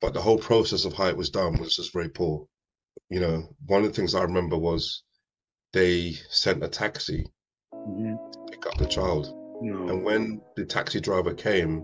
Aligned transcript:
but 0.00 0.14
the 0.14 0.20
whole 0.20 0.38
process 0.38 0.84
of 0.84 0.92
how 0.94 1.06
it 1.06 1.16
was 1.16 1.30
done 1.30 1.58
was 1.58 1.76
just 1.76 1.92
very 1.92 2.08
poor. 2.08 2.46
You 3.10 3.20
know, 3.20 3.48
one 3.66 3.82
of 3.84 3.88
the 3.88 3.94
things 3.94 4.14
I 4.14 4.22
remember 4.22 4.56
was 4.56 5.02
they 5.72 6.12
sent 6.30 6.62
a 6.64 6.68
taxi 6.68 7.26
Mhm. 7.74 8.32
to 8.32 8.38
pick 8.50 8.66
up 8.66 8.76
the 8.78 8.86
child. 8.86 9.34
No. 9.60 9.88
And 9.88 10.04
when 10.04 10.40
the 10.56 10.64
taxi 10.64 11.00
driver 11.00 11.34
came, 11.34 11.82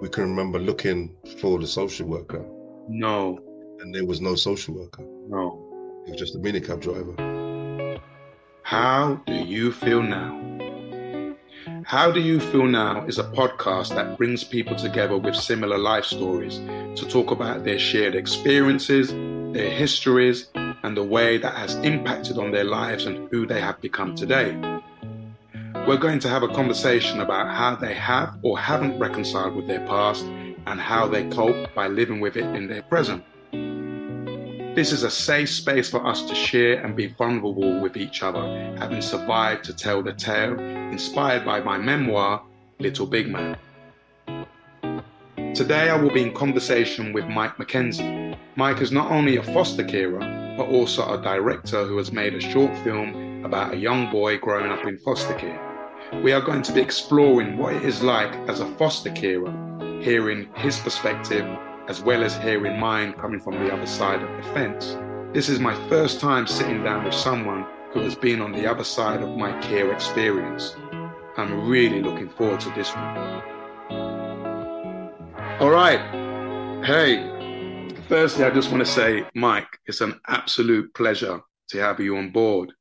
we 0.00 0.08
can 0.08 0.24
remember 0.24 0.58
looking 0.58 1.16
for 1.40 1.58
the 1.58 1.66
social 1.66 2.06
worker, 2.08 2.44
No. 2.88 3.38
and 3.80 3.94
there 3.94 4.06
was 4.06 4.20
no 4.20 4.34
social 4.34 4.74
worker. 4.74 5.02
No. 5.28 5.64
It 6.06 6.10
was 6.12 6.18
just 6.18 6.36
a 6.36 6.38
minicab 6.38 6.80
driver. 6.80 7.14
How 8.62 9.14
do 9.26 9.34
you 9.34 9.72
feel 9.72 10.02
now? 10.02 10.57
How 11.88 12.10
Do 12.10 12.20
You 12.20 12.38
Feel 12.38 12.66
Now 12.66 13.06
is 13.06 13.18
a 13.18 13.24
podcast 13.24 13.94
that 13.94 14.18
brings 14.18 14.44
people 14.44 14.76
together 14.76 15.16
with 15.16 15.34
similar 15.34 15.78
life 15.78 16.04
stories 16.04 16.58
to 17.00 17.08
talk 17.08 17.30
about 17.30 17.64
their 17.64 17.78
shared 17.78 18.14
experiences, 18.14 19.08
their 19.54 19.70
histories, 19.70 20.50
and 20.54 20.94
the 20.94 21.02
way 21.02 21.38
that 21.38 21.54
has 21.54 21.76
impacted 21.76 22.36
on 22.36 22.50
their 22.50 22.64
lives 22.64 23.06
and 23.06 23.30
who 23.30 23.46
they 23.46 23.62
have 23.62 23.80
become 23.80 24.14
today. 24.14 24.54
We're 25.86 25.96
going 25.96 26.18
to 26.18 26.28
have 26.28 26.42
a 26.42 26.48
conversation 26.48 27.20
about 27.22 27.56
how 27.56 27.76
they 27.76 27.94
have 27.94 28.36
or 28.42 28.58
haven't 28.58 28.98
reconciled 28.98 29.56
with 29.56 29.66
their 29.66 29.86
past 29.86 30.26
and 30.66 30.78
how 30.78 31.08
they 31.08 31.26
cope 31.30 31.74
by 31.74 31.88
living 31.88 32.20
with 32.20 32.36
it 32.36 32.54
in 32.54 32.68
their 32.68 32.82
present. 32.82 33.24
This 34.78 34.92
is 34.92 35.02
a 35.02 35.10
safe 35.10 35.50
space 35.50 35.90
for 35.90 36.06
us 36.06 36.22
to 36.22 36.36
share 36.36 36.84
and 36.84 36.94
be 36.94 37.08
vulnerable 37.08 37.80
with 37.80 37.96
each 37.96 38.22
other, 38.22 38.40
having 38.78 39.02
survived 39.02 39.64
to 39.64 39.74
tell 39.74 40.04
the 40.04 40.12
tale 40.12 40.56
inspired 40.56 41.44
by 41.44 41.58
my 41.58 41.76
memoir, 41.76 42.44
Little 42.78 43.04
Big 43.04 43.28
Man. 43.28 43.58
Today 45.52 45.90
I 45.90 45.96
will 46.00 46.12
be 46.12 46.22
in 46.22 46.32
conversation 46.32 47.12
with 47.12 47.24
Mike 47.24 47.56
McKenzie. 47.56 48.38
Mike 48.54 48.80
is 48.80 48.92
not 48.92 49.10
only 49.10 49.38
a 49.38 49.42
foster 49.42 49.82
carer, 49.82 50.20
but 50.56 50.68
also 50.68 51.12
a 51.12 51.20
director 51.20 51.84
who 51.84 51.96
has 51.96 52.12
made 52.12 52.34
a 52.34 52.40
short 52.40 52.72
film 52.84 53.44
about 53.44 53.74
a 53.74 53.76
young 53.76 54.12
boy 54.12 54.38
growing 54.38 54.70
up 54.70 54.86
in 54.86 54.96
foster 54.98 55.34
care. 55.34 55.60
We 56.22 56.30
are 56.30 56.40
going 56.40 56.62
to 56.62 56.72
be 56.72 56.80
exploring 56.80 57.58
what 57.58 57.74
it 57.74 57.82
is 57.82 58.00
like 58.04 58.32
as 58.48 58.60
a 58.60 58.74
foster 58.76 59.10
carer, 59.10 59.50
hearing 60.00 60.48
his 60.54 60.78
perspective 60.78 61.44
as 61.88 62.02
well 62.02 62.22
as 62.22 62.36
hearing 62.36 62.78
mine 62.78 63.14
coming 63.14 63.40
from 63.40 63.54
the 63.54 63.72
other 63.72 63.86
side 63.86 64.22
of 64.22 64.28
the 64.36 64.52
fence. 64.52 64.96
This 65.32 65.48
is 65.48 65.58
my 65.58 65.74
first 65.88 66.20
time 66.20 66.46
sitting 66.46 66.84
down 66.84 67.04
with 67.04 67.14
someone 67.14 67.66
who 67.92 68.00
has 68.00 68.14
been 68.14 68.42
on 68.42 68.52
the 68.52 68.66
other 68.66 68.84
side 68.84 69.22
of 69.22 69.36
my 69.36 69.58
care 69.62 69.90
experience. 69.90 70.76
I'm 71.38 71.66
really 71.66 72.02
looking 72.02 72.28
forward 72.28 72.60
to 72.60 72.70
this 72.70 72.94
one. 72.94 73.42
All 75.60 75.70
right. 75.70 76.00
Hey, 76.84 77.96
firstly, 78.06 78.44
I 78.44 78.50
just 78.50 78.70
want 78.70 78.84
to 78.84 78.90
say, 78.90 79.24
Mike, 79.34 79.78
it's 79.86 80.02
an 80.02 80.20
absolute 80.28 80.92
pleasure 80.92 81.40
to 81.70 81.78
have 81.78 82.00
you 82.00 82.18
on 82.18 82.30
board. 82.30 82.72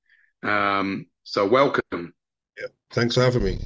Um, 0.43 1.05
so, 1.23 1.47
welcome. 1.47 2.13
Yeah, 2.59 2.67
Thanks 2.91 3.15
for 3.15 3.21
having 3.21 3.43
me. 3.43 3.59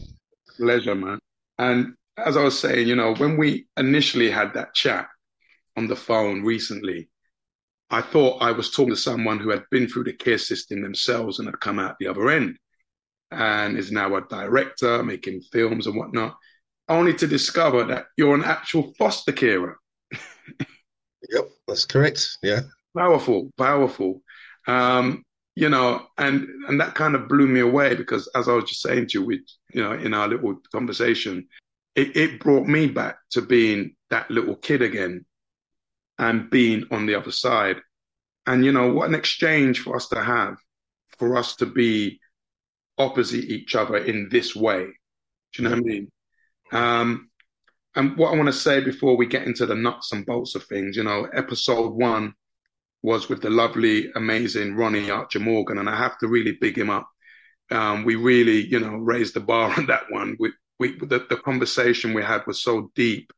Pleasure, 0.57 0.95
man. 0.95 1.19
And 1.57 1.95
as 2.17 2.37
I 2.37 2.43
was 2.43 2.59
saying, 2.59 2.87
you 2.87 2.95
know, 2.95 3.15
when 3.15 3.37
we 3.37 3.67
initially 3.77 4.29
had 4.29 4.53
that 4.53 4.73
chat 4.73 5.07
on 5.77 5.87
the 5.87 5.95
phone 5.95 6.43
recently, 6.43 7.09
I 7.89 8.01
thought 8.01 8.41
I 8.41 8.51
was 8.51 8.71
talking 8.71 8.91
to 8.91 8.95
someone 8.95 9.39
who 9.39 9.49
had 9.49 9.63
been 9.69 9.87
through 9.87 10.05
the 10.05 10.13
care 10.13 10.37
system 10.37 10.81
themselves 10.81 11.39
and 11.39 11.47
had 11.47 11.59
come 11.59 11.79
out 11.79 11.97
the 11.99 12.07
other 12.07 12.29
end 12.29 12.57
and 13.31 13.77
is 13.77 13.91
now 13.91 14.15
a 14.15 14.21
director 14.21 15.03
making 15.03 15.41
films 15.41 15.87
and 15.87 15.95
whatnot, 15.95 16.37
only 16.89 17.13
to 17.15 17.27
discover 17.27 17.83
that 17.85 18.05
you're 18.17 18.35
an 18.35 18.43
actual 18.43 18.93
foster 18.97 19.31
carer. 19.31 19.77
Yep, 21.29 21.49
that's 21.67 21.85
correct. 21.85 22.37
Yeah. 22.41 22.61
Powerful, 22.97 23.51
powerful. 23.57 24.21
Um, 24.67 25.23
you 25.55 25.69
know, 25.69 26.05
and 26.17 26.47
and 26.67 26.79
that 26.79 26.95
kind 26.95 27.15
of 27.15 27.27
blew 27.27 27.47
me 27.47 27.59
away 27.59 27.95
because 27.95 28.29
as 28.35 28.47
I 28.47 28.53
was 28.53 28.65
just 28.65 28.81
saying 28.81 29.07
to 29.07 29.19
you, 29.19 29.25
with 29.25 29.41
you 29.73 29.83
know, 29.83 29.93
in 29.93 30.13
our 30.13 30.27
little 30.27 30.55
conversation, 30.71 31.47
it, 31.95 32.15
it 32.15 32.39
brought 32.39 32.67
me 32.67 32.87
back 32.87 33.17
to 33.31 33.41
being 33.41 33.95
that 34.09 34.29
little 34.31 34.55
kid 34.55 34.81
again 34.81 35.25
and 36.21 36.49
being 36.51 36.85
on 36.91 37.07
the 37.07 37.15
other 37.15 37.31
side. 37.31 37.77
And 38.45 38.63
you 38.63 38.71
know, 38.71 38.93
what 38.93 39.09
an 39.09 39.15
exchange 39.15 39.81
for 39.81 39.95
us 39.95 40.07
to 40.09 40.23
have, 40.23 40.55
for 41.17 41.35
us 41.35 41.55
to 41.57 41.65
be 41.65 42.19
opposite 42.97 43.43
each 43.43 43.75
other 43.75 43.97
in 43.97 44.29
this 44.31 44.55
way. 44.55 44.85
Do 45.53 45.63
you 45.63 45.69
know 45.69 45.75
what 45.75 45.79
I 45.79 45.81
mean? 45.81 46.11
Um, 46.71 47.29
and 47.95 48.15
what 48.17 48.31
I 48.31 48.37
want 48.37 48.47
to 48.47 48.53
say 48.53 48.79
before 48.79 49.17
we 49.17 49.25
get 49.25 49.47
into 49.47 49.65
the 49.65 49.75
nuts 49.75 50.13
and 50.13 50.25
bolts 50.25 50.55
of 50.55 50.63
things, 50.63 50.95
you 50.95 51.03
know, 51.03 51.27
episode 51.33 51.93
one 51.93 52.33
was 53.03 53.27
with 53.27 53.41
the 53.41 53.49
lovely, 53.49 54.11
amazing 54.15 54.75
Ronnie 54.75 55.09
Archer 55.09 55.39
Morgan, 55.39 55.79
and 55.79 55.89
I 55.89 55.97
have 55.97 56.17
to 56.19 56.27
really 56.27 56.53
big 56.61 56.77
him 56.77 56.91
up. 56.91 57.09
Um, 57.71 58.05
we 58.05 58.15
really, 58.15 58.67
you 58.67 58.79
know, 58.79 58.95
raised 58.95 59.33
the 59.33 59.39
bar 59.39 59.73
on 59.77 59.87
that 59.87 60.03
one. 60.09 60.37
We, 60.39 60.51
we, 60.79 60.97
the, 60.99 61.25
the 61.29 61.37
conversation 61.37 62.13
we 62.13 62.23
had 62.23 62.45
was 62.45 62.61
so 62.61 62.91
deep 62.95 63.33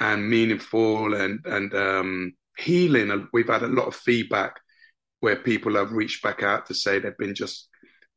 and 0.00 0.28
meaningful 0.28 1.14
and 1.14 1.40
and 1.44 1.74
um, 1.74 2.32
healing. 2.58 3.10
And 3.10 3.26
we've 3.32 3.48
had 3.48 3.62
a 3.62 3.68
lot 3.68 3.86
of 3.86 3.96
feedback 3.96 4.60
where 5.20 5.36
people 5.36 5.74
have 5.76 5.92
reached 5.92 6.22
back 6.22 6.42
out 6.42 6.66
to 6.66 6.74
say 6.74 6.98
they've 6.98 7.16
been 7.18 7.34
just 7.34 7.68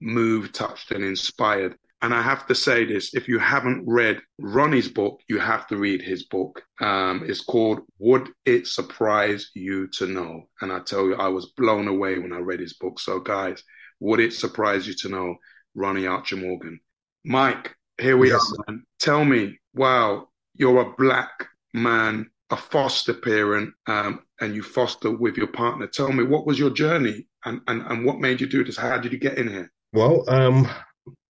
moved, 0.01 0.53
touched, 0.55 0.91
and 0.91 1.03
inspired. 1.03 1.75
And 2.01 2.13
I 2.13 2.21
have 2.21 2.45
to 2.47 2.55
say 2.55 2.85
this: 2.85 3.13
if 3.13 3.27
you 3.27 3.39
haven't 3.39 3.83
read 3.85 4.21
Ronnie's 4.39 4.87
book, 4.87 5.19
you 5.27 5.37
have 5.39 5.67
to 5.67 5.77
read 5.77 6.01
his 6.01 6.25
book. 6.25 6.63
Um, 6.79 7.23
it's 7.27 7.41
called 7.41 7.81
"Would 7.99 8.29
It 8.45 8.67
Surprise 8.67 9.49
You 9.53 9.87
to 9.97 10.07
Know?" 10.07 10.43
And 10.61 10.71
I 10.71 10.79
tell 10.79 11.05
you, 11.07 11.15
I 11.15 11.27
was 11.27 11.51
blown 11.57 11.87
away 11.87 12.17
when 12.17 12.31
I 12.31 12.39
read 12.39 12.61
his 12.61 12.73
book. 12.73 12.99
So, 12.99 13.19
guys, 13.19 13.61
would 13.99 14.21
it 14.21 14.33
surprise 14.33 14.87
you 14.87 14.93
to 15.01 15.09
know 15.09 15.35
Ronnie 15.75 16.07
Archer 16.07 16.37
Morgan? 16.37 16.79
Mike, 17.25 17.75
here 17.99 18.15
we 18.15 18.29
Yes. 18.29 18.49
are. 18.59 18.73
Man. 18.73 18.83
Tell 18.99 19.25
me, 19.25 19.59
wow, 19.73 20.29
you're 20.55 20.81
a 20.81 20.95
black 20.95 21.49
man, 21.73 22.29
a 22.49 22.57
foster 22.57 23.13
parent, 23.13 23.73
um, 23.87 24.23
and 24.41 24.55
you 24.55 24.63
foster 24.63 25.11
with 25.11 25.37
your 25.37 25.47
partner. 25.47 25.87
Tell 25.87 26.11
me, 26.11 26.23
what 26.23 26.45
was 26.47 26.57
your 26.59 26.69
journey, 26.71 27.27
and 27.45 27.61
and 27.67 27.81
and 27.83 28.05
what 28.05 28.19
made 28.19 28.41
you 28.41 28.47
do 28.47 28.63
this? 28.63 28.77
How 28.77 28.97
did 28.97 29.11
you 29.11 29.19
get 29.19 29.37
in 29.37 29.47
here? 29.47 29.71
Well, 29.93 30.23
um, 30.29 30.67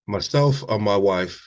myself 0.07 0.63
and 0.69 0.83
my 0.83 0.97
wife, 0.97 1.41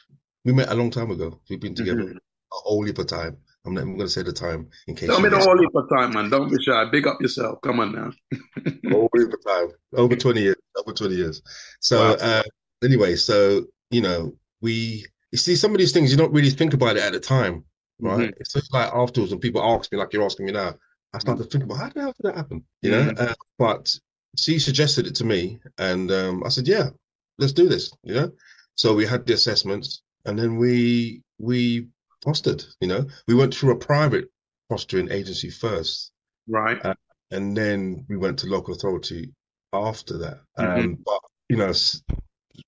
we 0.45 0.53
met 0.53 0.69
a 0.71 0.75
long 0.75 0.91
time 0.91 1.11
ago. 1.11 1.41
We've 1.49 1.61
been 1.61 1.75
together 1.75 2.03
Mhm. 2.05 2.17
a 2.17 2.19
whole 2.51 2.85
heap 2.85 2.99
of 2.99 3.07
time. 3.07 3.37
I'm 3.65 3.75
not 3.75 3.83
even 3.83 3.97
going 3.97 4.09
to 4.09 4.13
say 4.13 4.23
the 4.23 4.33
time 4.33 4.69
in 4.89 4.97
case 4.97 5.09
Tell 5.09 5.19
you 5.19 5.23
me 5.25 5.29
the 5.29 5.39
whole 5.39 5.57
heap 5.59 5.75
of 5.75 5.89
time, 5.89 6.15
man. 6.15 6.31
Don't 6.31 6.51
be 6.51 6.61
shy. 6.65 6.85
Big 6.91 7.07
up 7.07 7.21
yourself. 7.21 7.61
Come 7.63 7.79
on 7.79 7.93
now. 7.93 8.11
whole 8.91 9.09
heap 9.17 9.33
of 9.33 9.45
time. 9.47 9.69
Over 9.95 10.17
20 10.17 10.41
years. 10.41 10.57
Over 10.77 10.93
20 10.93 11.15
years. 11.15 11.43
So, 11.81 12.01
Wow. 12.01 12.17
uh, 12.21 12.43
anyway, 12.83 13.15
so, 13.15 13.65
you 13.91 14.01
know, 14.01 14.35
we, 14.61 15.07
you 15.31 15.39
see, 15.39 15.55
some 15.55 15.71
of 15.73 15.79
these 15.79 15.93
things 15.93 16.11
you 16.11 16.17
don't 16.17 16.33
really 16.33 16.51
think 16.51 16.75
about 16.75 16.97
it 16.97 17.03
at 17.05 17.13
the 17.13 17.21
time, 17.21 17.65
right? 18.01 18.31
Mhm. 18.31 18.35
It's 18.39 18.53
just 18.53 18.73
like 18.73 18.93
afterwards 18.93 19.33
when 19.33 19.41
people 19.41 19.63
ask 19.63 19.91
me, 19.93 19.99
like 19.99 20.13
you're 20.13 20.25
asking 20.25 20.47
me 20.47 20.53
now, 20.53 20.75
I 21.13 21.19
start 21.19 21.39
to 21.39 21.45
think 21.45 21.65
about 21.65 21.77
how 21.79 21.89
the 21.91 22.01
hell 22.01 22.15
did 22.17 22.25
that 22.31 22.37
happen? 22.37 22.65
You 22.81 22.91
know? 22.91 23.03
Mhm. 23.13 23.21
Uh, 23.31 23.35
but 23.59 23.95
she 24.37 24.59
suggested 24.59 25.07
it 25.07 25.15
to 25.17 25.25
me, 25.25 25.61
and 25.79 26.11
um, 26.11 26.43
I 26.45 26.49
said, 26.49 26.67
yeah, 26.67 26.91
let's 27.39 27.53
do 27.53 27.69
this, 27.69 27.93
you 28.03 28.15
know? 28.15 28.33
So 28.77 28.95
we 28.95 29.05
had 29.07 29.27
the 29.27 29.35
assessments, 29.35 30.03
and 30.25 30.39
then 30.39 30.57
we 30.57 31.23
we 31.39 31.89
fostered, 32.25 32.65
you 32.81 32.89
know? 32.89 33.07
We 33.29 33.35
went 33.35 33.55
through 33.55 33.73
a 33.73 33.79
private 33.79 34.31
fostering 34.69 35.11
agency 35.11 35.51
first, 35.51 36.13
Right. 36.49 36.81
and 37.31 37.57
then 37.57 38.07
we 38.09 38.17
went 38.17 38.39
to 38.41 38.47
local 38.47 38.75
authority 38.75 39.33
after 39.73 40.17
that. 40.19 40.41
Mhm. 40.59 40.77
Um, 40.85 40.99
but 41.05 41.21
you 41.49 41.57
know, 41.57 41.73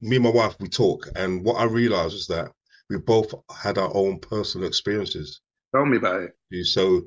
me 0.00 0.16
and 0.16 0.24
my 0.24 0.30
wife, 0.30 0.56
we 0.60 0.68
talk, 0.68 1.08
and 1.16 1.42
what 1.44 1.56
I 1.56 1.64
realized 1.64 2.14
is 2.14 2.26
that 2.26 2.52
we 2.90 2.98
both 2.98 3.34
had 3.54 3.78
our 3.78 3.90
own 3.94 4.18
personal 4.20 4.66
experiences. 4.68 5.40
Tell 5.74 5.84
me 5.86 5.96
about 5.96 6.22
it. 6.22 6.64
So 6.66 7.02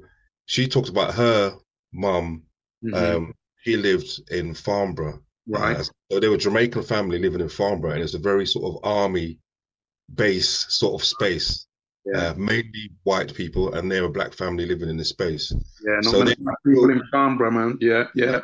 she 0.46 0.68
talked 0.68 0.90
about 0.90 1.14
her 1.16 1.56
mum. 1.94 2.44
Mhm. 2.84 3.16
Um, 3.16 3.34
he 3.64 3.78
lived 3.78 4.22
in 4.32 4.54
Farnborough. 4.54 5.22
right. 5.48 5.78
Uh, 5.78 5.84
so 6.12 6.20
they 6.20 6.28
were 6.30 6.36
a 6.36 6.40
Jamaican 6.40 6.84
family 6.84 7.20
living 7.20 7.42
in 7.42 7.50
Farnborough, 7.50 7.92
and 7.94 8.02
it's 8.04 8.14
a 8.14 8.20
very 8.20 8.46
sort 8.46 8.66
of 8.76 8.82
army 8.90 9.40
base 10.14 10.66
sort 10.70 11.00
of 11.02 11.06
space. 11.08 11.66
Yeah. 12.06 12.30
Uh, 12.30 12.34
mainly 12.38 12.92
white 13.04 13.34
people, 13.34 13.74
and 13.74 13.92
they're 13.92 14.06
a 14.06 14.10
black 14.10 14.34
family 14.34 14.66
living 14.66 14.90
in 14.90 14.96
this 14.96 15.10
space. 15.10 15.52
yeah. 15.86 15.96
Not 15.96 16.06
so 16.06 16.20
many 16.20 16.36
they- 16.36 16.42
black 16.44 16.58
people 16.66 16.90
in 16.90 17.02
Farnborough, 17.12 17.52
man. 17.52 17.78
Yeah. 17.82 18.06
Yeah. 18.16 18.42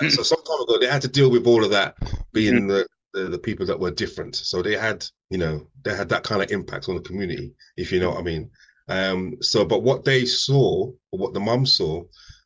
Uh, 0.00 0.08
so 0.08 0.22
some 0.22 0.42
time 0.42 0.60
ago, 0.62 0.78
they 0.78 0.86
had 0.86 1.02
to 1.02 1.08
deal 1.08 1.30
with 1.30 1.46
all 1.46 1.64
of 1.64 1.70
that, 1.72 1.96
being 2.32 2.54
Mm-hmm. 2.54 2.68
the, 2.68 2.86
the 3.14 3.24
the 3.24 3.38
people 3.38 3.66
that 3.66 3.80
were 3.80 3.90
different. 3.92 4.36
So 4.36 4.62
they 4.62 4.76
had, 4.76 5.06
you 5.30 5.38
know, 5.38 5.68
they 5.84 5.96
had 5.96 6.10
that 6.10 6.24
kind 6.24 6.42
of 6.42 6.50
impact 6.50 6.88
on 6.88 6.96
the 6.96 7.02
community, 7.02 7.54
if 7.76 7.92
you 7.92 8.00
know 8.00 8.10
what 8.10 8.20
I 8.20 8.22
mean. 8.22 8.50
Um, 8.88 9.36
so, 9.42 9.64
but 9.64 9.82
what 9.82 10.04
they 10.04 10.26
saw, 10.26 10.92
or 11.12 11.18
what 11.18 11.34
the 11.34 11.40
mum 11.40 11.66
saw, 11.66 12.04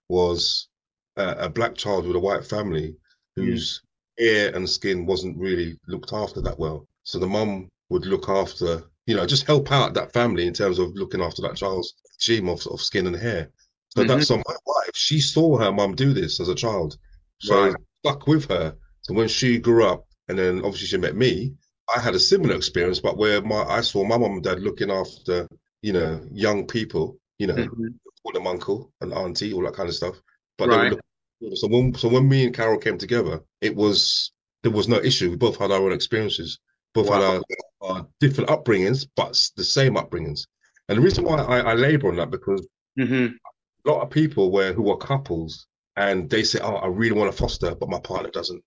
was 0.09 0.69
a, 1.17 1.47
a 1.47 1.49
black 1.50 1.75
child 1.75 2.06
with 2.06 2.17
a 2.17 2.20
white 2.20 2.44
family 2.47 2.97
whose 3.37 3.82
hair 4.19 4.55
and 4.55 4.69
skin 4.69 5.06
wasn't 5.06 5.37
really 5.38 5.79
looked 5.88 6.12
after 6.12 6.41
that 6.43 6.59
well. 6.59 6.87
So 7.05 7.19
the 7.19 7.26
mum 7.26 7.69
would 7.91 8.06
look 8.06 8.29
after, 8.29 8.85
you 9.06 9.17
know, 9.17 9.26
just 9.26 9.47
help 9.47 9.73
out 9.73 9.94
that 9.94 10.12
family 10.12 10.47
in 10.47 10.53
terms 10.55 10.79
of 10.79 10.94
looking 10.94 11.23
after 11.23 11.43
that 11.43 11.56
child's 11.56 11.94
regime 12.19 12.49
of, 12.49 12.67
of 12.69 12.81
skin 12.81 13.06
and 13.06 13.17
hair. 13.17 13.50
So 13.91 14.03
Mhm. 14.03 14.09
that's 14.09 14.26
so 14.26 14.37
my 14.37 14.56
wife 14.67 14.91
she 14.94 15.20
saw 15.20 15.59
her 15.59 15.73
mum 15.73 15.94
do 15.94 16.12
this 16.12 16.41
as 16.41 16.49
a 16.49 16.55
child, 16.55 16.99
so 17.38 17.70
Right. 17.70 17.76
stuck 18.05 18.26
with 18.26 18.49
her. 18.50 18.76
So 19.03 19.15
when 19.15 19.29
she 19.29 19.59
grew 19.59 19.87
up, 19.87 20.06
and 20.28 20.38
then 20.38 20.58
obviously 20.58 20.86
she 20.88 20.98
met 20.98 21.16
me, 21.16 21.54
I 21.94 22.00
had 22.00 22.14
a 22.14 22.19
similar 22.20 22.54
experience, 22.54 23.00
but 23.00 23.16
where 23.16 23.40
my 23.42 23.62
I 23.64 23.80
saw 23.80 24.04
my 24.04 24.19
mum 24.19 24.32
and 24.32 24.42
dad 24.42 24.60
looking 24.60 24.90
after, 24.90 25.48
you 25.82 25.92
know, 25.92 26.26
young 26.32 26.66
people, 26.66 27.19
you 27.38 27.46
know, 27.46 27.54
Mhm. 27.56 27.98
call 28.22 28.32
them 28.32 28.46
uncle 28.46 28.92
and 29.00 29.12
auntie, 29.12 29.52
all 29.52 29.62
that 29.64 29.75
kind 29.75 29.88
of 29.88 29.94
stuff. 29.94 30.20
But 30.58 30.69
Right. 30.70 30.92
looking, 30.92 31.56
so 31.56 31.69
when 31.69 31.94
so 31.94 32.08
when 32.08 32.28
me 32.28 32.44
and 32.46 32.54
Carol 32.54 32.78
came 32.78 32.98
together, 32.98 33.40
it 33.60 33.75
was 33.75 34.32
there 34.62 34.72
was 34.72 34.88
no 34.88 34.96
issue. 34.98 35.30
We 35.30 35.36
both 35.36 35.56
had 35.58 35.70
our 35.70 35.80
own 35.82 35.92
experiences, 35.92 36.58
both 36.94 37.08
had 37.08 37.22
our, 37.22 37.42
our 37.81 38.08
different 38.20 38.50
upbringings, 38.50 39.06
but 39.16 39.32
the 39.56 39.64
same 39.64 39.94
upbringings. 39.94 40.46
And 40.88 40.98
the 40.98 41.02
reason 41.02 41.24
why 41.24 41.36
I, 41.38 41.60
I 41.60 41.74
labor 41.74 42.08
on 42.08 42.16
that 42.16 42.31
because 42.31 42.66
Mhm. 42.96 43.38
a 43.84 43.90
lot 43.90 44.02
of 44.02 44.10
people 44.10 44.50
where 44.50 44.72
who 44.72 44.90
are 44.90 44.96
couples 44.96 45.66
and 45.96 46.28
they 46.31 46.42
say, 46.44 46.60
"Oh, 46.62 46.76
I 46.76 46.86
really 46.86 47.16
want 47.19 47.32
to 47.32 47.36
foster, 47.36 47.74
but 47.74 47.88
my 47.88 48.00
partner 48.00 48.31
doesn't." 48.31 48.62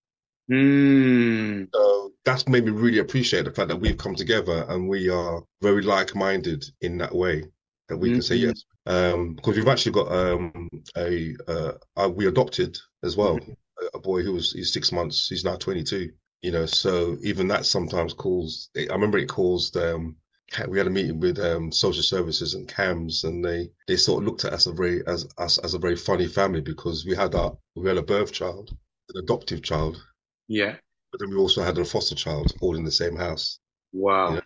Mm. 0.51 1.67
So 1.73 2.11
that's 2.25 2.47
made 2.47 2.65
me 2.65 2.71
really 2.71 2.99
appreciate 2.99 3.45
the 3.45 3.51
fact 3.51 3.69
that 3.69 3.79
we've 3.79 3.97
come 3.97 4.15
together 4.15 4.65
and 4.69 4.87
we 4.89 5.09
are 5.09 5.41
very 5.61 5.81
like-minded 5.81 6.65
in 6.81 6.97
that 6.97 7.13
way 7.15 7.43
that 7.87 7.97
we 7.97 8.11
can 8.11 8.21
say 8.21 8.37
Mhm. 8.37 8.41
yes. 8.41 8.63
Um, 8.85 9.35
because 9.35 9.55
we've 9.55 9.67
actually 9.67 9.91
got 9.93 10.11
um 10.11 10.69
a 10.97 11.35
uh, 11.47 11.73
uh 11.95 12.09
we 12.09 12.27
adopted 12.27 12.77
as 13.03 13.15
well 13.15 13.37
a, 13.81 13.97
a 13.97 13.99
boy 13.99 14.23
who 14.23 14.33
was 14.33 14.51
he's 14.53 14.73
six 14.73 14.91
months. 14.91 15.27
He's 15.29 15.45
now 15.45 15.55
22. 15.55 16.11
You 16.41 16.51
know, 16.51 16.65
so 16.65 17.17
even 17.21 17.47
that 17.49 17.65
sometimes 17.65 18.13
caused. 18.13 18.69
I 18.77 18.91
remember 18.91 19.19
it 19.19 19.29
caused 19.29 19.77
um 19.77 20.15
we 20.67 20.77
had 20.77 20.87
a 20.87 20.89
meeting 20.89 21.19
with 21.19 21.39
um, 21.39 21.71
social 21.71 22.03
services 22.03 22.55
and 22.55 22.67
CAMHS, 22.67 23.23
and 23.23 23.43
they 23.45 23.69
they 23.87 23.95
sort 23.95 24.21
of 24.21 24.27
looked 24.27 24.43
at 24.45 24.53
us 24.53 24.65
a 24.65 24.73
very 24.73 25.05
as 25.07 25.27
us 25.37 25.57
as 25.59 25.73
a 25.75 25.79
very 25.79 25.95
funny 25.95 26.27
family 26.27 26.59
because 26.61 27.05
we 27.05 27.15
had 27.15 27.35
our 27.35 27.57
we 27.75 27.87
had 27.87 27.97
a 27.97 28.03
birth 28.03 28.33
child, 28.33 28.75
an 29.13 29.23
adoptive 29.23 29.61
child, 29.63 30.01
Yeah. 30.47 30.75
but 31.11 31.19
then 31.19 31.29
we 31.29 31.35
also 31.37 31.61
had 31.61 31.77
a 31.77 31.85
foster 31.85 32.15
child 32.15 32.53
all 32.61 32.75
in 32.75 32.83
the 32.83 32.91
same 32.91 33.15
house. 33.15 33.59
Wow. 33.93 34.35
Yeah. 34.35 34.41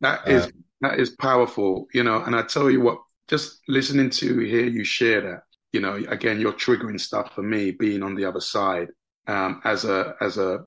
That 0.00 0.28
is 0.28 0.46
Uh, 0.46 0.50
that 0.82 0.98
is 1.00 1.10
powerful, 1.10 1.86
you 1.92 2.02
know, 2.02 2.22
and 2.22 2.34
I 2.34 2.42
tell 2.42 2.70
you 2.70 2.80
what, 2.80 3.00
just 3.28 3.60
listening 3.68 4.10
to 4.10 4.38
hear 4.40 4.66
you 4.66 4.82
share 4.84 5.20
that, 5.20 5.42
you 5.72 5.80
know, 5.80 5.94
again, 6.08 6.40
you're 6.40 6.54
triggering 6.54 6.98
stuff 7.00 7.34
for 7.34 7.42
me 7.42 7.70
being 7.72 8.02
on 8.02 8.14
the 8.14 8.24
other 8.24 8.40
side, 8.40 8.88
um, 9.26 9.60
as 9.64 9.84
a 9.84 10.14
as 10.20 10.38
a, 10.38 10.60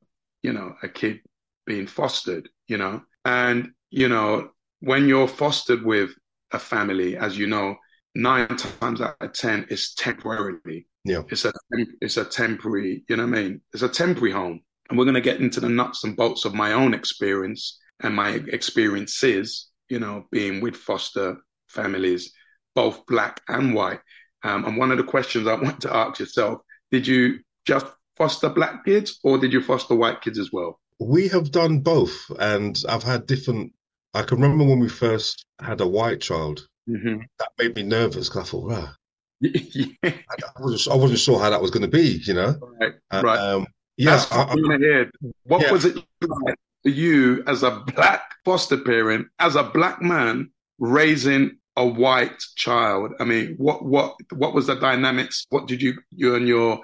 you 0.44 0.54
know, 0.54 0.76
a 0.84 0.88
kid 0.90 1.20
being 1.66 1.88
fostered, 1.88 2.50
you 2.68 2.78
know. 2.78 3.02
And, 3.26 3.72
you 3.90 4.08
know, 4.10 4.50
when 4.82 5.08
you're 5.08 5.28
fostered 5.28 5.84
with 5.84 6.12
a 6.52 6.60
family, 6.60 7.18
as 7.18 7.38
you 7.38 7.48
know, 7.48 7.76
nine 8.16 8.48
times 8.58 9.02
out 9.02 9.16
of 9.22 9.34
ten 9.34 9.66
is 9.70 9.94
temporarily. 9.96 10.88
Yeah. 11.06 11.24
It's 11.30 11.46
a 11.46 11.54
it's 12.02 12.18
a 12.18 12.26
temporary, 12.26 13.04
you 13.10 13.18
know 13.18 13.26
what 13.28 13.38
I 13.38 13.42
mean? 13.42 13.62
It's 13.74 13.84
a 13.84 13.90
temporary 13.90 14.32
home. 14.32 14.62
And 14.94 15.00
we're 15.00 15.06
gonna 15.06 15.22
get 15.22 15.40
into 15.42 15.60
the 15.60 15.70
nuts 15.70 16.04
and 16.04 16.16
bolts 16.16 16.46
of 16.46 16.54
my 16.54 16.74
own 16.74 16.94
experience 16.94 17.80
and 18.04 18.16
my 18.16 18.44
experiences, 18.50 19.70
you 19.90 19.98
know, 19.98 20.28
being 20.30 20.62
with 20.62 20.76
foster 20.76 21.38
families, 21.68 22.32
both 22.76 23.04
black 23.08 23.42
and 23.48 23.74
white. 23.74 24.02
Um, 24.44 24.66
and 24.66 24.78
one 24.78 24.92
of 24.92 25.00
the 25.00 25.04
questions 25.04 25.48
I 25.48 25.56
want 25.60 25.82
to 25.82 25.96
ask 25.96 26.20
yourself, 26.20 26.60
did 26.92 27.08
you 27.08 27.40
just 27.66 27.88
foster 28.18 28.50
black 28.50 28.86
kids 28.86 29.20
or 29.24 29.40
did 29.40 29.52
you 29.52 29.64
foster 29.64 29.96
white 29.96 30.22
kids 30.22 30.38
as 30.38 30.52
well? 30.54 30.80
We 31.00 31.28
have 31.30 31.50
done 31.50 31.80
both, 31.80 32.16
and 32.38 32.78
I've 32.88 33.02
had 33.02 33.26
different. 33.26 33.74
I 34.14 34.22
can 34.22 34.40
remember 34.40 34.64
when 34.64 34.80
we 34.80 34.90
first 34.90 35.44
had 35.60 35.82
a 35.82 35.88
white 35.88 36.22
child. 36.22 36.68
Mm-hmm. 36.88 37.22
That 37.40 37.50
made 37.58 37.76
me 37.76 37.82
nervous 37.82 38.30
because 38.30 38.48
I 38.48 38.52
thought, 38.52 38.70
wow, 38.70 38.90
yeah, 39.40 39.88
I, 40.04 40.12
I 40.56 40.62
wasn't, 40.62 40.96
I 40.96 41.00
wasn't 41.00 41.20
sure 41.20 41.40
how 41.40 41.50
that 41.50 41.64
was 41.64 41.72
going 41.72 41.82
to 41.82 41.88
be, 41.88 42.22
you 42.28 42.36
know. 42.36 42.54
right, 42.80 42.94
Uh, 43.10 43.22
right. 43.26 43.40
Um, 43.40 43.66
yeah, 43.98 44.12
That's 44.12 44.32
I, 44.32 44.38
what 44.38 44.50
I 44.50 44.56
want 44.56 44.82
to 44.82 44.88
hear. 44.88 45.12
What 45.44 45.62
Yeah. 45.62 45.72
was 45.72 45.86
it 45.86 45.96
like 46.22 46.56
for 46.84 46.90
you 46.90 47.44
as 47.48 47.64
a 47.64 47.72
black 47.96 48.22
foster 48.46 48.78
parent, 48.78 49.28
as 49.40 49.56
a 49.56 49.64
black 49.64 50.02
man 50.02 50.52
raising 50.80 51.58
a 51.76 51.86
white 51.86 52.40
child? 52.56 53.14
I 53.20 53.26
mean, 53.26 53.56
what 53.58 53.86
what 53.86 54.16
what 54.34 54.54
was 54.54 54.68
the 54.68 54.76
dynamics? 54.76 55.46
What 55.50 55.68
did 55.68 55.82
you 55.82 56.00
you 56.10 56.36
and 56.36 56.48
your 56.48 56.82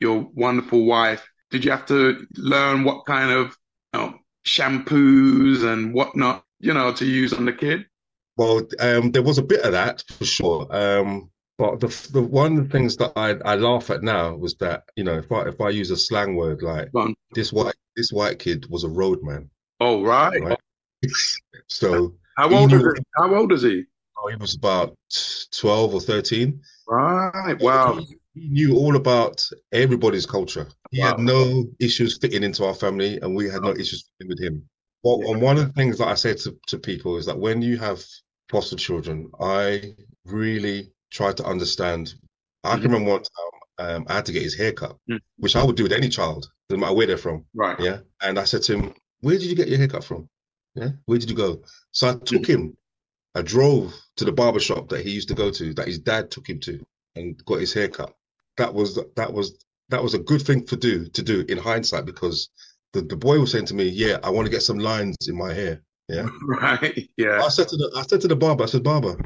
your 0.00 0.28
wonderful 0.34 0.84
wife 0.84 1.26
did 1.50 1.64
you 1.64 1.70
have 1.70 1.86
to 1.86 2.26
learn 2.36 2.82
what 2.82 3.06
kind 3.06 3.30
of 3.30 3.56
you 3.92 4.00
know, 4.00 4.14
shampoos 4.44 5.62
and 5.62 5.94
whatnot, 5.94 6.44
you 6.58 6.74
know, 6.74 6.92
to 6.92 7.04
use 7.04 7.32
on 7.32 7.44
the 7.44 7.52
kid? 7.52 7.86
Well, 8.36 8.62
um, 8.80 9.12
there 9.12 9.22
was 9.22 9.38
a 9.38 9.42
bit 9.42 9.60
of 9.60 9.70
that 9.72 10.02
for 10.18 10.24
sure. 10.24 10.66
Um, 10.70 11.30
but 11.58 11.80
the 11.80 11.88
the 12.12 12.22
one 12.22 12.58
of 12.58 12.64
the 12.64 12.70
things 12.70 12.96
that 12.96 13.12
I, 13.16 13.30
I 13.44 13.54
laugh 13.56 13.90
at 13.90 14.02
now 14.02 14.34
was 14.34 14.54
that 14.56 14.84
you 14.96 15.04
know 15.04 15.18
if 15.18 15.30
I 15.30 15.42
if 15.48 15.60
I 15.60 15.68
use 15.70 15.90
a 15.90 15.96
slang 15.96 16.34
word 16.36 16.62
like 16.62 16.88
this 17.32 17.52
white 17.52 17.74
this 17.96 18.12
white 18.12 18.38
kid 18.38 18.66
was 18.70 18.84
a 18.84 18.88
roadman, 18.88 19.50
Oh, 19.80 20.02
right. 20.02 20.40
right? 20.42 20.58
So 21.68 22.14
How 22.36 22.52
old 22.52 22.72
is 22.72 22.82
he? 22.82 23.02
How 23.16 23.34
old 23.34 23.52
is 23.52 23.62
he? 23.62 23.84
oh, 24.18 24.28
he 24.28 24.36
was 24.36 24.54
about 24.54 24.96
twelve 25.52 25.94
or 25.94 26.00
thirteen. 26.00 26.60
Right. 26.88 27.56
Wow. 27.60 27.94
He, 27.94 28.16
he 28.34 28.48
knew 28.48 28.76
all 28.76 28.96
about 28.96 29.46
everybody's 29.72 30.26
culture. 30.26 30.66
He 30.90 31.00
had 31.00 31.18
no 31.18 31.64
issues 31.80 32.18
fitting 32.18 32.42
into 32.42 32.64
our 32.64 32.74
family, 32.74 33.18
and 33.20 33.34
we 33.34 33.48
had 33.48 33.62
no 33.62 33.70
issues 33.70 34.08
fitting 34.18 34.28
with 34.28 34.40
him. 34.42 34.68
Well, 35.02 35.20
Yeah. 35.22 35.30
and 35.32 35.42
one 35.42 35.58
of 35.58 35.66
the 35.66 35.72
things 35.74 35.98
that 35.98 36.08
I 36.08 36.14
say 36.14 36.34
to, 36.34 36.58
to 36.68 36.78
people 36.78 37.16
is 37.16 37.26
that 37.26 37.38
when 37.38 37.62
you 37.62 37.76
have 37.78 38.02
foster 38.48 38.76
children, 38.76 39.30
I 39.40 39.94
really 40.24 40.90
try 41.14 41.32
to 41.32 41.44
understand. 41.44 42.14
I 42.64 42.74
can 42.74 42.90
remember 42.90 43.10
one 43.12 43.22
time 43.22 43.54
um, 43.96 44.06
I 44.08 44.14
had 44.16 44.26
to 44.26 44.32
get 44.32 44.42
his 44.42 44.56
hair 44.56 44.72
cut, 44.72 44.96
Mm. 45.10 45.20
which 45.36 45.56
I 45.56 45.64
would 45.64 45.76
do 45.76 45.84
with 45.84 45.92
any 45.92 46.08
child, 46.08 46.46
no 46.70 46.76
matter 46.76 46.94
where 46.94 47.06
they're 47.06 47.16
from. 47.26 47.44
Right. 47.54 47.78
Yeah. 47.80 47.98
And 48.22 48.38
I 48.38 48.44
said 48.44 48.62
to 48.64 48.72
him, 48.78 48.94
Where 49.20 49.38
did 49.38 49.48
you 49.48 49.56
get 49.56 49.68
your 49.68 49.78
haircut 49.78 50.04
from? 50.04 50.28
Yeah. 50.74 50.90
Where 51.06 51.18
did 51.18 51.30
you 51.30 51.36
go? 51.36 51.62
So 51.92 52.08
I 52.10 52.14
took 52.24 52.46
him. 52.46 52.76
I 53.36 53.42
drove 53.42 53.92
to 54.18 54.24
the 54.24 54.32
barber 54.32 54.60
shop 54.60 54.88
that 54.90 55.04
he 55.04 55.10
used 55.12 55.28
to 55.28 55.34
go 55.34 55.50
to, 55.50 55.74
that 55.74 55.88
his 55.88 55.98
dad 55.98 56.30
took 56.30 56.48
him 56.48 56.60
to, 56.60 56.80
and 57.16 57.36
got 57.46 57.60
his 57.60 57.72
haircut. 57.72 58.12
That 58.56 58.72
was 58.72 58.98
that 59.16 59.32
was 59.32 59.58
that 59.90 60.02
was 60.02 60.14
a 60.14 60.18
good 60.30 60.42
thing 60.42 60.64
to 60.66 60.76
do 60.76 61.06
to 61.08 61.22
do 61.22 61.44
in 61.48 61.58
hindsight 61.58 62.06
because 62.06 62.48
the, 62.92 63.02
the 63.02 63.16
boy 63.16 63.38
was 63.40 63.50
saying 63.52 63.66
to 63.66 63.74
me, 63.74 63.88
Yeah, 63.88 64.18
I 64.22 64.30
want 64.30 64.46
to 64.46 64.50
get 64.52 64.62
some 64.62 64.78
lines 64.78 65.16
in 65.28 65.36
my 65.36 65.52
hair. 65.52 65.82
Yeah. 66.08 66.26
Right. 66.46 67.08
Yeah. 67.16 67.42
I 67.42 67.48
said 67.48 67.68
to 67.68 67.76
the 67.76 67.92
I 67.96 68.02
said 68.02 68.20
to 68.22 68.28
the 68.28 68.36
barber, 68.36 68.64
I 68.64 68.66
said, 68.66 68.82
Barber, 68.84 69.16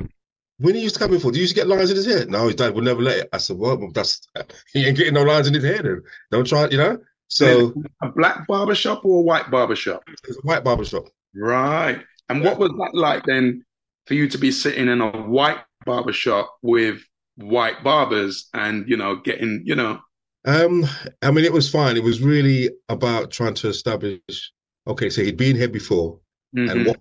when 0.58 0.75
he 0.75 0.82
used 0.82 0.94
to 0.96 0.99
come 0.99 1.14
in 1.14 1.20
for, 1.20 1.31
do 1.31 1.38
you 1.38 1.43
used 1.43 1.55
to 1.55 1.60
get 1.60 1.69
lines 1.69 1.90
in 1.90 1.96
his 1.96 2.06
hair? 2.06 2.26
No, 2.26 2.46
his 2.46 2.56
dad 2.56 2.75
would 2.75 2.84
never 2.84 3.00
let 3.02 3.19
it. 3.19 3.28
I 3.32 3.38
said, 3.38 3.56
Well, 3.56 3.90
that's 3.93 4.26
he 4.72 4.84
ain't 4.87 4.96
getting 4.96 5.14
no 5.14 5.22
lines 5.22 5.46
in 5.46 5.55
his 5.55 5.65
hair 5.65 5.82
then. 5.82 6.03
Don't 6.31 6.46
try 6.46 6.65
it, 6.65 6.72
you 6.72 6.79
know? 6.79 6.98
So 7.29 7.74
a 8.03 8.08
black 8.08 8.46
barber 8.46 8.74
shop 8.74 9.05
or 9.05 9.19
a 9.19 9.22
white 9.22 9.50
barber 9.50 9.77
shop? 9.77 10.03
it's 10.06 10.36
a 10.36 10.41
white 10.43 10.65
barber 10.65 10.84
shop. 10.84 11.05
Right. 11.34 12.00
And 12.29 12.43
what 12.43 12.58
was 12.58 12.70
that 12.70 12.91
like 12.94 13.24
then 13.24 13.65
for 14.06 14.15
you 14.15 14.29
to 14.29 14.38
be 14.38 14.50
sitting 14.50 14.88
in 14.88 15.00
a 15.00 15.10
white 15.10 15.58
barber 15.84 16.12
shop 16.12 16.56
with 16.62 17.03
white 17.36 17.84
barbers 17.84 18.48
and, 18.55 18.88
you 18.88 18.96
know, 18.96 19.17
getting, 19.17 19.62
you 19.65 19.74
know, 19.77 20.00
Um, 20.46 20.86
I 21.22 21.31
mean, 21.31 21.44
it 21.44 21.53
was 21.53 21.70
fine. 21.70 21.96
It 21.96 22.03
was 22.03 22.22
really 22.22 22.70
about 22.88 23.31
trying 23.31 23.55
to 23.55 23.69
establish. 23.69 24.53
Okay, 24.86 25.10
so 25.10 25.22
he'd 25.22 25.36
been 25.36 25.56
here 25.56 25.69
before, 25.69 26.19
mhm, 26.56 26.70
and 26.70 26.86
what 26.86 27.00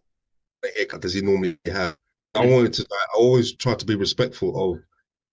haircut 0.75 1.01
does 1.01 1.13
he 1.13 1.21
normally 1.21 1.57
have? 1.65 1.95
I 2.37 2.45
wanted 2.45 2.73
to. 2.73 2.87
I 2.91 3.17
always 3.17 3.53
tried 3.53 3.79
to 3.79 3.85
be 3.85 3.95
respectful 3.95 4.73
of, 4.73 4.79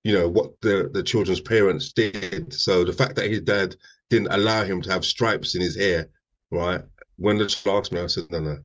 you 0.03 0.13
know, 0.13 0.29
what 0.29 0.61
the 0.61 0.91
the 0.93 1.03
children's 1.03 1.41
parents 1.41 1.93
did. 1.93 2.53
So 2.53 2.85
the 2.85 2.93
fact 2.93 3.17
that 3.17 3.31
his 3.31 3.41
dad 3.41 3.77
didn't 4.11 4.33
allow 4.33 4.65
him 4.65 4.83
to 4.83 4.93
have 4.93 5.05
stripes 5.05 5.55
in 5.55 5.61
his 5.61 5.77
hair, 5.77 6.09
right? 6.51 6.83
When 7.17 7.39
the 7.39 7.47
child 7.47 7.85
asked 7.85 7.93
me, 7.93 8.01
I 8.01 8.07
said, 8.07 8.31
no, 8.31 8.41
no. 8.41 8.59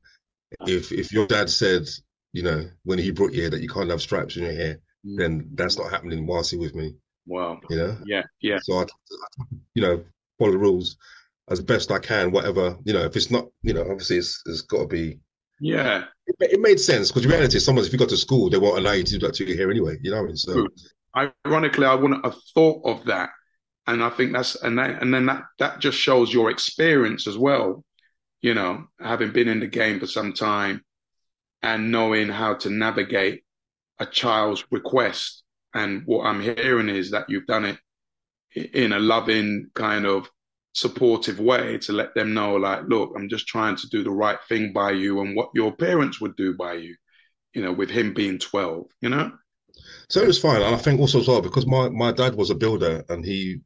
If 0.66 0.92
if 0.92 1.12
your 1.12 1.26
dad 1.26 1.48
said, 1.48 1.88
you 2.32 2.42
know, 2.42 2.68
when 2.84 2.98
he 2.98 3.10
brought 3.10 3.32
you 3.32 3.42
here 3.42 3.50
that 3.50 3.62
you 3.62 3.68
can't 3.68 3.90
have 3.90 4.02
stripes 4.02 4.36
in 4.36 4.42
your 4.42 4.52
hair, 4.52 4.80
mm. 5.06 5.16
then 5.16 5.50
that's 5.54 5.78
not 5.78 5.90
happening 5.90 6.26
whilst 6.26 6.50
he 6.50 6.56
with 6.56 6.74
me. 6.74 6.94
wow. 7.26 7.60
You 7.70 7.76
know. 7.76 7.96
Yeah, 8.04 8.22
yeah. 8.40 8.58
So 8.62 8.80
I, 8.80 8.86
you 9.74 9.82
know, 9.82 10.04
follow 10.38 10.52
the 10.52 10.58
rules 10.58 10.96
as 11.48 11.60
best 11.60 11.90
I 11.90 11.98
can. 11.98 12.32
Whatever, 12.32 12.76
you 12.84 12.92
know, 12.92 13.04
if 13.04 13.16
it's 13.16 13.30
not, 13.30 13.48
you 13.62 13.74
know, 13.74 13.82
obviously 13.82 14.18
it's, 14.18 14.42
it's 14.46 14.62
got 14.62 14.80
to 14.80 14.86
be. 14.86 15.18
Yeah. 15.60 16.04
It, 16.26 16.52
it 16.52 16.60
made 16.60 16.80
sense 16.80 17.10
because 17.10 17.26
reality 17.26 17.58
is 17.58 17.64
sometimes 17.64 17.86
if 17.86 17.92
you 17.92 17.98
go 17.98 18.06
to 18.06 18.16
school, 18.16 18.50
they 18.50 18.58
won't 18.58 18.78
allow 18.78 18.92
you 18.92 19.04
to 19.04 19.18
do 19.18 19.26
that 19.26 19.34
to 19.34 19.44
you 19.44 19.54
here 19.54 19.70
anyway. 19.70 19.98
You 20.02 20.10
know 20.10 20.18
what 20.18 20.24
I 20.24 20.26
mean? 20.26 20.36
So 20.36 20.68
Ironically, 21.46 21.86
I 21.86 21.94
wouldn't 21.94 22.24
have 22.24 22.36
thought 22.54 22.82
of 22.84 23.04
that. 23.06 23.30
And 23.86 24.02
I 24.02 24.10
think 24.10 24.32
that's 24.32 24.54
and 24.62 24.78
that, 24.78 25.02
and 25.02 25.12
then 25.12 25.26
that 25.26 25.42
that 25.58 25.80
just 25.80 25.98
shows 25.98 26.32
your 26.32 26.50
experience 26.50 27.26
as 27.26 27.36
well, 27.36 27.84
you 28.40 28.54
know, 28.54 28.84
having 29.00 29.32
been 29.32 29.48
in 29.48 29.60
the 29.60 29.66
game 29.66 29.98
for 29.98 30.06
some 30.06 30.32
time 30.32 30.82
and 31.62 31.90
knowing 31.90 32.28
how 32.28 32.54
to 32.54 32.70
navigate 32.70 33.42
a 33.98 34.06
child's 34.06 34.64
request. 34.70 35.42
And 35.74 36.02
what 36.06 36.24
I'm 36.26 36.40
hearing 36.40 36.88
is 36.88 37.10
that 37.10 37.28
you've 37.28 37.46
done 37.46 37.64
it 37.64 37.78
in 38.54 38.92
a 38.92 38.98
loving 38.98 39.70
kind 39.74 40.06
of 40.06 40.30
supportive 40.72 41.40
way 41.40 41.78
to 41.78 41.92
let 41.92 42.14
them 42.14 42.34
know, 42.34 42.54
like, 42.54 42.82
look, 42.88 43.12
I'm 43.16 43.28
just 43.28 43.46
trying 43.46 43.76
to 43.76 43.88
do 43.88 44.04
the 44.04 44.10
right 44.10 44.38
thing 44.48 44.72
by 44.72 44.92
you 44.92 45.20
and 45.20 45.34
what 45.34 45.50
your 45.54 45.72
parents 45.72 46.20
would 46.20 46.36
do 46.36 46.54
by 46.54 46.74
you, 46.74 46.94
you 47.54 47.62
know, 47.62 47.72
with 47.72 47.90
him 47.90 48.14
being 48.14 48.38
12, 48.38 48.86
you 49.00 49.08
know? 49.08 49.32
So 50.08 50.20
it 50.20 50.26
was 50.26 50.40
fine, 50.40 50.62
and 50.62 50.74
I 50.74 50.78
think 50.78 51.00
also 51.00 51.20
as 51.20 51.28
well 51.28 51.40
because 51.40 51.66
my 51.66 51.88
my 51.88 52.12
dad 52.12 52.34
was 52.34 52.50
a 52.50 52.54
builder 52.54 53.04
and 53.08 53.24
he 53.24 53.60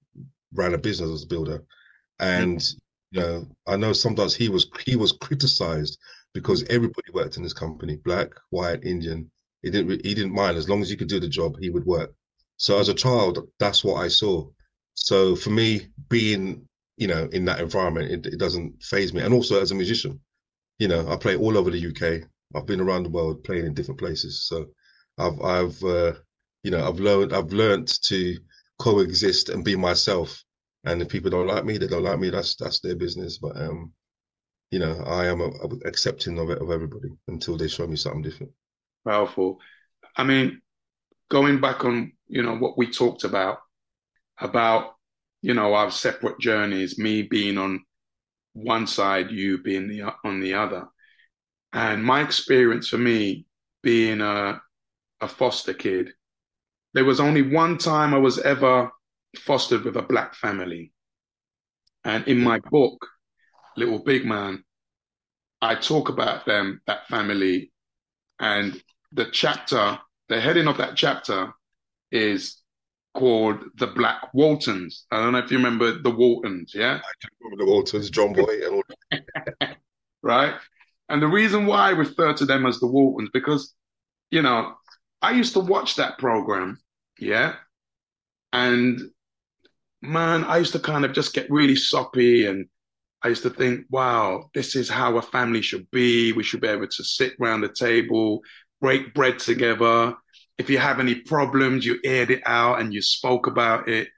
ran 0.52 0.74
a 0.74 0.78
business 0.78 1.10
as 1.10 1.24
a 1.24 1.26
builder, 1.26 1.64
and 2.18 2.58
mm. 2.58 2.74
you 3.10 3.20
know 3.20 3.46
I 3.66 3.76
know 3.76 3.92
sometimes 3.92 4.34
he 4.34 4.48
was 4.48 4.70
he 4.84 4.96
was 4.96 5.12
criticized 5.12 5.98
because 6.32 6.64
everybody 6.64 7.10
worked 7.12 7.36
in 7.36 7.42
this 7.42 7.52
company, 7.52 7.96
black, 7.96 8.28
white, 8.50 8.84
Indian. 8.84 9.30
He 9.62 9.70
didn't 9.70 10.04
he 10.04 10.14
didn't 10.14 10.34
mind 10.34 10.56
as 10.56 10.68
long 10.68 10.82
as 10.82 10.90
he 10.90 10.96
could 10.96 11.08
do 11.08 11.20
the 11.20 11.28
job, 11.28 11.56
he 11.60 11.70
would 11.70 11.86
work. 11.86 12.14
So 12.56 12.78
as 12.78 12.88
a 12.88 12.94
child, 12.94 13.48
that's 13.58 13.82
what 13.82 13.96
I 13.96 14.08
saw. 14.08 14.48
So 14.94 15.34
for 15.34 15.50
me, 15.50 15.88
being 16.08 16.68
you 16.96 17.06
know 17.06 17.28
in 17.32 17.44
that 17.46 17.60
environment, 17.60 18.10
it, 18.10 18.34
it 18.34 18.38
doesn't 18.38 18.82
phase 18.82 19.12
me. 19.12 19.22
And 19.22 19.34
also 19.34 19.60
as 19.60 19.70
a 19.70 19.74
musician, 19.74 20.20
you 20.78 20.88
know, 20.88 21.08
I 21.08 21.16
play 21.16 21.36
all 21.36 21.56
over 21.56 21.70
the 21.70 21.88
UK. 21.88 22.28
I've 22.54 22.66
been 22.66 22.80
around 22.80 23.04
the 23.04 23.10
world 23.10 23.44
playing 23.44 23.66
in 23.66 23.74
different 23.74 24.00
places. 24.00 24.46
So 24.46 24.66
I've 25.18 25.40
I've 25.40 25.82
uh, 25.84 26.12
you 26.62 26.70
know 26.70 26.86
I've 26.86 27.00
learned 27.00 27.32
I've 27.32 27.52
learned 27.52 27.88
to 28.04 28.36
coexist 28.78 29.48
and 29.48 29.64
be 29.64 29.76
myself. 29.76 30.42
And 30.84 31.00
if 31.00 31.08
people 31.08 31.30
don't 31.30 31.46
like 31.46 31.64
me, 31.64 31.78
they 31.78 31.86
don't 31.86 32.02
like 32.02 32.18
me. 32.18 32.30
That's 32.30 32.56
that's 32.56 32.80
their 32.80 32.96
business. 32.96 33.38
But 33.38 33.56
um, 33.56 33.92
you 34.70 34.78
know, 34.78 35.02
I 35.06 35.26
am 35.26 35.40
a, 35.40 35.46
a 35.46 35.68
accepting 35.86 36.38
of 36.38 36.50
it 36.50 36.60
of 36.60 36.70
everybody 36.70 37.10
until 37.28 37.56
they 37.56 37.68
show 37.68 37.86
me 37.86 37.96
something 37.96 38.22
different. 38.22 38.52
Powerful. 39.06 39.58
I 40.16 40.24
mean, 40.24 40.60
going 41.30 41.60
back 41.60 41.84
on 41.84 42.12
you 42.26 42.42
know 42.42 42.56
what 42.56 42.76
we 42.76 42.90
talked 42.90 43.24
about 43.24 43.58
about 44.38 44.93
you 45.44 45.52
know 45.52 45.74
our 45.74 45.90
separate 45.90 46.40
journeys, 46.40 46.98
me 46.98 47.20
being 47.20 47.58
on 47.58 47.84
one 48.54 48.86
side, 48.86 49.30
you 49.30 49.58
being 49.62 49.88
the 49.88 50.02
on 50.24 50.40
the 50.40 50.54
other, 50.54 50.86
and 51.74 52.02
my 52.02 52.22
experience 52.22 52.88
for 52.88 52.96
me 52.96 53.44
being 53.82 54.22
a 54.22 54.62
a 55.20 55.28
foster 55.28 55.74
kid, 55.74 56.12
there 56.94 57.04
was 57.04 57.20
only 57.20 57.42
one 57.42 57.76
time 57.76 58.14
I 58.14 58.18
was 58.18 58.38
ever 58.38 58.90
fostered 59.36 59.84
with 59.84 59.96
a 59.96 60.02
black 60.02 60.34
family, 60.34 60.92
and 62.04 62.26
in 62.26 62.40
my 62.40 62.58
book, 62.70 63.06
Little 63.76 63.98
Big 63.98 64.24
Man, 64.24 64.64
I 65.60 65.74
talk 65.74 66.08
about 66.08 66.46
them, 66.46 66.80
that 66.86 67.06
family, 67.06 67.70
and 68.40 68.82
the 69.12 69.26
chapter, 69.26 69.98
the 70.30 70.40
heading 70.40 70.68
of 70.68 70.78
that 70.78 70.96
chapter 70.96 71.52
is 72.10 72.63
called 73.14 73.64
the 73.76 73.86
Black 73.86 74.32
Waltons. 74.34 75.06
I 75.10 75.18
don't 75.18 75.32
know 75.32 75.38
if 75.38 75.50
you 75.50 75.56
remember 75.56 75.92
the 75.92 76.10
Waltons, 76.10 76.72
yeah? 76.74 77.00
I 77.02 77.28
remember 77.40 77.64
the 77.64 77.70
Waltons, 77.70 78.10
John 78.10 78.32
Boy, 78.32 78.64
and 78.64 78.82
all 79.12 79.68
right? 80.22 80.54
And 81.08 81.22
the 81.22 81.28
reason 81.28 81.66
why 81.66 81.88
I 81.88 81.90
refer 81.90 82.34
to 82.34 82.44
them 82.44 82.66
as 82.66 82.80
the 82.80 82.86
Waltons, 82.86 83.30
because, 83.32 83.74
you 84.30 84.42
know, 84.42 84.74
I 85.22 85.32
used 85.32 85.52
to 85.54 85.60
watch 85.60 85.96
that 85.96 86.18
program, 86.18 86.78
yeah? 87.18 87.54
And 88.52 89.00
man, 90.02 90.44
I 90.44 90.58
used 90.58 90.72
to 90.72 90.78
kind 90.78 91.04
of 91.04 91.12
just 91.12 91.34
get 91.34 91.50
really 91.50 91.76
soppy 91.76 92.46
and 92.46 92.66
I 93.22 93.28
used 93.28 93.42
to 93.44 93.50
think, 93.50 93.86
wow, 93.90 94.50
this 94.54 94.76
is 94.76 94.88
how 94.90 95.16
a 95.16 95.22
family 95.22 95.62
should 95.62 95.90
be. 95.90 96.32
We 96.32 96.42
should 96.42 96.60
be 96.60 96.68
able 96.68 96.88
to 96.88 97.04
sit 97.04 97.34
around 97.40 97.62
the 97.62 97.70
table, 97.70 98.42
break 98.82 99.14
bread 99.14 99.38
together, 99.38 100.14
if 100.58 100.70
you 100.70 100.78
have 100.78 101.00
any 101.00 101.16
problems, 101.16 101.84
you 101.84 101.98
aired 102.04 102.30
it 102.30 102.42
out 102.46 102.80
and 102.80 102.94
you 102.94 103.02
spoke 103.02 103.46
about 103.46 103.88
it. 103.88 104.08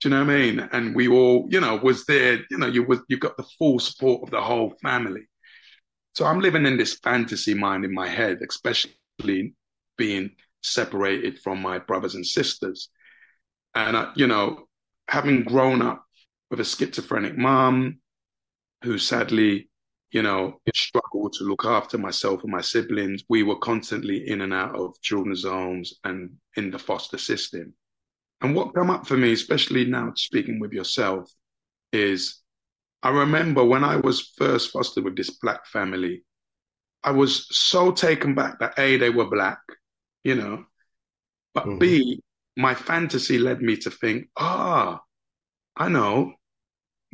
Do 0.00 0.08
you 0.08 0.14
know 0.14 0.24
what 0.24 0.34
I 0.34 0.36
mean? 0.36 0.68
And 0.72 0.94
we 0.94 1.08
all, 1.08 1.46
you 1.48 1.60
know, 1.60 1.76
was 1.76 2.04
there, 2.06 2.40
you 2.50 2.58
know, 2.58 2.66
you 2.66 2.82
was 2.82 3.00
you 3.08 3.16
got 3.16 3.36
the 3.36 3.46
full 3.58 3.78
support 3.78 4.22
of 4.22 4.30
the 4.30 4.40
whole 4.40 4.74
family. 4.82 5.22
So 6.14 6.26
I'm 6.26 6.40
living 6.40 6.66
in 6.66 6.76
this 6.76 6.98
fantasy 6.98 7.54
mind 7.54 7.84
in 7.84 7.94
my 7.94 8.08
head, 8.08 8.38
especially 8.48 9.54
being 9.96 10.30
separated 10.62 11.38
from 11.40 11.60
my 11.60 11.78
brothers 11.78 12.14
and 12.14 12.26
sisters. 12.26 12.88
And, 13.74 13.96
uh, 13.96 14.10
you 14.14 14.26
know, 14.26 14.68
having 15.08 15.42
grown 15.42 15.82
up 15.82 16.04
with 16.50 16.60
a 16.60 16.64
schizophrenic 16.64 17.36
mom 17.36 17.98
who 18.82 18.98
sadly 18.98 19.68
you 20.14 20.22
know, 20.22 20.60
struggled 20.72 21.32
to 21.32 21.44
look 21.44 21.64
after 21.64 21.98
myself 21.98 22.44
and 22.44 22.52
my 22.52 22.60
siblings. 22.60 23.24
We 23.28 23.42
were 23.42 23.58
constantly 23.58 24.28
in 24.30 24.42
and 24.42 24.54
out 24.54 24.76
of 24.76 25.00
children's 25.02 25.42
homes 25.42 25.92
and 26.04 26.30
in 26.56 26.70
the 26.70 26.78
foster 26.78 27.18
system. 27.18 27.74
And 28.40 28.54
what 28.54 28.74
come 28.74 28.90
up 28.90 29.08
for 29.08 29.16
me, 29.16 29.32
especially 29.32 29.84
now 29.84 30.12
speaking 30.14 30.60
with 30.60 30.72
yourself, 30.72 31.28
is 31.92 32.42
I 33.02 33.08
remember 33.08 33.64
when 33.64 33.82
I 33.82 33.96
was 33.96 34.32
first 34.38 34.70
fostered 34.70 35.02
with 35.02 35.16
this 35.16 35.30
black 35.30 35.66
family, 35.66 36.22
I 37.02 37.10
was 37.10 37.48
so 37.50 37.90
taken 37.90 38.36
back 38.36 38.60
that 38.60 38.78
A, 38.78 38.96
they 38.96 39.10
were 39.10 39.28
black, 39.28 39.58
you 40.22 40.36
know, 40.36 40.64
but 41.54 41.64
mm-hmm. 41.64 41.78
B, 41.78 42.22
my 42.56 42.74
fantasy 42.74 43.38
led 43.38 43.60
me 43.60 43.76
to 43.78 43.90
think, 43.90 44.28
ah, 44.36 45.00
I 45.76 45.88
know, 45.88 46.34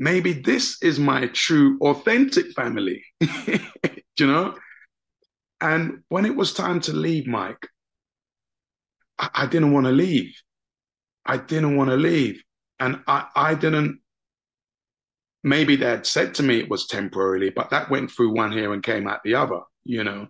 maybe 0.00 0.32
this 0.32 0.82
is 0.82 0.98
my 0.98 1.26
true, 1.26 1.78
authentic 1.82 2.52
family, 2.52 3.04
you 3.20 4.26
know? 4.26 4.56
And 5.60 6.02
when 6.08 6.24
it 6.24 6.34
was 6.34 6.54
time 6.54 6.80
to 6.80 6.94
leave, 6.94 7.26
Mike, 7.26 7.68
I, 9.18 9.28
I 9.34 9.46
didn't 9.46 9.72
want 9.72 9.86
to 9.86 9.92
leave. 9.92 10.34
I 11.26 11.36
didn't 11.36 11.76
want 11.76 11.90
to 11.90 11.96
leave. 11.96 12.42
And 12.80 13.02
I, 13.06 13.26
I 13.36 13.54
didn't, 13.54 14.00
maybe 15.44 15.76
they 15.76 15.90
had 15.90 16.06
said 16.06 16.34
to 16.36 16.42
me 16.42 16.58
it 16.58 16.70
was 16.70 16.86
temporarily, 16.86 17.50
but 17.50 17.68
that 17.68 17.90
went 17.90 18.10
through 18.10 18.34
one 18.34 18.54
ear 18.54 18.72
and 18.72 18.82
came 18.82 19.06
out 19.06 19.20
the 19.22 19.34
other, 19.34 19.60
you 19.84 20.02
know? 20.02 20.28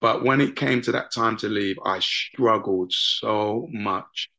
But 0.00 0.24
when 0.24 0.40
it 0.40 0.56
came 0.56 0.80
to 0.80 0.92
that 0.92 1.12
time 1.12 1.36
to 1.38 1.48
leave, 1.48 1.76
I 1.84 1.98
struggled 1.98 2.90
so 2.92 3.68
much. 3.70 4.30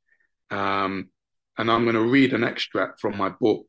Um, 0.49 1.09
and 1.55 1.69
I'm 1.69 1.83
going 1.83 1.95
to 1.95 2.01
read 2.01 2.33
an 2.33 2.43
extract 2.43 2.99
from 2.99 3.15
my 3.15 3.29
book 3.29 3.67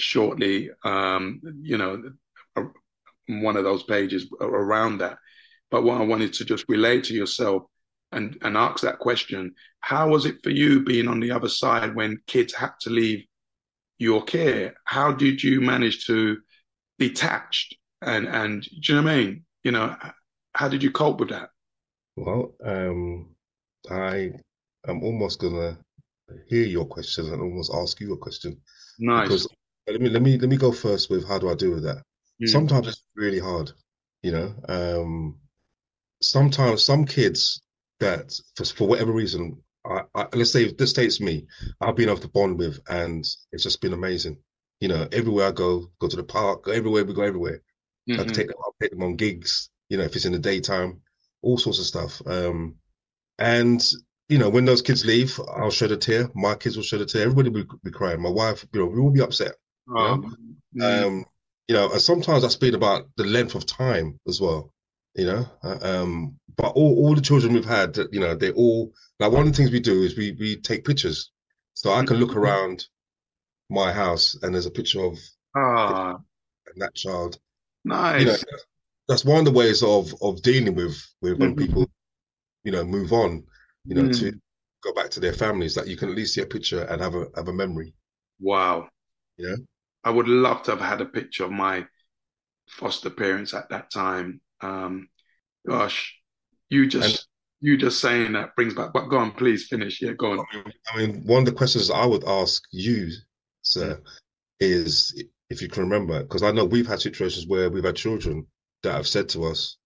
shortly, 0.00 0.70
um, 0.84 1.40
you 1.60 1.78
know, 1.78 2.02
one 3.28 3.56
of 3.56 3.64
those 3.64 3.82
pages 3.84 4.28
around 4.40 4.98
that. 4.98 5.18
But 5.70 5.82
what 5.82 6.00
I 6.00 6.04
wanted 6.04 6.32
to 6.34 6.44
just 6.44 6.64
relate 6.68 7.04
to 7.04 7.14
yourself 7.14 7.64
and, 8.12 8.38
and 8.42 8.56
ask 8.56 8.82
that 8.82 8.98
question 8.98 9.54
how 9.80 10.08
was 10.08 10.26
it 10.26 10.42
for 10.42 10.50
you 10.50 10.82
being 10.82 11.06
on 11.06 11.20
the 11.20 11.30
other 11.30 11.48
side 11.48 11.94
when 11.94 12.18
kids 12.26 12.52
had 12.52 12.72
to 12.80 12.90
leave 12.90 13.24
your 13.98 14.22
care? 14.24 14.74
How 14.84 15.12
did 15.12 15.42
you 15.42 15.60
manage 15.60 16.06
to 16.06 16.38
detached 16.98 17.76
and 18.02 18.26
and 18.26 18.62
do 18.62 18.94
you 18.94 18.94
know 18.96 19.02
what 19.04 19.12
I 19.12 19.16
mean? 19.16 19.44
You 19.62 19.72
know, 19.72 19.96
how 20.54 20.68
did 20.68 20.82
you 20.82 20.90
cope 20.90 21.20
with 21.20 21.30
that? 21.30 21.50
Well, 22.16 22.54
um, 22.64 23.34
I 23.90 24.32
am 24.88 25.02
almost 25.02 25.40
gonna 25.40 25.78
hear 26.48 26.64
your 26.64 26.86
question 26.86 27.32
and 27.32 27.40
almost 27.40 27.72
ask 27.74 28.00
you 28.00 28.12
a 28.12 28.18
question. 28.18 28.60
Nice. 28.98 29.28
Because 29.28 29.48
let 29.86 30.00
me 30.00 30.08
let 30.08 30.22
me 30.22 30.38
let 30.38 30.48
me 30.48 30.56
go 30.56 30.72
first 30.72 31.10
with 31.10 31.26
how 31.26 31.38
do 31.38 31.50
I 31.50 31.54
deal 31.54 31.72
with 31.72 31.84
that? 31.84 32.02
Mm. 32.42 32.48
Sometimes 32.48 32.88
it's 32.88 33.02
really 33.14 33.38
hard, 33.38 33.72
you 34.22 34.32
know. 34.32 34.54
Um, 34.68 35.38
sometimes 36.20 36.84
some 36.84 37.04
kids 37.04 37.62
that 38.00 38.38
for, 38.56 38.64
for 38.64 38.88
whatever 38.88 39.12
reason, 39.12 39.62
I, 39.84 40.02
I, 40.14 40.26
let's 40.34 40.52
say 40.52 40.72
this 40.72 40.90
states 40.90 41.20
me, 41.20 41.46
I've 41.80 41.96
been 41.96 42.08
able 42.08 42.20
to 42.20 42.28
bond 42.28 42.58
with, 42.58 42.80
and 42.88 43.24
it's 43.52 43.62
just 43.62 43.80
been 43.80 43.92
amazing. 43.92 44.38
You 44.80 44.88
know, 44.88 45.08
everywhere 45.12 45.48
I 45.48 45.52
go, 45.52 45.90
go 45.98 46.08
to 46.08 46.16
the 46.16 46.24
park, 46.24 46.68
everywhere 46.68 47.04
we 47.04 47.14
go, 47.14 47.22
everywhere. 47.22 47.62
Mm-hmm. 48.08 48.20
I 48.20 48.24
can 48.24 48.34
take 48.34 48.48
them, 48.48 48.56
I'll 48.62 48.74
take 48.80 48.90
them 48.90 49.02
on 49.02 49.16
gigs. 49.16 49.70
You 49.88 49.98
know, 49.98 50.04
if 50.04 50.16
it's 50.16 50.24
in 50.24 50.32
the 50.32 50.38
daytime, 50.38 51.00
all 51.42 51.58
sorts 51.58 51.78
of 51.78 51.86
stuff. 51.86 52.20
Um, 52.26 52.74
and 53.38 53.82
you 54.28 54.38
know, 54.38 54.48
when 54.48 54.64
those 54.64 54.82
kids 54.82 55.06
leave, 55.06 55.38
I'll 55.56 55.70
shed 55.70 55.92
a 55.92 55.96
tear. 55.96 56.28
My 56.34 56.56
kids 56.56 56.76
will 56.76 56.82
shed 56.82 57.00
a 57.00 57.06
tear. 57.06 57.22
Everybody 57.22 57.50
will 57.50 57.64
be 57.84 57.90
crying. 57.92 58.20
My 58.20 58.30
wife, 58.30 58.66
you 58.72 58.80
know, 58.80 58.86
we 58.86 59.00
will 59.00 59.12
be 59.12 59.20
upset. 59.20 59.54
Um, 59.94 60.36
um, 60.82 61.24
you 61.68 61.74
know, 61.74 61.90
and 61.92 62.00
sometimes 62.00 62.44
I 62.44 62.48
speak 62.48 62.74
about 62.74 63.08
the 63.16 63.24
length 63.24 63.54
of 63.54 63.66
time 63.66 64.18
as 64.26 64.40
well. 64.40 64.72
You 65.14 65.26
know, 65.26 65.46
uh, 65.62 65.78
um, 65.80 66.38
but 66.56 66.72
all, 66.72 67.06
all 67.06 67.14
the 67.14 67.22
children 67.22 67.54
we've 67.54 67.64
had, 67.64 67.96
you 68.12 68.20
know, 68.20 68.34
they 68.34 68.52
all 68.52 68.92
like 69.18 69.32
one 69.32 69.46
of 69.46 69.52
the 69.52 69.56
things 69.56 69.70
we 69.70 69.80
do 69.80 70.02
is 70.02 70.16
we 70.16 70.36
we 70.38 70.56
take 70.56 70.84
pictures, 70.84 71.30
so 71.74 71.92
I 71.92 72.04
can 72.04 72.18
look 72.18 72.30
mm-hmm. 72.30 72.40
around 72.40 72.86
my 73.70 73.92
house 73.92 74.36
and 74.42 74.54
there's 74.54 74.66
a 74.66 74.70
picture 74.70 75.02
of 75.02 75.18
ah. 75.56 76.18
that 76.76 76.94
child. 76.94 77.38
Nice. 77.84 78.20
You 78.20 78.26
know, 78.26 78.36
that's 79.08 79.24
one 79.24 79.38
of 79.38 79.44
the 79.46 79.52
ways 79.52 79.82
of 79.82 80.14
of 80.20 80.42
dealing 80.42 80.74
with 80.74 80.96
with 81.22 81.38
when 81.38 81.54
mm-hmm. 81.54 81.64
people, 81.64 81.90
you 82.64 82.72
know, 82.72 82.84
move 82.84 83.12
on. 83.12 83.44
You 83.86 83.94
know, 83.94 84.02
mm. 84.02 84.20
to 84.20 84.38
go 84.82 84.92
back 84.92 85.10
to 85.10 85.20
their 85.20 85.32
families. 85.32 85.76
That 85.76 85.86
you 85.86 85.96
can 85.96 86.10
at 86.10 86.16
least 86.16 86.34
see 86.34 86.42
a 86.42 86.46
picture 86.46 86.82
and 86.82 87.00
have 87.00 87.14
a 87.14 87.26
have 87.36 87.48
a 87.48 87.52
memory. 87.52 87.94
Wow. 88.40 88.88
Yeah. 89.38 89.56
I 90.06 90.10
would 90.10 90.28
love 90.28 90.62
to 90.62 90.70
have 90.70 90.80
had 90.80 91.00
a 91.00 91.04
picture 91.04 91.44
of 91.44 91.50
my 91.50 91.84
foster 92.68 93.10
parents 93.10 93.52
at 93.54 93.70
that 93.70 93.90
time. 93.90 94.40
Um, 94.60 95.08
gosh, 95.68 96.16
you 96.68 96.86
just 96.86 97.26
and, 97.60 97.68
you 97.68 97.76
just 97.76 98.00
saying 98.00 98.34
that 98.34 98.54
brings 98.54 98.72
back. 98.72 98.92
But 98.92 99.08
go 99.08 99.18
on, 99.18 99.32
please 99.32 99.66
finish. 99.66 100.00
Yeah, 100.00 100.12
go 100.12 100.38
on. 100.38 100.46
I 100.94 100.96
mean, 100.96 101.24
one 101.26 101.40
of 101.40 101.46
the 101.46 101.52
questions 101.52 101.90
I 101.90 102.06
would 102.06 102.22
ask 102.24 102.62
you, 102.70 103.10
sir, 103.62 104.00
is 104.60 105.24
if 105.50 105.60
you 105.60 105.68
can 105.68 105.82
remember, 105.82 106.22
because 106.22 106.44
I 106.44 106.52
know 106.52 106.64
we've 106.64 106.86
had 106.86 107.00
situations 107.00 107.48
where 107.48 107.68
we've 107.68 107.82
had 107.82 107.96
children 107.96 108.46
that 108.84 108.92
have 108.92 109.08
said 109.08 109.28
to 109.30 109.44
us, 109.46 109.76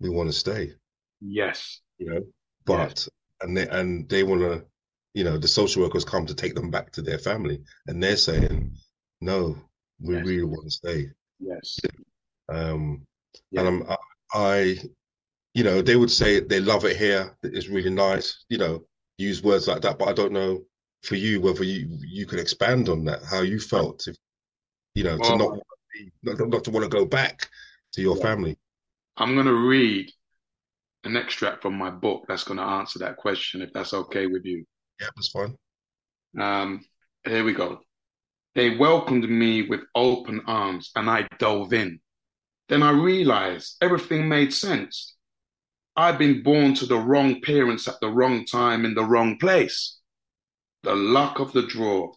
"We 0.00 0.08
want 0.08 0.30
to 0.30 0.32
stay." 0.32 0.72
Yes. 1.20 1.80
You 1.98 2.10
know, 2.10 2.22
but 2.64 3.06
and 3.40 3.56
they 3.56 3.68
and 3.68 4.08
they 4.08 4.24
want 4.24 4.40
to, 4.40 4.64
you 5.14 5.22
know, 5.22 5.38
the 5.38 5.46
social 5.46 5.84
workers 5.84 6.04
come 6.04 6.26
to 6.26 6.34
take 6.34 6.56
them 6.56 6.72
back 6.72 6.90
to 6.94 7.02
their 7.02 7.18
family, 7.18 7.60
and 7.86 8.02
they're 8.02 8.16
saying, 8.16 8.76
no, 9.20 9.56
we 10.00 10.14
Yes. 10.16 10.26
really 10.26 10.44
want 10.44 10.64
to 10.64 10.70
stay. 10.70 11.10
Yes. 11.38 11.78
Um, 12.48 13.06
Yeah. 13.50 13.60
and 13.60 13.68
I'm, 13.68 13.90
I, 13.90 13.96
I, 14.34 14.78
you 15.54 15.64
know, 15.64 15.82
they 15.82 15.96
would 15.96 16.10
say 16.10 16.40
they 16.40 16.60
love 16.60 16.84
it 16.84 16.96
here. 16.96 17.36
It's 17.42 17.68
really 17.68 17.90
nice. 17.90 18.44
You 18.48 18.58
know, 18.58 18.86
use 19.18 19.42
words 19.42 19.68
like 19.68 19.82
that. 19.82 19.98
But 19.98 20.08
I 20.08 20.12
don't 20.12 20.32
know 20.32 20.64
for 21.02 21.16
you 21.16 21.40
whether 21.40 21.64
you 21.64 21.88
you 22.06 22.26
could 22.26 22.38
expand 22.40 22.88
on 22.88 23.04
that, 23.04 23.22
how 23.24 23.40
you 23.42 23.58
felt, 23.58 24.06
if 24.06 24.16
you 24.94 25.04
know, 25.04 25.16
to 25.16 25.22
Well- 25.22 25.38
not 25.38 25.50
wanna 25.50 25.62
be, 25.94 26.12
not, 26.22 26.48
not 26.48 26.64
to 26.64 26.70
want 26.70 26.84
to 26.84 26.90
go 26.90 27.04
back 27.04 27.48
to 27.92 28.02
your 28.02 28.16
Yeah. 28.16 28.22
family. 28.22 28.58
I'm 29.16 29.34
going 29.34 29.46
to 29.46 29.54
read 29.68 30.10
an 31.04 31.16
extract 31.16 31.62
from 31.62 31.74
my 31.74 31.90
book 31.90 32.24
that's 32.28 32.44
going 32.44 32.56
to 32.58 32.62
answer 32.64 32.98
that 33.00 33.16
question, 33.16 33.60
if 33.60 33.72
that's 33.72 33.92
okay 33.92 34.26
with 34.26 34.44
you. 34.44 34.64
Yeah, 35.00 35.08
that's 35.16 35.28
fine. 35.28 35.56
Um, 36.38 36.84
here 37.24 37.44
we 37.44 37.52
go. 37.52 37.80
They 38.54 38.76
welcomed 38.76 39.28
me 39.28 39.62
with 39.62 39.80
open 39.94 40.42
arms 40.46 40.90
and 40.96 41.08
I 41.08 41.28
dove 41.38 41.72
in. 41.72 42.00
Then 42.68 42.82
I 42.82 42.90
realized 42.90 43.76
everything 43.80 44.28
made 44.28 44.52
sense. 44.52 45.14
I'd 45.96 46.18
been 46.18 46.42
born 46.42 46.74
to 46.74 46.86
the 46.86 46.98
wrong 46.98 47.40
parents 47.42 47.86
at 47.88 48.00
the 48.00 48.08
wrong 48.08 48.44
time 48.44 48.84
in 48.84 48.94
the 48.94 49.04
wrong 49.04 49.38
place. 49.38 49.98
The 50.82 50.94
luck 50.94 51.40
of 51.40 51.52
the 51.52 51.66
draw. 51.66 52.12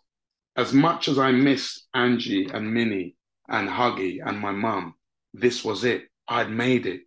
As 0.56 0.74
much 0.74 1.08
as 1.08 1.18
I 1.18 1.32
missed 1.32 1.88
Angie 1.94 2.48
and 2.54 2.74
Minnie 2.74 3.16
and 3.50 3.68
Huggy 3.68 4.20
and 4.24 4.40
my 4.40 4.52
mum, 4.52 4.96
this 5.34 5.66
was 5.66 5.84
it. 5.84 6.04
I'd 6.28 6.52
made 6.52 6.86
it. 6.86 7.02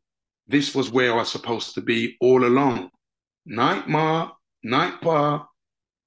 This 0.49 0.75
was 0.75 0.91
where 0.91 1.13
I 1.13 1.17
was 1.17 1.31
supposed 1.31 1.75
to 1.75 1.81
be 1.81 2.17
all 2.21 2.45
along. 2.45 2.91
Night 3.47 3.89
Ma, 3.89 4.33
night 4.63 5.01
Pa, 5.01 5.47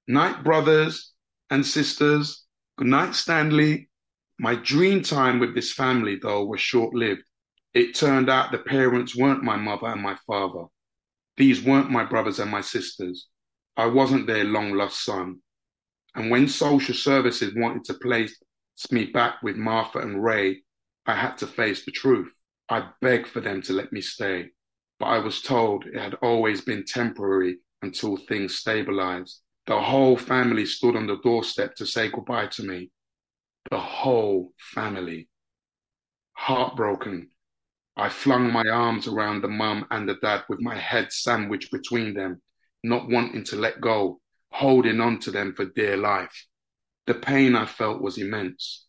night 0.08 0.44
brothers 0.44 1.14
and 1.50 1.66
sisters. 1.66 2.46
Good 2.80 2.88
night, 2.88 3.14
Stanley. 3.14 3.90
My 4.40 4.56
dream 4.56 5.04
time 5.04 5.40
with 5.40 5.54
this 5.54 5.74
family, 5.74 6.16
though, 6.16 6.46
was 6.46 6.62
short 6.62 6.94
lived. 6.94 7.24
It 7.74 7.94
turned 7.94 8.30
out 8.30 8.54
the 8.54 8.58
parents 8.60 9.18
weren't 9.18 9.44
my 9.44 9.58
mother 9.58 9.88
and 9.88 10.02
my 10.02 10.16
father. 10.26 10.64
These 11.36 11.62
weren't 11.62 11.92
my 11.92 12.06
brothers 12.06 12.40
and 12.40 12.50
my 12.50 12.62
sisters. 12.62 13.28
I 13.76 13.88
wasn't 13.88 14.28
their 14.28 14.46
long 14.46 14.72
lost 14.72 15.04
son. 15.04 15.42
And 16.16 16.32
when 16.32 16.48
social 16.48 16.96
services 16.96 17.54
wanted 17.54 17.84
to 17.84 17.96
place 17.96 18.34
me 18.92 19.08
back 19.08 19.44
with 19.44 19.58
Martha 19.58 20.00
and 20.00 20.24
Ray, 20.24 20.64
I 21.06 21.16
had 21.16 21.36
to 21.40 21.48
face 21.48 21.84
the 21.84 21.92
truth. 21.92 22.32
I 22.70 22.92
begged 23.02 23.28
for 23.28 23.42
them 23.42 23.62
to 23.64 23.74
let 23.74 23.92
me 23.92 24.00
stay, 24.00 24.52
but 25.02 25.08
I 25.08 25.20
was 25.20 25.42
told 25.42 25.86
it 25.86 26.00
had 26.00 26.14
always 26.22 26.62
been 26.62 26.86
temporary 26.86 27.58
until 27.82 28.16
things 28.16 28.56
stabilized. 28.56 29.42
The 29.70 29.80
whole 29.80 30.18
family 30.18 30.66
stood 30.66 30.96
on 30.96 31.06
the 31.06 31.18
doorstep 31.18 31.76
to 31.76 31.86
say 31.86 32.10
goodbye 32.10 32.48
to 32.54 32.64
me. 32.64 32.90
The 33.70 33.78
whole 33.78 34.52
family. 34.58 35.30
Heartbroken, 36.34 37.30
I 37.96 38.10
flung 38.10 38.52
my 38.52 38.64
arms 38.68 39.08
around 39.08 39.44
the 39.44 39.48
mum 39.48 39.86
and 39.92 40.10
the 40.10 40.16
dad 40.16 40.46
with 40.50 40.60
my 40.60 40.76
head 40.76 41.14
sandwiched 41.14 41.72
between 41.72 42.16
them, 42.16 42.42
not 42.84 43.10
wanting 43.10 43.44
to 43.44 43.58
let 43.58 43.80
go, 43.80 44.20
holding 44.52 45.00
on 45.00 45.20
to 45.20 45.30
them 45.30 45.54
for 45.54 45.66
dear 45.66 45.98
life. 45.98 46.48
The 47.06 47.14
pain 47.14 47.56
I 47.56 47.68
felt 47.68 48.02
was 48.02 48.18
immense. 48.18 48.88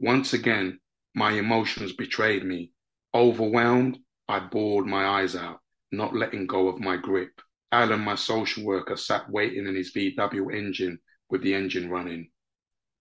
Once 0.00 0.32
again, 0.32 0.78
my 1.14 1.32
emotions 1.32 1.92
betrayed 1.92 2.42
me. 2.42 2.72
Overwhelmed, 3.12 3.98
I 4.28 4.38
bawled 4.38 4.86
my 4.86 5.20
eyes 5.20 5.36
out, 5.36 5.60
not 5.92 6.16
letting 6.16 6.46
go 6.46 6.68
of 6.68 6.80
my 6.80 6.96
grip. 6.96 7.42
Alan, 7.72 8.00
my 8.00 8.14
social 8.14 8.64
worker, 8.64 8.96
sat 8.96 9.30
waiting 9.30 9.66
in 9.66 9.74
his 9.74 9.92
VW 9.92 10.54
engine 10.54 10.98
with 11.28 11.42
the 11.42 11.54
engine 11.54 11.90
running. 11.90 12.30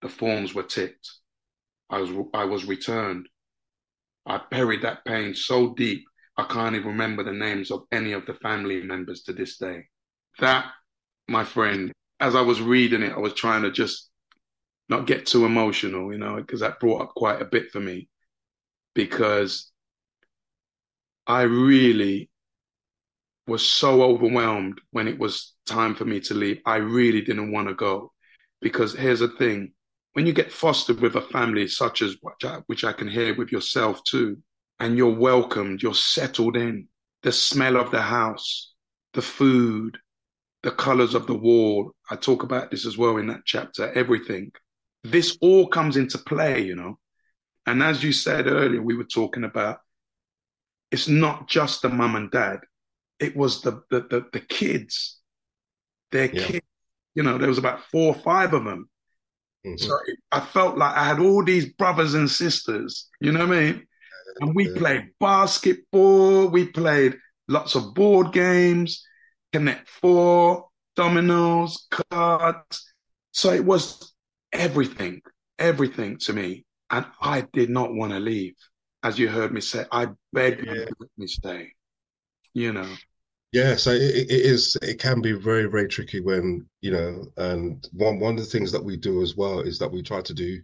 The 0.02 0.10
forms 0.10 0.54
were 0.54 0.64
ticked. 0.64 1.10
I 1.90 2.00
was, 2.00 2.10
I 2.34 2.46
was 2.46 2.66
returned. 2.66 3.28
I 4.26 4.42
buried 4.50 4.82
that 4.82 5.06
pain 5.06 5.36
so 5.36 5.74
deep, 5.76 6.04
I 6.38 6.44
can't 6.44 6.76
even 6.76 6.90
remember 6.90 7.24
the 7.24 7.32
names 7.32 7.72
of 7.72 7.84
any 7.92 8.12
of 8.12 8.26
the 8.26 8.34
family 8.34 8.82
members 8.84 9.24
to 9.24 9.34
this 9.34 9.58
day. 9.58 9.86
That, 10.40 10.66
my 11.28 11.46
friend, 11.46 11.92
as 12.20 12.36
I 12.36 12.42
was 12.42 12.62
reading 12.62 13.04
it, 13.04 13.14
I 13.14 13.20
was 13.20 13.34
trying 13.34 13.62
to 13.64 13.72
just 13.72 14.10
not 14.90 15.08
get 15.08 15.26
too 15.26 15.46
emotional, 15.46 16.12
you 16.12 16.20
know, 16.20 16.36
because 16.36 16.60
that 16.60 16.80
brought 16.80 17.02
up 17.02 17.14
quite 17.16 17.42
a 17.42 17.46
bit 17.46 17.72
for 17.72 17.80
me. 17.80 18.10
Because 18.94 19.72
I 21.28 21.44
really 21.44 22.30
was 23.48 23.68
so 23.68 24.02
overwhelmed 24.02 24.80
when 24.92 25.08
it 25.08 25.20
was 25.20 25.54
time 25.66 25.96
for 25.96 26.06
me 26.06 26.20
to 26.22 26.34
leave. 26.34 26.62
I 26.66 26.78
really 26.78 27.22
didn't 27.22 27.52
want 27.52 27.68
to 27.68 27.76
go. 27.76 28.12
Because 28.62 28.96
here's 28.96 29.20
the 29.20 29.28
thing 29.28 29.74
when 30.14 30.26
you 30.26 30.34
get 30.34 30.52
fostered 30.52 31.02
with 31.02 31.16
a 31.16 31.22
family 31.22 31.68
such 31.68 32.02
as 32.02 32.16
which 32.22 32.46
I, 32.46 32.60
which 32.68 32.84
I 32.86 32.94
can 32.94 33.08
hear 33.08 33.36
with 33.36 33.52
yourself 33.52 34.02
too, 34.06 34.38
and 34.80 34.98
you're 34.98 35.14
welcomed, 35.14 35.84
you're 35.84 35.94
settled 35.94 36.56
in, 36.56 36.88
the 37.22 37.32
smell 37.32 37.76
of 37.76 37.92
the 37.92 38.02
house, 38.02 38.74
the 39.14 39.22
food, 39.22 39.98
the 40.64 40.72
colors 40.72 41.16
of 41.16 41.28
the 41.28 41.36
wall. 41.36 41.92
I 42.10 42.16
talk 42.16 42.44
about 42.44 42.72
this 42.72 42.86
as 42.86 42.98
well 42.98 43.18
in 43.18 43.28
that 43.28 43.42
chapter, 43.46 43.92
everything. 43.94 44.52
This 45.04 45.38
all 45.42 45.68
comes 45.68 45.98
into 45.98 46.18
play, 46.18 46.62
you 46.62 46.76
know. 46.76 46.98
And 47.66 47.84
as 47.84 48.04
you 48.04 48.14
said 48.14 48.48
earlier, 48.48 48.82
we 48.82 48.96
were 48.96 49.04
talking 49.04 49.44
about 49.44 49.80
it's 50.92 51.08
not 51.08 51.48
just 51.48 51.82
the 51.82 51.90
mum 51.90 52.16
and 52.16 52.32
dad, 52.32 52.60
it 53.20 53.36
was 53.36 53.62
the 53.62 53.82
the 53.90 54.02
the, 54.02 54.26
the 54.34 54.40
kids, 54.40 55.20
their 56.12 56.30
Yeah. 56.34 56.46
kids. 56.48 56.66
You 57.16 57.24
know, 57.24 57.38
there 57.38 57.48
was 57.48 57.58
about 57.58 57.82
four 57.92 58.14
or 58.16 58.22
five 58.22 58.54
of 58.54 58.66
them. 58.66 58.90
Mhm. 59.66 59.80
So 59.80 59.98
it- 60.08 60.20
I 60.32 60.42
felt 60.42 60.78
like 60.78 60.96
I 60.96 61.06
had 61.06 61.20
all 61.20 61.44
these 61.44 61.74
brothers 61.74 62.14
and 62.14 62.30
sisters, 62.30 63.10
you 63.22 63.32
know 63.32 63.48
what 63.48 63.58
I 63.58 63.62
mean? 63.62 63.88
And 64.42 64.54
we 64.54 64.66
Yeah. 64.68 64.78
played 64.78 65.14
basketball, 65.20 66.50
we 66.50 66.68
played 66.68 67.18
lots 67.48 67.76
of 67.76 67.94
board 67.94 68.34
games, 68.34 69.08
Connect 69.54 69.88
Four, 69.88 70.70
dominoes, 70.96 71.88
cards. 71.90 72.94
So 73.32 73.52
it 73.54 73.64
was 73.64 74.14
everything, 74.52 75.22
everything 75.58 76.18
to 76.20 76.34
me. 76.34 76.66
And 76.90 77.06
I 77.22 77.42
did 77.54 77.70
not 77.70 77.94
want 77.94 78.12
to 78.12 78.20
leave. 78.20 78.56
As 79.04 79.18
you 79.18 79.30
heard 79.30 79.54
me 79.54 79.62
say, 79.62 79.86
I 79.92 80.10
begged 80.34 80.66
Yeah. 80.66 80.86
to 80.86 80.96
let 81.00 81.10
me 81.18 81.28
stay, 81.28 81.75
you 82.56 82.74
know. 82.74 82.98
Yeah, 83.52 83.76
so 83.78 83.92
it, 83.92 84.02
it 84.02 84.32
is. 84.32 84.76
It 84.82 85.00
can 85.00 85.22
be 85.22 85.32
very, 85.32 85.66
very 85.70 85.88
tricky 85.88 86.20
when 86.20 86.68
you 86.82 86.92
know. 86.92 87.26
And 87.38 87.88
one 87.94 88.20
one 88.20 88.34
of 88.36 88.40
the 88.42 88.46
things 88.50 88.72
that 88.72 88.84
we 88.84 88.98
do 88.98 89.22
as 89.22 89.36
well 89.38 89.62
is 89.62 89.80
that 89.80 89.92
we 89.92 90.02
try 90.04 90.22
to 90.22 90.34
do 90.34 90.62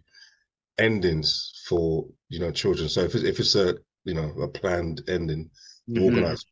endings 0.78 1.52
for 1.68 2.06
you 2.30 2.40
know 2.40 2.52
children. 2.52 2.88
So 2.88 3.02
if 3.02 3.14
it's, 3.14 3.24
if 3.24 3.40
it's 3.40 3.56
a 3.56 3.76
you 4.04 4.14
know 4.14 4.30
a 4.42 4.48
planned 4.48 5.02
ending, 5.08 5.50
Mhm. 5.86 6.34
organized, 6.34 6.46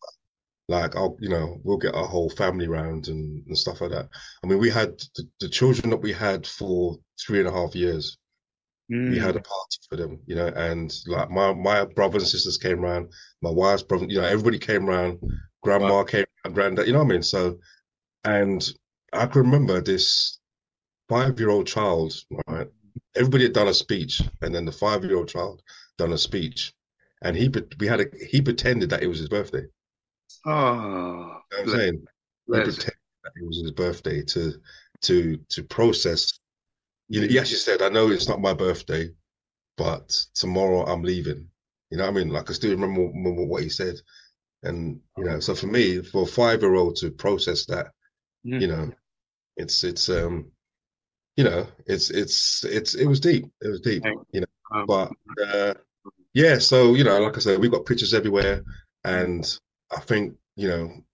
like 0.69 0.97
I'll 0.97 1.17
you 1.21 1.31
know 1.31 1.61
we'll 1.65 1.79
get 1.79 1.95
our 1.95 2.07
whole 2.09 2.31
family 2.31 2.69
round 2.69 3.09
and, 3.09 3.47
and 3.47 3.59
stuff 3.59 3.81
like 3.83 3.91
that. 3.93 4.09
I 4.45 4.49
mean, 4.49 4.59
we 4.61 4.71
had 4.71 4.99
the, 5.17 5.29
the 5.41 5.49
children 5.51 5.91
that 5.91 5.99
we 6.03 6.13
had 6.13 6.47
for 6.47 6.99
three 7.21 7.41
and 7.41 7.49
a 7.49 7.53
half 7.53 7.75
years. 7.77 8.19
We 9.07 9.19
Mm. 9.19 9.21
had 9.21 9.37
a 9.37 9.41
party 9.41 9.79
for 9.89 9.97
them, 9.97 10.21
you 10.27 10.35
know, 10.37 10.49
and 10.49 10.95
like 11.07 11.31
my 11.31 11.53
my 11.55 11.85
brothers 11.85 12.23
and 12.23 12.29
sisters 12.31 12.59
came 12.59 12.85
around, 12.85 13.13
my 13.43 13.51
wife's 13.51 13.83
brother, 13.83 14.07
you 14.07 14.21
know, 14.21 14.27
everybody 14.27 14.59
came 14.59 14.89
around, 14.89 15.21
grandma 15.63 16.03
came 16.05 16.25
around, 16.45 16.55
granddad, 16.55 16.87
you 16.87 16.93
know 16.93 17.01
what 17.01 17.07
I 17.07 17.15
mean? 17.15 17.23
So, 17.23 17.59
and 18.25 18.69
I 19.13 19.27
can 19.27 19.43
remember 19.43 19.81
this 19.81 20.39
five-year-old 21.09 21.67
child, 21.67 22.15
right? 22.49 22.69
Everybody 23.17 23.45
had 23.45 23.53
done 23.55 23.69
a 23.69 23.75
speech, 23.75 24.23
and 24.43 24.55
then 24.55 24.65
the 24.65 24.73
five-year-old 24.73 25.29
child 25.29 25.63
done 25.99 26.13
a 26.13 26.19
speech, 26.19 26.73
and 27.23 27.37
he 27.37 27.51
we 27.79 27.87
had 27.87 28.01
a 28.01 28.07
he 28.31 28.41
pretended 28.43 28.91
that 28.91 29.03
it 29.03 29.09
was 29.09 29.19
his 29.19 29.29
birthday. 29.29 29.67
Oh, 30.45 31.43
You 31.53 31.59
know 31.59 31.63
what 31.65 31.75
I'm 31.75 31.81
saying? 31.81 32.07
He 32.53 32.61
pretended 32.61 32.99
that 33.25 33.33
it 33.37 33.47
was 33.47 33.61
his 33.63 33.71
birthday 33.73 34.23
to 34.23 34.61
to 35.03 35.37
to 35.49 35.63
process. 35.65 36.40
You 37.11 37.23
he 37.29 37.39
actually 37.41 37.59
said, 37.59 37.83
"I 37.83 37.91
know 37.91 38.11
it's 38.11 38.29
not 38.29 38.41
my 38.41 38.55
birthday, 38.55 39.11
but 39.77 40.09
tomorrow 40.35 40.87
I'm 40.87 41.03
leaving." 41.03 41.51
You 41.91 41.99
know 41.99 42.05
what 42.05 42.13
I 42.13 42.19
mean? 42.19 42.31
Like 42.31 42.51
I 42.51 42.55
still 42.55 42.71
remember, 42.71 43.03
remember 43.03 43.45
what 43.47 43.65
he 43.65 43.69
said, 43.69 43.97
and 44.63 45.01
you 45.19 45.25
know, 45.25 45.41
so 45.41 45.55
for 45.57 45.67
me, 45.67 46.03
for 46.03 46.23
a 46.23 46.27
five-year-old 46.27 46.97
to 46.97 47.11
process 47.11 47.67
that, 47.67 47.93
Mm. 48.47 48.61
you 48.63 48.69
know, 48.69 48.93
it's 49.57 49.85
it's 49.85 50.09
um, 50.09 50.53
you 51.37 51.45
know, 51.45 51.67
it's 51.87 52.11
it's 52.11 52.65
it's 52.65 52.95
it 52.95 53.07
was 53.07 53.21
deep. 53.21 53.47
It 53.63 53.69
was 53.69 53.81
deep, 53.81 54.05
you 54.33 54.41
know. 54.43 54.47
Um, 54.73 54.87
But 54.87 55.13
uh, 55.47 55.75
yeah, 56.35 56.59
so 56.59 56.95
you 56.95 57.05
know, 57.05 57.21
like 57.21 57.37
I 57.37 57.41
said, 57.41 57.61
we've 57.61 57.73
got 57.73 57.87
pictures 57.87 58.15
everywhere, 58.15 58.65
and 59.05 59.45
I 59.91 60.01
think 60.01 60.37
you 60.57 60.69
know, 60.69 61.05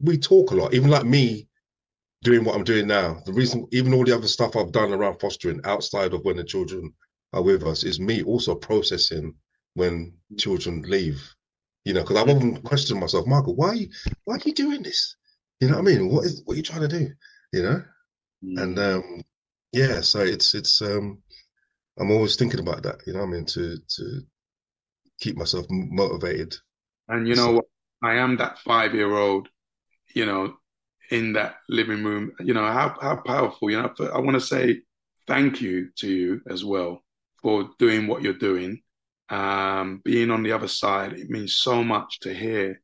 we 0.00 0.18
talk 0.18 0.50
a 0.50 0.54
lot. 0.54 0.74
Even 0.74 0.90
like 0.90 1.06
me 1.06 1.48
doing 2.24 2.42
what 2.44 2.56
I'm 2.56 2.64
doing 2.64 2.88
now. 2.88 3.20
The 3.26 3.32
reason, 3.32 3.68
even 3.70 3.92
all 3.94 4.04
the 4.04 4.16
other 4.16 4.26
stuff 4.26 4.56
I've 4.56 4.72
done 4.72 4.92
around 4.92 5.20
fostering 5.20 5.60
outside 5.64 6.14
of 6.14 6.24
when 6.24 6.36
the 6.36 6.44
children 6.44 6.92
are 7.32 7.42
with 7.42 7.62
us, 7.62 7.84
is 7.84 8.00
me 8.00 8.22
also 8.22 8.54
processing 8.54 9.34
when 9.74 10.14
children 10.38 10.82
leave. 10.82 11.22
You 11.84 11.92
know, 11.92 12.00
because 12.00 12.16
I've 12.16 12.34
often 12.34 12.62
questioned 12.62 12.98
myself, 12.98 13.26
Michael, 13.26 13.54
why 13.54 13.68
are 13.68 13.74
you, 13.74 13.88
why 14.24 14.36
are 14.36 14.40
you 14.44 14.54
doing 14.54 14.82
this? 14.82 15.16
You 15.60 15.68
know 15.68 15.74
what 15.74 15.82
I 15.82 15.84
mean? 15.84 16.08
What 16.08 16.24
is 16.24 16.42
what 16.44 16.54
are 16.54 16.56
you 16.56 16.62
trying 16.62 16.88
to 16.88 16.88
do? 16.88 17.10
You 17.52 17.62
know? 17.62 17.82
Mm. 18.42 18.62
And 18.62 18.78
um, 18.78 19.22
yeah, 19.72 20.00
so 20.00 20.20
it's 20.20 20.54
it's 20.54 20.80
um, 20.80 21.22
I'm 21.98 22.10
always 22.10 22.36
thinking 22.36 22.60
about 22.60 22.82
that. 22.84 23.00
You 23.06 23.12
know 23.12 23.20
what 23.20 23.28
I 23.28 23.32
mean? 23.32 23.44
To 23.46 23.76
to 23.76 24.20
keep 25.20 25.36
myself 25.36 25.66
motivated. 25.68 26.56
And 27.08 27.28
you 27.28 27.34
know 27.34 27.52
what? 27.52 27.66
I 28.02 28.16
am 28.16 28.36
that 28.38 28.58
five 28.58 28.94
year 28.94 29.14
old, 29.14 29.48
you 30.14 30.26
know, 30.26 30.54
in 31.10 31.32
that 31.34 31.56
living 31.68 32.04
room. 32.04 32.32
You 32.40 32.54
know 32.54 32.66
how 32.66 32.96
how 33.00 33.16
powerful. 33.16 33.70
You 33.70 33.82
know, 33.82 33.94
I 34.12 34.18
want 34.18 34.34
to 34.34 34.40
say 34.40 34.80
thank 35.26 35.60
you 35.60 35.90
to 35.96 36.08
you 36.08 36.40
as 36.48 36.64
well 36.64 37.02
for 37.42 37.70
doing 37.78 38.06
what 38.06 38.22
you're 38.22 38.34
doing. 38.34 38.80
Um, 39.30 40.02
being 40.04 40.30
on 40.30 40.42
the 40.42 40.52
other 40.52 40.68
side, 40.68 41.14
it 41.14 41.30
means 41.30 41.56
so 41.56 41.82
much 41.82 42.20
to 42.20 42.34
hear. 42.34 42.80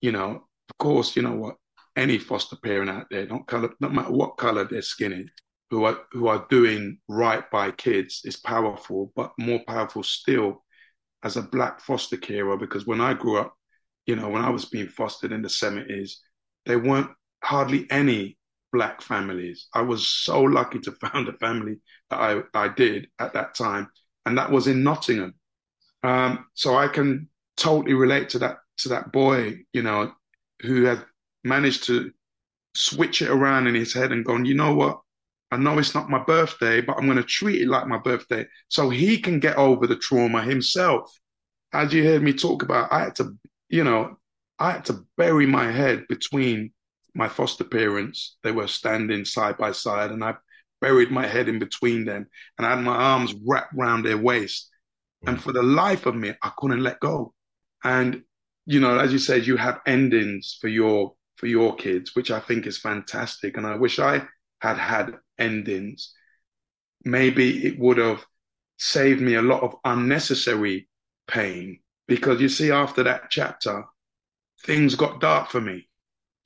You 0.00 0.12
know, 0.12 0.30
of 0.70 0.78
course, 0.78 1.14
you 1.16 1.22
know 1.22 1.34
what 1.34 1.56
any 1.96 2.18
foster 2.18 2.56
parent 2.56 2.90
out 2.90 3.06
there, 3.10 3.26
not 3.26 3.46
color, 3.46 3.70
no 3.80 3.88
matter 3.88 4.12
what 4.12 4.36
color 4.36 4.64
their 4.64 4.82
skin 4.82 5.12
is, 5.12 5.30
who 5.70 5.84
are 5.84 5.98
who 6.12 6.28
are 6.28 6.46
doing 6.50 6.98
right 7.08 7.50
by 7.50 7.70
kids 7.70 8.22
is 8.24 8.36
powerful, 8.36 9.12
but 9.16 9.32
more 9.38 9.60
powerful 9.66 10.02
still 10.02 10.64
as 11.22 11.36
a 11.36 11.42
black 11.42 11.80
foster 11.80 12.16
carer. 12.16 12.56
Because 12.56 12.86
when 12.86 13.00
I 13.00 13.14
grew 13.14 13.38
up, 13.38 13.54
you 14.06 14.16
know, 14.16 14.28
when 14.28 14.42
I 14.42 14.50
was 14.50 14.64
being 14.64 14.88
fostered 14.88 15.32
in 15.32 15.42
the 15.42 15.50
seventies, 15.50 16.20
they 16.66 16.76
weren't 16.76 17.10
hardly 17.42 17.90
any 17.90 18.38
black 18.72 19.02
families. 19.02 19.68
I 19.74 19.82
was 19.82 20.06
so 20.06 20.42
lucky 20.42 20.78
to 20.80 20.92
found 21.12 21.28
a 21.28 21.34
family 21.34 21.76
that 22.10 22.18
I, 22.18 22.42
I 22.54 22.68
did 22.68 23.08
at 23.18 23.34
that 23.34 23.54
time, 23.54 23.88
and 24.26 24.38
that 24.38 24.50
was 24.50 24.66
in 24.66 24.82
Nottingham. 24.82 25.34
Um, 26.02 26.46
so 26.54 26.76
I 26.76 26.88
can 26.88 27.28
totally 27.56 27.94
relate 27.94 28.28
to 28.30 28.38
that 28.40 28.58
to 28.78 28.88
that 28.88 29.12
boy, 29.12 29.60
you 29.72 29.82
know, 29.82 30.12
who 30.62 30.84
had 30.84 31.04
managed 31.44 31.84
to 31.84 32.10
switch 32.74 33.22
it 33.22 33.30
around 33.30 33.66
in 33.66 33.74
his 33.74 33.92
head 33.92 34.12
and 34.12 34.24
gone, 34.24 34.44
you 34.44 34.54
know 34.54 34.74
what? 34.74 35.00
I 35.50 35.58
know 35.58 35.78
it's 35.78 35.94
not 35.94 36.08
my 36.08 36.22
birthday, 36.24 36.80
but 36.80 36.96
I'm 36.96 37.04
going 37.04 37.18
to 37.18 37.22
treat 37.22 37.60
it 37.60 37.68
like 37.68 37.86
my 37.86 37.98
birthday 37.98 38.46
so 38.68 38.88
he 38.88 39.18
can 39.18 39.38
get 39.38 39.56
over 39.56 39.86
the 39.86 39.96
trauma 39.96 40.42
himself. 40.42 41.12
As 41.74 41.92
you 41.92 42.04
heard 42.04 42.22
me 42.22 42.32
talk 42.32 42.62
about, 42.62 42.90
I 42.90 43.00
had 43.00 43.16
to, 43.16 43.36
you 43.68 43.84
know, 43.84 44.16
I 44.58 44.72
had 44.72 44.86
to 44.86 45.04
bury 45.18 45.46
my 45.46 45.70
head 45.70 46.06
between 46.08 46.72
my 47.14 47.28
foster 47.28 47.64
parents. 47.64 48.36
They 48.42 48.52
were 48.52 48.68
standing 48.68 49.24
side 49.24 49.58
by 49.58 49.72
side, 49.72 50.10
and 50.10 50.24
I 50.24 50.36
buried 50.80 51.10
my 51.10 51.26
head 51.26 51.48
in 51.48 51.58
between 51.58 52.04
them, 52.04 52.26
and 52.58 52.66
I 52.66 52.70
had 52.70 52.84
my 52.84 52.96
arms 52.96 53.34
wrapped 53.46 53.74
around 53.74 54.02
their 54.02 54.18
waist. 54.18 54.70
And 55.26 55.38
mm. 55.38 55.40
for 55.40 55.52
the 55.52 55.62
life 55.62 56.06
of 56.06 56.14
me, 56.14 56.34
I 56.42 56.50
couldn't 56.56 56.82
let 56.82 57.00
go. 57.00 57.34
And 57.84 58.22
you 58.66 58.80
know, 58.80 58.98
as 58.98 59.12
you 59.12 59.18
said, 59.18 59.46
you 59.46 59.56
have 59.56 59.80
endings 59.86 60.58
for 60.60 60.68
your 60.68 61.14
for 61.36 61.46
your 61.46 61.74
kids, 61.74 62.14
which 62.14 62.30
I 62.30 62.40
think 62.40 62.66
is 62.66 62.78
fantastic. 62.78 63.56
And 63.56 63.66
I 63.66 63.76
wish 63.76 63.98
I 63.98 64.26
had 64.60 64.78
had 64.78 65.16
endings. 65.38 66.12
Maybe 67.04 67.66
it 67.66 67.78
would 67.78 67.98
have 67.98 68.24
saved 68.78 69.20
me 69.20 69.34
a 69.34 69.42
lot 69.42 69.62
of 69.62 69.74
unnecessary 69.84 70.88
pain 71.26 71.80
because 72.06 72.40
you 72.40 72.48
see, 72.48 72.70
after 72.70 73.02
that 73.04 73.30
chapter, 73.30 73.84
things 74.64 74.94
got 74.94 75.20
dark 75.20 75.48
for 75.50 75.60
me. 75.60 75.88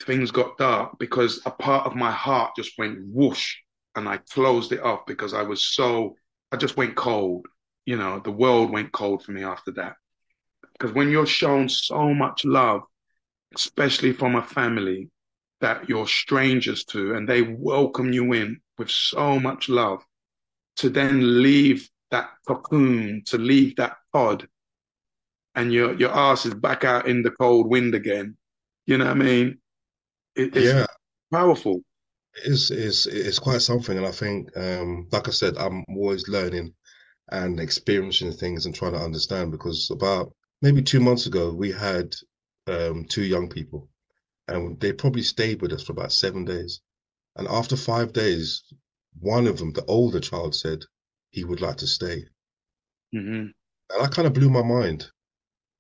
Things 0.03 0.31
got 0.31 0.59
dark 0.59 0.99
because 0.99 1.41
a 1.47 1.51
part 1.51 1.87
of 1.87 1.97
my 1.97 2.11
heart 2.11 2.53
just 2.57 2.73
went 2.79 2.99
whoosh 3.07 3.57
and 3.95 4.09
I 4.09 4.19
closed 4.19 4.73
it 4.73 4.83
off 4.83 5.07
because 5.07 5.33
I 5.33 5.43
was 5.43 5.65
so, 5.65 6.17
I 6.53 6.57
just 6.57 6.77
went 6.77 6.97
cold. 6.97 7.47
You 7.87 7.97
know, 7.97 8.21
the 8.21 8.33
world 8.33 8.71
went 8.71 8.93
cold 8.93 9.25
for 9.25 9.33
me 9.33 9.43
after 9.43 9.71
that. 9.73 9.95
Because 10.73 10.95
when 10.95 11.11
you're 11.11 11.27
shown 11.27 11.69
so 11.69 12.13
much 12.13 12.45
love 12.45 12.83
especially 13.55 14.13
from 14.13 14.37
a 14.37 14.43
family 14.43 15.11
that 15.61 15.89
you're 15.89 16.07
strangers 16.07 16.85
to 16.85 17.15
and 17.15 17.29
they 17.29 17.43
welcome 17.43 18.13
you 18.13 18.33
in 18.33 18.61
with 18.79 18.91
so 18.91 19.41
much 19.41 19.69
love, 19.69 20.05
to 20.77 20.91
then 20.91 21.43
leave 21.43 21.89
that 22.11 22.29
cocoon, 22.47 23.23
to 23.25 23.39
leave 23.39 23.75
that 23.77 23.97
pod, 24.13 24.47
and 25.55 25.73
your 25.73 25.95
your 25.95 26.11
ass 26.11 26.45
is 26.45 26.55
back 26.55 26.85
out 26.85 27.09
in 27.09 27.23
the 27.23 27.31
cold 27.31 27.67
wind 27.67 27.95
again. 27.95 28.37
You 28.85 28.99
know 28.99 29.07
what 29.07 29.13
I 29.13 29.15
mean? 29.15 29.59
It, 30.37 30.57
it's 30.57 30.73
yeah. 30.73 30.87
powerful. 31.33 31.81
It 32.45 32.53
is 32.53 32.71
is 32.71 33.07
it's 33.07 33.39
quite 33.39 33.63
something, 33.63 33.97
and 33.97 34.07
I 34.07 34.11
think, 34.11 34.55
um, 34.57 35.09
like 35.11 35.29
I 35.29 35.31
said, 35.31 35.57
I'm 35.57 35.85
always 35.89 36.29
learning 36.29 36.75
and 37.31 37.59
experiencing 37.59 38.33
things 38.33 38.67
and 38.67 38.75
trying 38.75 38.93
to 38.93 39.01
understand. 39.01 39.51
Because 39.51 39.91
about 39.91 40.33
maybe 40.63 40.83
two 40.83 41.01
months 41.01 41.27
ago, 41.27 41.53
we 41.53 41.73
had 41.73 42.15
um, 42.67 43.05
two 43.07 43.25
young 43.25 43.49
people, 43.49 43.89
and 44.49 44.79
they 44.81 44.93
probably 44.93 45.23
stayed 45.23 45.63
with 45.63 45.73
us 45.73 45.83
for 45.83 45.93
about 45.93 46.13
seven 46.13 46.45
days. 46.45 46.81
And 47.37 47.49
after 47.49 47.77
five 47.77 48.13
days, 48.13 48.63
one 49.19 49.47
of 49.47 49.59
them, 49.59 49.73
the 49.73 49.85
older 49.87 50.21
child, 50.21 50.55
said 50.55 50.85
he 51.31 51.45
would 51.45 51.61
like 51.61 51.77
to 51.79 51.87
stay. 51.87 52.25
Mm-hmm. 53.15 53.47
And 53.91 54.03
I 54.03 54.07
kind 54.09 54.27
of 54.27 54.35
blew 54.35 54.51
my 54.51 54.63
mind 54.63 55.11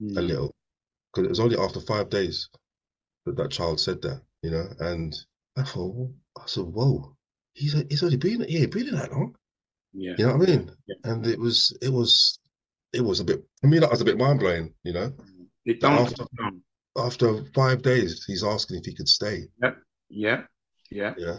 mm-hmm. 0.02 0.16
a 0.18 0.22
little 0.22 0.54
because 1.12 1.26
it 1.26 1.30
was 1.30 1.40
only 1.40 1.56
after 1.58 1.80
five 1.80 2.10
days 2.10 2.48
that 3.24 3.36
that 3.36 3.50
child 3.50 3.80
said 3.80 4.02
that, 4.02 4.22
you 4.46 4.52
know. 4.52 4.68
And 4.78 5.14
I 5.56 5.62
thought, 5.64 6.10
I 6.38 6.42
said, 6.46 6.64
whoa, 6.64 7.16
he's 7.54 7.74
he's 7.90 8.04
only 8.04 8.16
been 8.16 8.46
here, 8.48 8.68
been 8.68 8.88
in 8.88 8.94
that 8.94 9.10
long. 9.10 9.34
Yeah, 9.92 10.14
you 10.16 10.26
know 10.26 10.36
what 10.36 10.48
I 10.48 10.52
mean. 10.52 10.70
Yeah. 10.86 11.10
And 11.10 11.26
it 11.26 11.38
was 11.38 11.76
it 11.82 11.92
was 11.92 12.38
it 12.92 13.00
was 13.00 13.18
a 13.18 13.24
bit. 13.24 13.44
I 13.64 13.66
mean, 13.66 13.80
that 13.80 13.90
was 13.90 14.00
a 14.00 14.04
bit 14.04 14.18
mind 14.18 14.38
blowing, 14.38 14.72
you 14.84 14.92
know. 14.92 15.12
It 15.64 15.80
don't 15.80 15.98
after, 15.98 16.24
after 16.96 17.44
five 17.54 17.82
days, 17.82 18.24
he's 18.24 18.44
asking 18.44 18.78
if 18.78 18.84
he 18.84 18.94
could 18.94 19.08
stay. 19.08 19.48
Yeah, 19.60 19.72
yeah, 20.08 20.42
yeah, 20.92 21.14
yeah, 21.18 21.38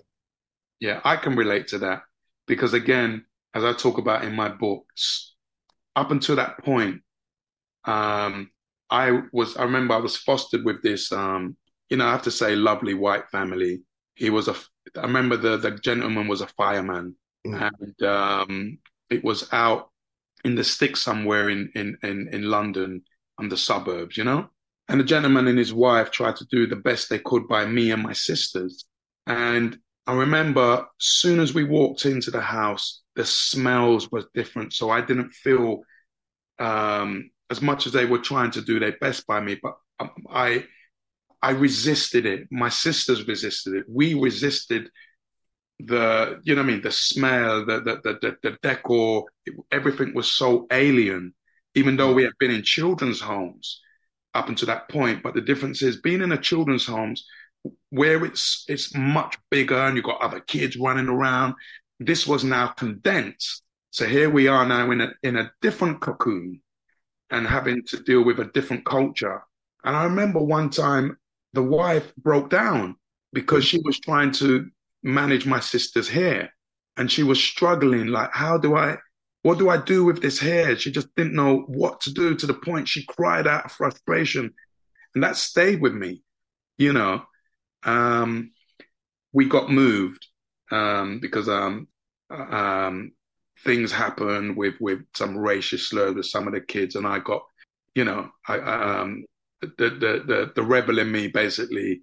yeah. 0.82 1.02
I 1.06 1.16
can 1.16 1.38
relate 1.38 1.70
to 1.70 1.78
that 1.80 2.02
because, 2.46 2.74
again, 2.74 3.26
as 3.54 3.64
I 3.64 3.72
talk 3.72 4.00
about 4.00 4.26
in 4.26 4.36
my 4.36 4.50
books, 4.50 5.36
up 5.96 6.12
until 6.12 6.36
that 6.36 6.58
point, 6.66 7.02
um, 7.86 8.52
I 8.90 9.22
was. 9.32 9.56
I 9.56 9.64
remember 9.64 9.94
I 9.94 10.00
was 10.00 10.18
fostered 10.18 10.66
with 10.66 10.84
this. 10.84 11.14
Um, 11.14 11.56
you 11.90 11.98
know, 11.98 12.06
I 12.06 12.12
have 12.12 12.24
to 12.24 12.32
say, 12.32 12.56
lovely 12.56 12.94
white 12.94 13.30
family. 13.30 13.82
He 14.16 14.30
was 14.30 14.48
a. 14.48 14.56
I 14.96 15.02
remember 15.02 15.38
the 15.38 15.58
the 15.58 15.72
gentleman 15.72 16.28
was 16.28 16.42
a 16.42 16.48
fireman, 16.48 17.16
mm. 17.46 17.72
and 17.72 18.08
um, 18.08 18.80
it 19.10 19.24
was 19.24 19.48
out 19.52 19.90
in 20.44 20.56
the 20.56 20.64
sticks 20.64 21.02
somewhere 21.02 21.50
in 21.50 21.72
in 21.76 21.98
in, 22.04 22.30
in 22.32 22.44
London, 22.44 23.04
on 23.38 23.50
the 23.50 23.58
suburbs. 23.58 24.18
You 24.18 24.24
know, 24.24 24.50
and 24.90 25.00
the 25.00 25.06
gentleman 25.06 25.48
and 25.48 25.60
his 25.60 25.74
wife 25.74 26.12
tried 26.12 26.38
to 26.38 26.46
do 26.46 26.68
the 26.68 26.76
best 26.76 27.10
they 27.10 27.20
could 27.20 27.48
by 27.48 27.66
me 27.66 27.92
and 27.92 28.02
my 28.02 28.14
sisters. 28.14 28.86
And 29.26 29.78
I 30.08 30.14
remember 30.14 30.88
soon 31.00 31.40
as 31.40 31.54
we 31.54 31.66
walked 31.66 32.06
into 32.06 32.32
the 32.32 32.42
house, 32.42 33.02
the 33.16 33.26
smells 33.26 34.10
were 34.12 34.24
different. 34.34 34.74
So 34.74 34.90
I 34.90 35.02
didn't 35.02 35.32
feel 35.32 35.82
um, 36.60 37.30
as 37.50 37.62
much 37.62 37.88
as 37.88 37.94
they 37.94 38.06
were 38.06 38.20
trying 38.20 38.52
to 38.52 38.62
do 38.62 38.80
their 38.80 38.96
best 39.00 39.28
by 39.28 39.42
me, 39.42 39.60
but 39.62 39.78
I 40.30 40.66
I 41.42 41.52
resisted 41.52 42.26
it. 42.26 42.48
My 42.52 42.70
sisters 42.70 43.28
resisted 43.28 43.76
it. 43.76 43.86
We 43.88 44.14
resisted 44.14 44.90
the 45.80 46.42
you 46.44 46.56
know 46.56 46.62
what 46.64 46.70
I 46.70 46.72
mean 46.74 46.82
the 46.82 46.92
smell, 46.92 47.66
the 47.66 47.80
the 47.82 48.18
the, 48.22 48.38
the 48.42 48.58
decor. 48.62 49.26
Everything 49.72 50.14
was 50.14 50.32
so 50.32 50.68
alien, 50.72 51.34
even 51.76 51.98
though 51.98 52.14
we 52.14 52.24
had 52.24 52.34
been 52.40 52.52
in 52.52 52.64
children's 52.64 53.22
homes 53.22 53.82
up 54.34 54.50
until 54.50 54.68
that 54.68 54.90
point. 54.90 55.22
But 55.22 55.36
the 55.36 55.42
difference 55.42 55.82
is 55.82 56.02
being 56.02 56.22
in 56.22 56.32
a 56.32 56.38
children's 56.38 56.86
homes 56.86 57.26
where 57.90 58.26
it's 58.26 58.66
it's 58.68 58.96
much 58.96 59.38
bigger 59.52 59.78
and 59.78 59.96
you've 59.96 60.06
got 60.06 60.22
other 60.22 60.40
kids 60.40 60.78
running 60.78 61.08
around. 61.10 61.54
This 62.00 62.26
was 62.26 62.44
now 62.44 62.68
condensed. 62.68 63.64
So 63.92 64.06
here 64.06 64.30
we 64.30 64.48
are 64.48 64.66
now 64.66 64.90
in 64.92 65.02
a 65.02 65.14
in 65.24 65.36
a 65.36 65.52
different 65.62 66.02
cocoon 66.02 66.62
and 67.30 67.46
having 67.48 67.84
to 67.88 67.98
deal 67.98 68.24
with 68.24 68.40
a 68.40 68.46
different 68.46 68.86
culture. 68.86 69.44
And 69.84 69.96
I 69.96 70.06
remember 70.06 70.40
one 70.40 70.70
time 70.70 71.18
the 71.54 71.64
wife 71.64 72.16
broke 72.16 72.50
down 72.50 72.96
because 73.34 73.66
she 73.66 73.80
was 73.84 74.00
trying 74.00 74.32
to 74.32 74.70
manage 75.04 75.46
my 75.46 75.60
sister's 75.60 76.10
hair 76.10 76.52
and 76.98 77.12
she 77.12 77.24
was 77.24 77.42
struggling 77.42 78.08
like 78.08 78.32
how 78.34 78.58
do 78.58 78.76
I 78.76 78.98
what 79.48 79.60
do 79.60 79.70
I 79.70 79.78
do 79.78 80.04
with 80.04 80.22
this 80.22 80.40
hair? 80.40 80.76
She 80.78 80.92
just 80.92 81.08
didn't 81.16 81.34
know 81.34 81.60
what 81.68 82.02
to 82.02 82.12
do 82.12 82.36
to 82.36 82.46
the 82.46 82.54
point 82.54 82.90
she 82.90 83.06
cried 83.06 83.48
out 83.48 83.64
of 83.64 83.72
frustration. 83.72 84.54
And 85.16 85.24
that 85.24 85.38
stayed 85.38 85.80
with 85.80 85.94
me, 85.94 86.22
you 86.78 86.92
know. 86.92 87.24
Um, 87.84 88.52
we 89.32 89.46
got 89.46 89.72
moved 89.72 90.28
um, 90.70 91.20
because 91.22 91.48
um, 91.48 91.88
um, 92.30 93.14
things 93.64 93.92
happened 93.92 94.58
with, 94.58 94.74
with 94.82 95.00
some 95.16 95.38
racist 95.38 95.88
slurs 95.88 96.16
with 96.16 96.26
some 96.26 96.48
of 96.48 96.54
the 96.54 96.60
kids, 96.60 96.96
and 96.96 97.08
I 97.08 97.20
got, 97.20 97.44
you 97.96 98.04
know, 98.04 98.30
I, 98.48 98.58
um, 98.58 99.24
the, 99.62 99.68
the 99.78 100.24
the 100.26 100.52
the 100.56 100.64
rebel 100.64 101.00
in 101.00 101.12
me 101.12 101.28
basically 101.28 102.02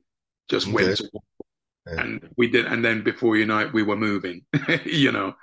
just 0.49 0.67
okay. 0.67 0.75
went 0.75 0.97
to, 0.99 1.11
yeah. 1.87 2.01
and 2.01 2.29
we 2.37 2.49
did, 2.49 2.67
and 2.67 2.85
then 2.85 3.03
before 3.03 3.37
you 3.37 3.47
know 3.47 3.61
it, 3.61 3.73
we 3.73 3.83
were 3.83 3.97
moving, 3.97 4.45
you 4.85 5.13
know. 5.13 5.35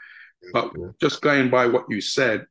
But 0.53 0.71
just 0.99 1.21
going 1.21 1.49
by 1.49 1.67
what 1.67 1.85
you 1.89 2.01
said 2.01 2.45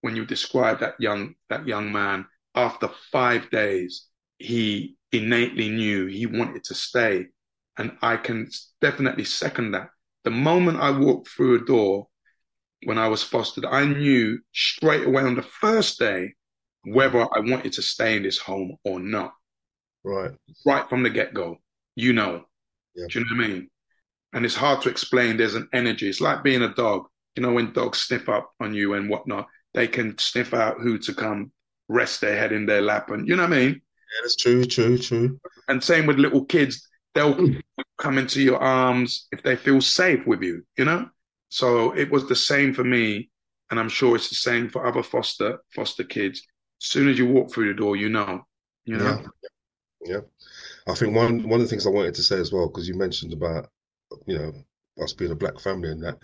when 0.00 0.16
you 0.16 0.24
described 0.24 0.80
that 0.80 0.94
young 0.98 1.34
that 1.48 1.66
young 1.66 1.92
man, 1.92 2.26
after 2.54 2.88
five 3.10 3.50
days, 3.50 4.06
he 4.38 4.96
innately 5.12 5.68
knew 5.68 6.06
he 6.06 6.26
wanted 6.26 6.64
to 6.64 6.74
stay. 6.74 7.26
And 7.78 7.96
I 8.02 8.16
can 8.16 8.50
definitely 8.80 9.24
second 9.24 9.72
that. 9.72 9.88
The 10.24 10.30
moment 10.30 10.80
I 10.80 10.90
walked 10.90 11.28
through 11.28 11.56
a 11.56 11.64
door 11.64 12.08
when 12.84 12.98
I 12.98 13.08
was 13.08 13.22
fostered, 13.22 13.64
I 13.64 13.84
knew 13.84 14.38
straight 14.52 15.06
away 15.06 15.22
on 15.22 15.34
the 15.34 15.42
first 15.42 15.98
day 15.98 16.34
whether 16.84 17.20
I 17.20 17.40
wanted 17.40 17.72
to 17.74 17.82
stay 17.82 18.16
in 18.16 18.22
this 18.22 18.38
home 18.38 18.76
or 18.84 19.00
not. 19.00 19.32
Right. 20.04 20.32
Right 20.66 20.88
from 20.88 21.02
the 21.02 21.10
get 21.10 21.34
go, 21.34 21.58
you 21.96 22.12
know. 22.12 22.44
Yeah. 22.94 23.06
Do 23.10 23.18
you 23.18 23.24
know 23.24 23.36
what 23.36 23.44
I 23.44 23.48
mean? 23.48 23.68
And 24.32 24.44
it's 24.44 24.54
hard 24.54 24.82
to 24.82 24.90
explain. 24.90 25.36
There's 25.36 25.54
an 25.54 25.68
energy. 25.72 26.08
It's 26.08 26.20
like 26.20 26.42
being 26.42 26.62
a 26.62 26.74
dog. 26.74 27.06
You 27.36 27.42
know, 27.42 27.52
when 27.52 27.72
dogs 27.72 27.98
sniff 27.98 28.28
up 28.28 28.50
on 28.60 28.74
you 28.74 28.94
and 28.94 29.08
whatnot, 29.08 29.48
they 29.72 29.88
can 29.88 30.16
sniff 30.18 30.54
out 30.54 30.80
who 30.80 30.98
to 30.98 31.14
come 31.14 31.52
rest 31.88 32.20
their 32.20 32.36
head 32.36 32.52
in 32.52 32.66
their 32.66 32.80
lap. 32.80 33.10
And 33.10 33.26
you 33.28 33.36
know 33.36 33.42
what 33.42 33.52
I 33.52 33.56
mean? 33.56 33.70
Yeah, 33.70 34.20
that's 34.22 34.36
true, 34.36 34.64
true, 34.64 34.98
true. 34.98 35.40
And 35.68 35.82
same 35.82 36.06
with 36.06 36.18
little 36.18 36.44
kids. 36.44 36.86
They'll 37.14 37.50
come 37.98 38.18
into 38.18 38.40
your 38.40 38.58
arms 38.58 39.26
if 39.32 39.42
they 39.42 39.56
feel 39.56 39.80
safe 39.80 40.26
with 40.26 40.42
you, 40.42 40.64
you 40.76 40.84
know? 40.84 41.08
So 41.48 41.92
it 41.96 42.10
was 42.10 42.28
the 42.28 42.36
same 42.36 42.74
for 42.74 42.84
me. 42.84 43.30
And 43.70 43.80
I'm 43.80 43.88
sure 43.88 44.14
it's 44.14 44.28
the 44.28 44.34
same 44.34 44.68
for 44.68 44.86
other 44.86 45.02
foster 45.02 45.58
foster 45.74 46.04
kids. 46.04 46.42
As 46.84 46.90
soon 46.90 47.08
as 47.08 47.18
you 47.18 47.26
walk 47.26 47.50
through 47.50 47.68
the 47.68 47.74
door, 47.74 47.96
you 47.96 48.10
know. 48.10 48.44
You 48.84 48.98
know? 48.98 49.22
Yeah. 50.04 50.16
yeah. 50.16 50.20
I 50.86 50.94
think 50.94 51.16
one 51.16 51.48
one 51.48 51.60
of 51.60 51.66
the 51.66 51.66
things 51.66 51.86
I 51.86 51.90
wanted 51.90 52.14
to 52.16 52.22
say 52.22 52.38
as 52.38 52.52
well, 52.52 52.68
because 52.68 52.86
you 52.86 52.94
mentioned 52.94 53.32
about, 53.32 53.70
you 54.26 54.38
know, 54.38 54.52
us 55.02 55.14
being 55.14 55.30
a 55.30 55.34
black 55.34 55.58
family 55.58 55.90
and 55.90 56.02
that, 56.02 56.18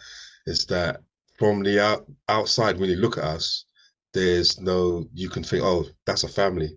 is 0.47 0.67
that 0.67 1.01
from 1.39 1.63
the 1.63 1.83
out, 1.83 2.07
outside 2.29 2.79
when 2.79 2.91
you 2.91 2.97
look 2.97 3.17
at 3.17 3.25
us, 3.25 3.65
there's 4.13 4.61
no 4.61 5.07
you 5.15 5.31
can 5.31 5.43
think, 5.43 5.65
oh, 5.65 5.87
that's 6.05 6.25
a 6.25 6.29
family. 6.29 6.77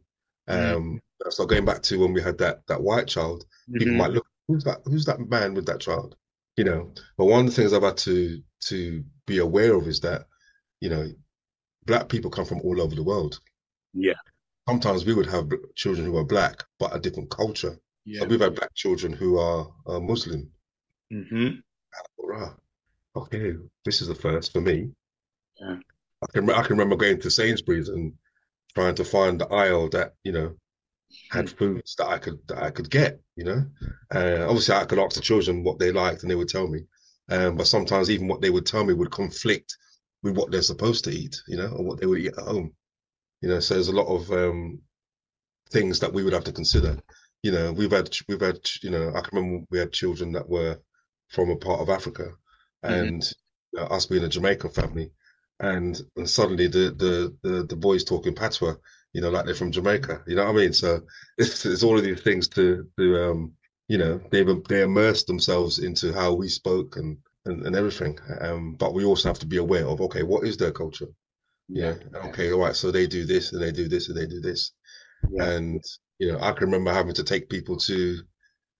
Mm. 0.49 0.75
Um 0.75 1.01
so 1.29 1.45
going 1.45 1.65
back 1.65 1.81
to 1.83 1.99
when 1.99 2.13
we 2.13 2.21
had 2.21 2.37
that 2.37 2.65
that 2.67 2.81
white 2.81 3.07
child, 3.07 3.43
mm-hmm. 3.43 3.79
people 3.79 3.95
might 3.95 4.11
look, 4.11 4.25
who's 4.47 4.63
that 4.63 4.79
who's 4.85 5.03
that 5.05 5.19
man 5.19 5.53
with 5.53 5.65
that 5.65 5.81
child? 5.81 6.15
You 6.55 6.63
know. 6.63 6.93
But 7.17 7.25
one 7.25 7.41
of 7.41 7.47
the 7.47 7.51
things 7.51 7.73
I've 7.73 7.83
had 7.83 7.97
to 7.97 8.41
to 8.67 9.03
be 9.27 9.39
aware 9.39 9.75
of 9.75 9.89
is 9.89 9.99
that, 9.99 10.27
you 10.79 10.89
know, 10.89 11.11
black 11.85 12.07
people 12.07 12.31
come 12.31 12.45
from 12.45 12.61
all 12.61 12.81
over 12.81 12.95
the 12.95 13.03
world. 13.03 13.41
Yeah. 13.93 14.13
Sometimes 14.67 15.05
we 15.05 15.13
would 15.13 15.27
have 15.27 15.51
children 15.75 16.05
who 16.05 16.17
are 16.17 16.23
black, 16.23 16.63
but 16.79 16.95
a 16.95 16.99
different 16.99 17.29
culture. 17.29 17.77
Yeah. 18.05 18.21
So 18.21 18.27
we've 18.27 18.39
had 18.39 18.55
black 18.55 18.73
children 18.73 19.13
who 19.13 19.37
are 19.37 19.67
uh, 19.87 19.99
Muslim. 19.99 20.49
Mm-hmm. 21.11 21.59
Okay, 23.15 23.53
this 23.85 24.01
is 24.01 24.07
the 24.07 24.15
first 24.15 24.51
for 24.51 24.61
me. 24.61 24.89
Yeah. 25.59 25.75
I 26.23 26.25
can 26.33 26.49
I 26.49 26.61
can 26.63 26.71
remember 26.71 26.95
going 26.95 27.19
to 27.19 27.29
Sainsbury's 27.29 27.89
and 27.89 28.13
trying 28.73 28.95
to 28.95 29.05
find 29.05 29.39
the 29.39 29.47
aisle 29.47 29.89
that 29.89 30.13
you 30.23 30.31
know 30.31 30.55
had 31.31 31.49
hmm. 31.49 31.55
foods 31.55 31.95
that 31.97 32.07
I 32.07 32.17
could 32.17 32.39
that 32.47 32.63
I 32.63 32.71
could 32.71 32.89
get. 32.89 33.21
You 33.35 33.43
know, 33.45 33.65
uh, 34.13 34.45
obviously 34.47 34.75
I 34.75 34.85
could 34.85 34.99
ask 34.99 35.15
the 35.15 35.21
children 35.21 35.63
what 35.63 35.79
they 35.79 35.91
liked 35.91 36.23
and 36.23 36.31
they 36.31 36.35
would 36.35 36.49
tell 36.49 36.67
me. 36.67 36.81
Um, 37.29 37.55
but 37.55 37.67
sometimes 37.67 38.09
even 38.09 38.27
what 38.27 38.41
they 38.41 38.49
would 38.49 38.65
tell 38.65 38.83
me 38.83 38.93
would 38.93 39.11
conflict 39.11 39.77
with 40.23 40.37
what 40.37 40.51
they're 40.51 40.61
supposed 40.61 41.03
to 41.05 41.11
eat. 41.11 41.39
You 41.47 41.57
know, 41.57 41.67
or 41.67 41.83
what 41.83 41.99
they 41.99 42.07
would 42.07 42.19
eat 42.19 42.33
at 42.37 42.43
home. 42.43 42.73
You 43.43 43.49
know, 43.49 43.59
so 43.59 43.73
there's 43.73 43.89
a 43.89 43.91
lot 43.91 44.07
of 44.07 44.31
um, 44.31 44.79
things 45.69 45.99
that 45.99 46.13
we 46.13 46.23
would 46.23 46.31
have 46.31 46.45
to 46.45 46.53
consider. 46.53 46.97
You 47.43 47.51
know, 47.51 47.73
we've 47.73 47.91
had 47.91 48.15
we've 48.29 48.39
had 48.39 48.59
you 48.81 48.89
know 48.89 49.09
I 49.13 49.19
can 49.19 49.37
remember 49.37 49.65
we 49.69 49.79
had 49.79 49.91
children 49.91 50.31
that 50.31 50.47
were 50.47 50.79
from 51.27 51.49
a 51.49 51.57
part 51.57 51.81
of 51.81 51.89
Africa, 51.89 52.31
mm-hmm. 52.85 52.93
and 52.93 53.21
mm-hmm. 53.21 53.77
you 53.77 53.79
know, 53.81 53.87
us 53.87 54.05
being 54.05 54.23
a 54.23 54.29
Jamaican 54.29 54.69
family, 54.69 55.11
and 55.59 55.99
and 56.15 56.29
suddenly 56.29 56.67
the 56.67 56.95
the 56.95 57.35
the, 57.43 57.63
the 57.63 57.75
boys 57.75 58.05
talking 58.05 58.33
patois, 58.33 58.75
you 59.11 59.19
know, 59.19 59.29
like 59.29 59.43
they're 59.43 59.55
from 59.55 59.73
Jamaica. 59.73 60.23
You 60.25 60.37
know 60.37 60.45
what 60.45 60.55
I 60.55 60.59
mean? 60.59 60.71
So 60.71 61.01
it's, 61.37 61.65
it's 61.65 61.83
all 61.83 61.97
of 61.97 62.05
these 62.05 62.21
things 62.21 62.47
to 62.49 62.87
to 62.97 63.29
um, 63.29 63.53
you 63.89 63.97
know 63.97 64.21
they 64.31 64.43
they 64.69 64.83
immerse 64.83 65.25
themselves 65.25 65.79
into 65.79 66.13
how 66.13 66.31
we 66.31 66.47
spoke 66.47 66.95
and 66.95 67.17
and, 67.43 67.65
and 67.67 67.75
everything. 67.75 68.17
Um, 68.39 68.75
but 68.75 68.93
we 68.93 69.03
also 69.03 69.27
have 69.27 69.39
to 69.39 69.45
be 69.45 69.57
aware 69.57 69.85
of 69.85 69.99
okay, 69.99 70.23
what 70.23 70.47
is 70.47 70.55
their 70.55 70.71
culture? 70.71 71.09
Yeah. 71.69 71.95
Okay. 72.25 72.51
All 72.51 72.59
right. 72.59 72.75
So 72.75 72.91
they 72.91 73.07
do 73.07 73.25
this 73.25 73.53
and 73.53 73.61
they 73.61 73.71
do 73.71 73.87
this 73.87 74.09
and 74.09 74.17
they 74.17 74.27
do 74.27 74.39
this. 74.41 74.73
Yeah. 75.31 75.51
And, 75.51 75.83
you 76.19 76.31
know, 76.31 76.39
I 76.39 76.51
can 76.51 76.65
remember 76.65 76.93
having 76.93 77.13
to 77.13 77.23
take 77.23 77.49
people 77.49 77.77
to, 77.77 78.19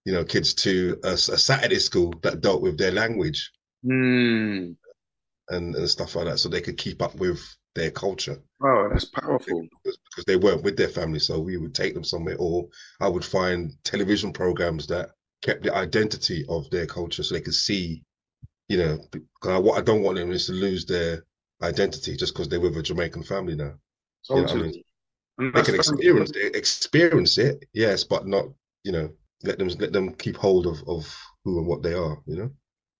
you 0.06 0.14
know, 0.14 0.24
kids 0.24 0.54
to 0.56 1.00
a, 1.04 1.14
a 1.14 1.18
Saturday 1.18 1.80
school 1.80 2.14
that 2.24 2.42
dealt 2.42 2.62
with 2.62 2.78
their 2.78 2.92
language 2.92 3.52
mm. 3.86 4.76
and, 5.50 5.76
and 5.76 5.90
stuff 5.90 6.16
like 6.16 6.26
that. 6.26 6.40
So 6.40 6.50
they 6.50 6.62
could 6.62 6.78
keep 6.78 7.02
up 7.02 7.16
with 7.16 7.40
their 7.74 7.90
culture. 7.90 8.38
Oh, 8.64 8.90
that's 8.92 9.06
powerful. 9.06 9.66
Because, 9.84 9.98
because 10.12 10.26
they 10.26 10.36
weren't 10.36 10.64
with 10.64 10.78
their 10.78 10.90
family. 10.90 11.20
So 11.20 11.40
we 11.40 11.58
would 11.58 11.74
take 11.74 11.94
them 11.94 12.04
somewhere 12.04 12.36
or 12.38 12.68
I 13.00 13.08
would 13.08 13.26
find 13.26 13.72
television 13.84 14.34
programs 14.34 14.86
that 14.88 15.12
kept 15.42 15.64
the 15.64 15.74
identity 15.74 16.46
of 16.50 16.70
their 16.70 16.86
culture 16.86 17.24
so 17.24 17.34
they 17.34 17.42
could 17.42 17.54
see, 17.54 18.04
you 18.68 18.78
know, 18.78 19.00
what 19.42 19.78
I 19.78 19.82
don't 19.82 20.04
want 20.04 20.18
them 20.18 20.32
is 20.32 20.46
to 20.48 20.54
lose 20.54 20.86
their 20.86 21.24
identity 21.64 22.16
just 22.16 22.34
because 22.34 22.50
they're 22.50 22.60
with 22.60 22.78
a 22.78 22.84
Jamaican 22.84 23.24
family 23.24 23.56
now. 23.56 23.74
You 24.30 24.42
know 24.42 24.48
I 24.48 24.56
mean? 24.56 24.84
They 25.40 25.64
can 25.64 25.76
experience 25.76 26.32
it, 26.36 26.56
experience 26.56 27.38
it, 27.38 27.66
yes, 27.74 28.04
but 28.04 28.28
not 28.28 28.46
you 28.84 28.92
know 28.92 29.10
let 29.44 29.58
them 29.58 29.70
let 29.80 29.92
them 29.92 30.14
keep 30.14 30.38
hold 30.38 30.68
of 30.68 30.84
of 30.88 31.12
who 31.44 31.58
and 31.58 31.68
what 31.68 31.82
they 31.82 31.94
are. 31.94 32.18
You 32.26 32.36
know. 32.36 32.52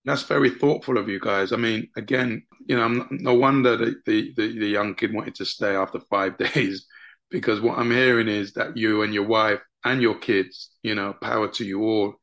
That's 0.04 0.24
very 0.24 0.50
thoughtful 0.50 0.98
of 0.98 1.08
you 1.08 1.18
guys. 1.18 1.52
I 1.52 1.56
mean, 1.56 1.88
again, 1.96 2.44
you 2.66 2.76
know, 2.76 3.06
no 3.10 3.34
wonder 3.34 3.76
the, 3.76 3.94
the, 4.04 4.34
the, 4.36 4.58
the 4.58 4.66
young 4.66 4.94
kid 4.94 5.14
wanted 5.14 5.34
to 5.36 5.46
stay 5.46 5.74
after 5.74 5.98
five 5.98 6.36
days, 6.54 6.86
because 7.30 7.60
what 7.60 7.78
I'm 7.78 7.90
hearing 7.90 8.28
is 8.28 8.52
that 8.52 8.76
you 8.76 9.02
and 9.02 9.14
your 9.14 9.26
wife 9.26 9.60
and 9.82 10.02
your 10.02 10.16
kids, 10.18 10.70
you 10.82 10.94
know, 10.94 11.14
power 11.14 11.48
to 11.52 11.64
you 11.64 11.82
all, 11.82 12.14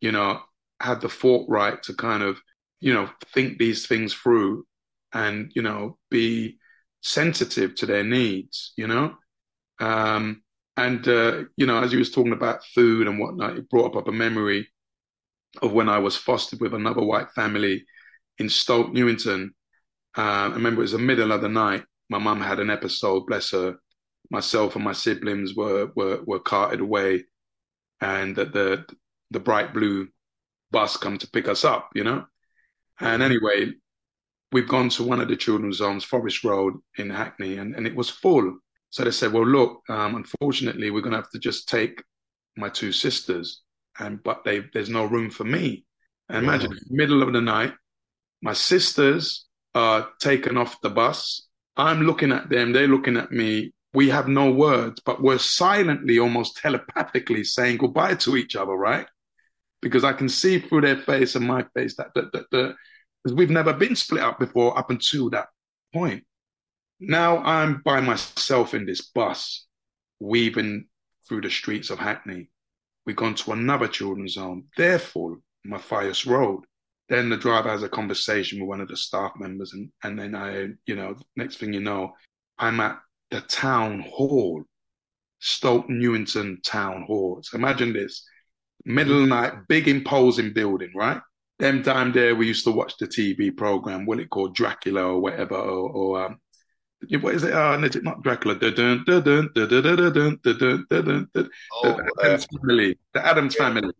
you 0.00 0.10
know, 0.10 0.40
had 0.80 1.00
the 1.00 1.08
forthright 1.08 1.84
to 1.84 1.94
kind 1.94 2.24
of, 2.24 2.40
you 2.80 2.92
know, 2.92 3.08
think 3.32 3.58
these 3.58 3.86
things 3.86 4.12
through 4.12 4.64
and 5.12 5.50
you 5.54 5.62
know 5.62 5.98
be 6.10 6.58
sensitive 7.02 7.74
to 7.74 7.86
their 7.86 8.04
needs 8.04 8.72
you 8.76 8.86
know? 8.86 9.14
Um, 9.80 10.42
and 10.76 11.06
uh, 11.08 11.44
you 11.56 11.66
know 11.66 11.82
as 11.82 11.92
you 11.92 11.98
was 11.98 12.10
talking 12.10 12.32
about 12.32 12.64
food 12.64 13.06
and 13.06 13.18
whatnot 13.18 13.56
it 13.56 13.68
brought 13.68 13.96
up 13.96 14.08
a 14.08 14.12
memory 14.12 14.68
of 15.62 15.72
when 15.72 15.88
i 15.88 15.98
was 15.98 16.16
fostered 16.16 16.60
with 16.60 16.74
another 16.74 17.02
white 17.02 17.30
family 17.32 17.84
in 18.38 18.48
stoke 18.48 18.92
newington. 18.92 19.54
Uh, 20.16 20.20
i 20.20 20.46
remember 20.46 20.80
it 20.80 20.84
was 20.84 20.92
the 20.92 20.98
middle 20.98 21.32
of 21.32 21.42
the 21.42 21.48
night. 21.48 21.84
My 22.08 22.18
mum 22.18 22.40
had 22.40 22.60
an 22.60 22.70
episode 22.70 23.26
bless 23.26 23.50
her. 23.50 23.76
Myself 24.30 24.76
and 24.76 24.84
my 24.84 24.92
siblings 24.92 25.54
were 25.54 25.90
were, 25.96 26.20
were 26.26 26.40
carted 26.40 26.80
away 26.80 27.24
and 28.00 28.36
the, 28.36 28.44
the 28.44 28.84
the 29.30 29.40
bright 29.40 29.72
blue 29.74 30.08
bus 30.70 30.96
come 30.96 31.18
to 31.18 31.30
pick 31.30 31.48
us 31.48 31.64
up 31.64 31.90
you 31.94 32.04
know? 32.04 32.24
And 33.00 33.22
anyway 33.22 33.72
we've 34.52 34.68
gone 34.68 34.88
to 34.90 35.04
one 35.04 35.20
of 35.20 35.28
the 35.28 35.36
children's 35.36 35.80
homes, 35.80 36.04
Forest 36.04 36.44
Road 36.44 36.74
in 36.96 37.10
Hackney, 37.10 37.58
and, 37.58 37.74
and 37.74 37.86
it 37.86 37.94
was 37.94 38.08
full. 38.08 38.58
So 38.90 39.04
they 39.04 39.10
said, 39.10 39.32
well, 39.32 39.46
look, 39.46 39.82
um, 39.88 40.14
unfortunately, 40.14 40.90
we're 40.90 41.02
going 41.02 41.12
to 41.12 41.18
have 41.18 41.30
to 41.30 41.38
just 41.38 41.68
take 41.68 42.02
my 42.56 42.68
two 42.68 42.92
sisters, 42.92 43.62
and 43.98 44.22
but 44.22 44.44
they, 44.44 44.64
there's 44.72 44.88
no 44.88 45.04
room 45.04 45.30
for 45.30 45.44
me. 45.44 45.84
And 46.28 46.44
imagine, 46.44 46.72
middle 46.90 47.22
of 47.22 47.32
the 47.32 47.40
night, 47.40 47.72
my 48.42 48.52
sisters 48.52 49.46
are 49.74 50.08
taken 50.20 50.56
off 50.56 50.80
the 50.80 50.90
bus. 50.90 51.46
I'm 51.76 52.02
looking 52.02 52.32
at 52.32 52.48
them, 52.48 52.72
they're 52.72 52.88
looking 52.88 53.16
at 53.16 53.30
me. 53.30 53.72
We 53.94 54.10
have 54.10 54.28
no 54.28 54.50
words, 54.50 55.00
but 55.04 55.22
we're 55.22 55.38
silently, 55.38 56.18
almost 56.18 56.58
telepathically 56.58 57.44
saying 57.44 57.78
goodbye 57.78 58.16
to 58.16 58.36
each 58.36 58.56
other, 58.56 58.72
right? 58.72 59.06
Because 59.80 60.04
I 60.04 60.12
can 60.12 60.28
see 60.28 60.58
through 60.58 60.82
their 60.82 60.98
face 60.98 61.34
and 61.36 61.46
my 61.46 61.64
face 61.74 61.96
that, 61.96 62.08
that, 62.14 62.32
that, 62.32 62.50
that 62.50 62.74
because 63.28 63.36
we've 63.36 63.50
never 63.50 63.74
been 63.74 63.94
split 63.94 64.22
up 64.22 64.38
before 64.38 64.78
up 64.78 64.90
until 64.90 65.28
that 65.30 65.48
point. 65.92 66.24
Now 66.98 67.38
I'm 67.38 67.82
by 67.84 68.00
myself 68.00 68.72
in 68.72 68.86
this 68.86 69.02
bus, 69.02 69.66
weaving 70.18 70.86
through 71.28 71.42
the 71.42 71.50
streets 71.50 71.90
of 71.90 71.98
Hackney. 71.98 72.48
We've 73.04 73.16
gone 73.16 73.34
to 73.34 73.52
another 73.52 73.86
children's 73.86 74.36
home. 74.36 74.68
They're 74.78 74.98
full, 74.98 75.42
Matthias 75.64 76.26
Road. 76.26 76.64
Then 77.10 77.28
the 77.28 77.36
driver 77.36 77.68
has 77.68 77.82
a 77.82 77.88
conversation 77.88 78.60
with 78.60 78.68
one 78.68 78.80
of 78.80 78.88
the 78.88 78.96
staff 78.96 79.32
members, 79.38 79.72
and, 79.74 79.90
and 80.02 80.18
then 80.18 80.34
I, 80.34 80.68
you 80.86 80.96
know, 80.96 81.16
next 81.36 81.56
thing 81.56 81.72
you 81.72 81.80
know, 81.80 82.14
I'm 82.58 82.80
at 82.80 82.98
the 83.30 83.42
town 83.42 84.00
hall, 84.00 84.64
Stoke 85.38 85.88
Newington 85.88 86.60
Town 86.64 87.04
Hall. 87.06 87.40
So 87.42 87.58
imagine 87.58 87.92
this 87.92 88.24
middle 88.84 89.22
of 89.22 89.28
night, 89.28 89.52
big 89.68 89.86
imposing 89.86 90.52
building, 90.52 90.92
right? 90.94 91.20
Them 91.58 91.82
time 91.82 92.12
there 92.12 92.36
we 92.36 92.46
used 92.46 92.64
to 92.64 92.70
watch 92.70 92.96
the 92.98 93.06
TV 93.06 93.56
program, 93.56 94.06
what 94.06 94.20
it 94.20 94.30
called 94.30 94.54
Dracula 94.54 95.04
or 95.04 95.20
whatever, 95.20 95.56
or, 95.56 95.90
or 95.90 96.24
um, 96.26 96.40
what 97.20 97.34
is 97.34 97.44
it? 97.44 97.52
Uh, 97.52 97.76
not 97.76 98.22
Dracula. 98.22 98.54
The 98.56 98.70
Addams 102.22 102.46
family. 102.46 102.98
The 103.14 103.26
Addams 103.26 103.54
family. 103.54 103.92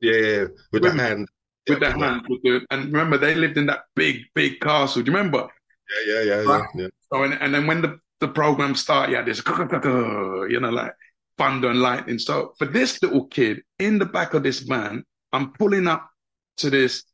Yeah, 0.00 0.16
yeah, 0.16 0.44
with 0.72 0.82
the 0.82 0.92
hand. 0.92 1.28
With 1.68 1.80
the 1.80 1.90
hand. 1.90 2.22
With 2.28 2.42
the, 2.42 2.66
and 2.70 2.86
remember, 2.86 3.18
they 3.18 3.34
lived 3.34 3.58
in 3.58 3.66
that 3.66 3.82
big, 3.94 4.22
big 4.34 4.60
castle. 4.60 5.02
Do 5.02 5.10
you 5.10 5.16
remember? 5.16 5.48
Yeah, 6.06 6.14
yeah, 6.14 6.22
yeah, 6.22 6.42
right? 6.42 6.68
yeah. 6.74 6.88
So, 7.12 7.22
and, 7.22 7.34
and 7.34 7.54
then 7.54 7.66
when 7.66 7.82
the, 7.82 7.98
the 8.20 8.28
program 8.28 8.74
started, 8.74 9.12
you 9.12 9.16
had 9.16 9.26
this, 9.26 9.42
you 9.44 10.60
know, 10.60 10.70
like 10.70 10.92
thunder 11.36 11.70
and 11.70 11.80
lightning. 11.80 12.18
So 12.18 12.54
for 12.58 12.66
this 12.66 13.02
little 13.02 13.26
kid 13.26 13.62
in 13.78 13.98
the 13.98 14.06
back 14.06 14.34
of 14.34 14.42
this 14.42 14.60
van, 14.60 15.04
I'm 15.32 15.52
pulling 15.52 15.86
up 15.86 16.08
to 16.58 16.70
this, 16.70 17.04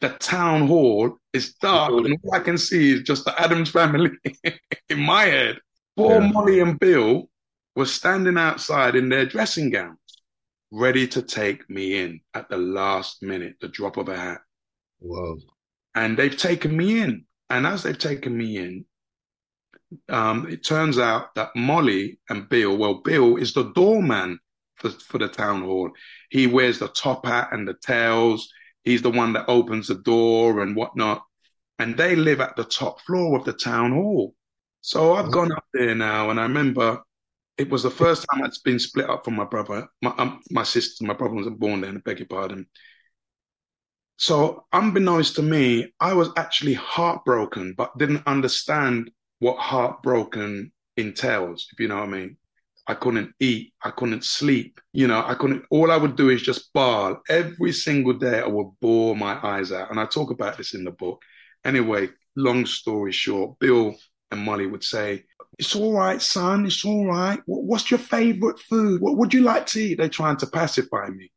the 0.00 0.10
town 0.10 0.66
hall. 0.66 1.16
It's 1.32 1.54
dark, 1.54 1.92
and 1.92 2.16
all 2.22 2.34
I 2.34 2.40
can 2.40 2.58
see 2.58 2.92
is 2.92 3.02
just 3.02 3.24
the 3.24 3.40
Addams 3.40 3.70
family 3.70 4.10
in 4.88 5.00
my 5.00 5.24
head. 5.24 5.58
Poor 5.96 6.20
yeah. 6.20 6.30
Molly 6.30 6.60
and 6.60 6.78
Bill 6.78 7.28
were 7.76 7.86
standing 7.86 8.38
outside 8.38 8.96
in 8.96 9.08
their 9.08 9.26
dressing 9.26 9.70
gowns, 9.70 9.98
ready 10.70 11.06
to 11.08 11.22
take 11.22 11.68
me 11.68 12.02
in 12.02 12.20
at 12.34 12.48
the 12.48 12.56
last 12.56 13.22
minute, 13.22 13.56
the 13.60 13.68
drop 13.68 13.96
of 13.96 14.08
a 14.08 14.16
hat. 14.16 14.40
Whoa. 15.00 15.38
And 15.94 16.16
they've 16.16 16.36
taken 16.36 16.76
me 16.76 17.00
in. 17.00 17.26
And 17.50 17.66
as 17.66 17.82
they've 17.82 17.98
taken 17.98 18.36
me 18.36 18.58
in, 18.58 18.84
um, 20.08 20.48
it 20.48 20.64
turns 20.64 20.98
out 20.98 21.34
that 21.34 21.54
Molly 21.54 22.18
and 22.28 22.48
Bill, 22.48 22.76
well, 22.76 22.94
Bill 22.94 23.36
is 23.36 23.52
the 23.54 23.72
doorman 23.72 24.38
for, 24.76 24.90
for 24.90 25.18
the 25.18 25.28
town 25.28 25.62
hall. 25.62 25.90
He 26.30 26.46
wears 26.46 26.78
the 26.78 26.88
top 26.88 27.26
hat 27.26 27.50
and 27.52 27.68
the 27.68 27.74
tails. 27.74 28.48
He's 28.84 29.02
the 29.02 29.10
one 29.10 29.32
that 29.32 29.48
opens 29.48 29.88
the 29.88 29.96
door 29.96 30.60
and 30.60 30.76
whatnot. 30.76 31.24
And 31.78 31.96
they 31.96 32.14
live 32.14 32.40
at 32.40 32.56
the 32.56 32.64
top 32.64 33.00
floor 33.00 33.38
of 33.38 33.44
the 33.44 33.52
town 33.52 33.92
hall. 33.92 34.34
So 34.80 35.14
I've 35.14 35.32
gone 35.32 35.50
up 35.50 35.64
there 35.72 35.94
now, 35.94 36.28
and 36.28 36.38
I 36.38 36.42
remember 36.42 37.02
it 37.56 37.70
was 37.70 37.82
the 37.82 37.90
first 37.90 38.26
time 38.30 38.44
I'd 38.44 38.50
been 38.64 38.78
split 38.78 39.08
up 39.08 39.24
from 39.24 39.34
my 39.34 39.44
brother. 39.44 39.88
My 40.02 40.12
um, 40.18 40.40
my 40.50 40.62
sister, 40.62 41.04
my 41.04 41.14
brother 41.14 41.34
wasn't 41.34 41.58
born 41.58 41.80
then. 41.80 41.96
I 41.96 42.00
beg 42.00 42.18
your 42.18 42.28
pardon. 42.28 42.66
So 44.16 44.66
unbeknownst 44.72 45.36
to 45.36 45.42
me, 45.42 45.92
I 46.00 46.12
was 46.12 46.28
actually 46.36 46.74
heartbroken, 46.74 47.74
but 47.76 47.96
didn't 47.98 48.26
understand 48.26 49.10
what 49.38 49.58
heartbroken 49.58 50.72
entails. 50.96 51.68
If 51.72 51.80
you 51.80 51.88
know 51.88 51.96
what 51.96 52.08
I 52.08 52.12
mean. 52.12 52.36
I 52.86 52.94
couldn't 52.94 53.34
eat. 53.40 53.72
I 53.82 53.90
couldn't 53.90 54.24
sleep. 54.24 54.80
You 54.92 55.06
know, 55.06 55.24
I 55.26 55.34
couldn't. 55.34 55.64
All 55.70 55.90
I 55.90 55.96
would 55.96 56.16
do 56.16 56.28
is 56.28 56.42
just 56.42 56.72
bawl 56.72 57.20
every 57.28 57.72
single 57.72 58.12
day. 58.12 58.40
I 58.40 58.46
would 58.46 58.72
bawl 58.80 59.14
my 59.14 59.38
eyes 59.42 59.72
out, 59.72 59.90
and 59.90 59.98
I 59.98 60.06
talk 60.06 60.30
about 60.30 60.56
this 60.56 60.74
in 60.74 60.84
the 60.84 60.90
book. 60.90 61.22
Anyway, 61.64 62.10
long 62.36 62.66
story 62.66 63.12
short, 63.12 63.58
Bill 63.58 63.94
and 64.30 64.40
Molly 64.40 64.66
would 64.66 64.84
say, 64.84 65.24
It's 65.58 65.74
all 65.74 65.94
right, 65.94 66.20
son. 66.20 66.66
It's 66.66 66.84
all 66.84 67.06
right. 67.06 67.40
What's 67.46 67.90
your 67.90 67.98
favorite 67.98 68.58
food? 68.58 69.00
What 69.00 69.16
would 69.16 69.32
you 69.32 69.42
like 69.42 69.66
to 69.68 69.80
eat? 69.80 69.98
They're 69.98 70.08
trying 70.08 70.36
to 70.38 70.46
pacify 70.46 71.08
me. 71.08 71.30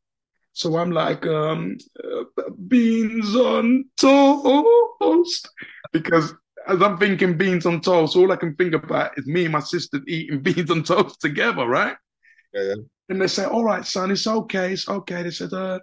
So 0.52 0.76
I'm 0.76 0.90
like, 0.90 1.24
um, 1.26 1.78
uh, 2.02 2.24
beans 2.66 3.34
on 3.36 3.84
toast. 3.96 5.48
Because 5.92 6.34
as 6.68 6.82
I'm 6.82 6.98
thinking 6.98 7.36
beans 7.36 7.66
on 7.66 7.80
toast, 7.80 8.16
all 8.16 8.30
I 8.30 8.36
can 8.36 8.54
think 8.54 8.74
about 8.74 9.16
is 9.18 9.26
me 9.26 9.44
and 9.44 9.52
my 9.52 9.60
sister 9.60 10.00
eating 10.06 10.40
beans 10.42 10.70
on 10.70 10.82
toast 10.82 11.20
together, 11.20 11.66
right? 11.66 11.96
Yeah. 12.52 12.74
And 13.08 13.20
they 13.20 13.26
say, 13.26 13.44
All 13.44 13.64
right, 13.64 13.84
son, 13.84 14.10
it's 14.10 14.26
okay. 14.26 14.72
It's 14.72 14.88
okay. 14.88 15.22
They 15.22 15.30
said, 15.30 15.52
uh, 15.52 15.80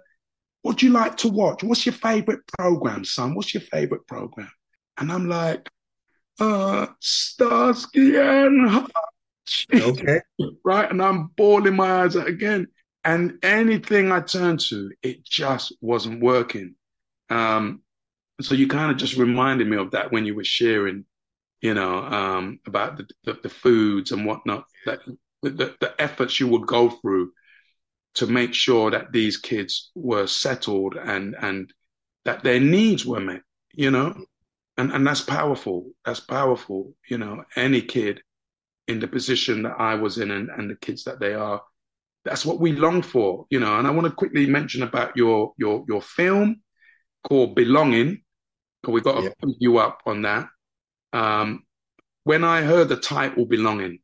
What 0.62 0.78
do 0.78 0.86
you 0.86 0.92
like 0.92 1.16
to 1.18 1.28
watch? 1.28 1.64
What's 1.64 1.84
your 1.84 1.92
favorite 1.94 2.40
program, 2.58 3.04
son? 3.04 3.34
What's 3.34 3.52
your 3.52 3.62
favorite 3.62 4.06
program? 4.06 4.50
And 4.98 5.12
I'm 5.12 5.28
like, 5.28 5.68
uh, 6.38 6.86
Starsky 7.00 8.16
and 8.16 8.68
Hutch. 8.68 9.66
Okay. 9.74 10.20
right. 10.64 10.90
And 10.90 11.02
I'm 11.02 11.28
bawling 11.36 11.76
my 11.76 12.02
eyes 12.02 12.16
out 12.16 12.28
again. 12.28 12.68
And 13.04 13.38
anything 13.42 14.10
I 14.10 14.20
turned 14.20 14.60
to, 14.68 14.90
it 15.02 15.24
just 15.24 15.72
wasn't 15.80 16.22
working. 16.22 16.74
Um, 17.30 17.82
so 18.40 18.54
you 18.54 18.68
kind 18.68 18.90
of 18.90 18.96
just 18.96 19.16
reminded 19.16 19.68
me 19.68 19.76
of 19.76 19.92
that 19.92 20.12
when 20.12 20.26
you 20.26 20.34
were 20.34 20.44
sharing, 20.44 21.04
you 21.60 21.74
know, 21.74 21.98
um, 21.98 22.60
about 22.66 22.96
the, 22.96 23.08
the, 23.24 23.38
the, 23.42 23.48
foods 23.48 24.12
and 24.12 24.26
whatnot, 24.26 24.64
that 24.84 25.00
the, 25.42 25.74
the 25.80 25.94
efforts 25.98 26.38
you 26.38 26.48
would 26.48 26.66
go 26.66 26.90
through 26.90 27.32
to 28.14 28.26
make 28.26 28.54
sure 28.54 28.90
that 28.90 29.12
these 29.12 29.36
kids 29.36 29.90
were 29.94 30.26
settled 30.26 30.96
and 30.96 31.36
and 31.40 31.72
that 32.24 32.42
their 32.42 32.60
needs 32.60 33.06
were 33.06 33.20
met, 33.20 33.42
you 33.72 33.90
know 33.90 34.14
and 34.76 34.92
and 34.92 35.06
that's 35.06 35.20
powerful. 35.20 35.90
That's 36.04 36.20
powerful. 36.20 36.94
You 37.08 37.18
know, 37.18 37.44
any 37.56 37.82
kid 37.82 38.20
in 38.88 39.00
the 39.00 39.08
position 39.08 39.62
that 39.62 39.76
I 39.78 39.94
was 39.94 40.18
in, 40.18 40.30
and, 40.30 40.48
and 40.50 40.70
the 40.70 40.76
kids 40.76 41.04
that 41.04 41.18
they 41.18 41.34
are, 41.34 41.62
that's 42.24 42.46
what 42.46 42.60
we 42.60 42.72
long 42.72 43.02
for. 43.02 43.46
You 43.50 43.60
know, 43.60 43.78
and 43.78 43.86
I 43.86 43.90
want 43.90 44.06
to 44.06 44.12
quickly 44.12 44.46
mention 44.46 44.82
about 44.82 45.16
your 45.16 45.52
your 45.56 45.84
your 45.88 46.02
film 46.02 46.62
called 47.24 47.54
Belonging. 47.54 48.22
We 48.92 49.00
got 49.00 49.16
to 49.16 49.22
yeah. 49.24 49.30
put 49.40 49.54
you 49.58 49.78
up 49.78 50.02
on 50.06 50.22
that. 50.22 50.48
Um, 51.12 51.64
when 52.24 52.44
I 52.44 52.62
heard 52.62 52.88
the 52.88 52.96
title 52.96 53.46
Belonging, 53.46 53.98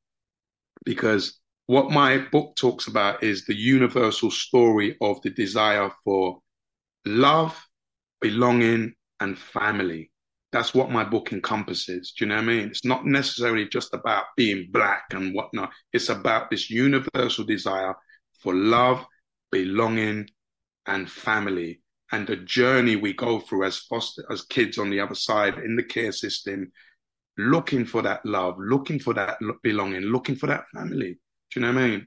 because 0.84 1.40
what 1.66 1.90
my 1.90 2.18
book 2.18 2.56
talks 2.56 2.86
about 2.86 3.22
is 3.22 3.44
the 3.44 3.56
universal 3.56 4.30
story 4.30 4.96
of 5.00 5.20
the 5.22 5.30
desire 5.30 5.90
for 6.04 6.38
love, 7.04 7.66
belonging, 8.20 8.94
and 9.20 9.38
family 9.38 10.12
that's 10.52 10.74
what 10.74 10.90
my 10.90 11.02
book 11.02 11.32
encompasses. 11.32 12.12
Do 12.12 12.24
you 12.24 12.28
know 12.28 12.36
what 12.36 12.44
I 12.44 12.46
mean? 12.46 12.68
It's 12.68 12.84
not 12.84 13.06
necessarily 13.06 13.66
just 13.66 13.94
about 13.94 14.26
being 14.36 14.68
black 14.70 15.04
and 15.12 15.34
whatnot. 15.34 15.70
It's 15.92 16.10
about 16.10 16.50
this 16.50 16.68
universal 16.68 17.44
desire 17.44 17.94
for 18.40 18.54
love, 18.54 19.04
belonging, 19.50 20.28
and 20.86 21.10
family, 21.10 21.80
and 22.12 22.26
the 22.26 22.36
journey 22.36 22.96
we 22.96 23.14
go 23.14 23.40
through 23.40 23.64
as 23.64 23.78
foster 23.78 24.22
as 24.30 24.42
kids 24.42 24.78
on 24.78 24.90
the 24.90 25.00
other 25.00 25.14
side 25.14 25.58
in 25.58 25.76
the 25.76 25.82
care 25.82 26.12
system, 26.12 26.70
looking 27.38 27.84
for 27.84 28.02
that 28.02 28.24
love, 28.24 28.56
looking 28.58 28.98
for 28.98 29.14
that 29.14 29.38
belonging, 29.62 30.02
looking 30.02 30.36
for 30.36 30.46
that 30.46 30.64
family. 30.74 31.18
Do 31.50 31.60
you 31.60 31.62
know 31.62 31.72
what 31.72 31.82
I 31.82 31.88
mean? 31.88 32.06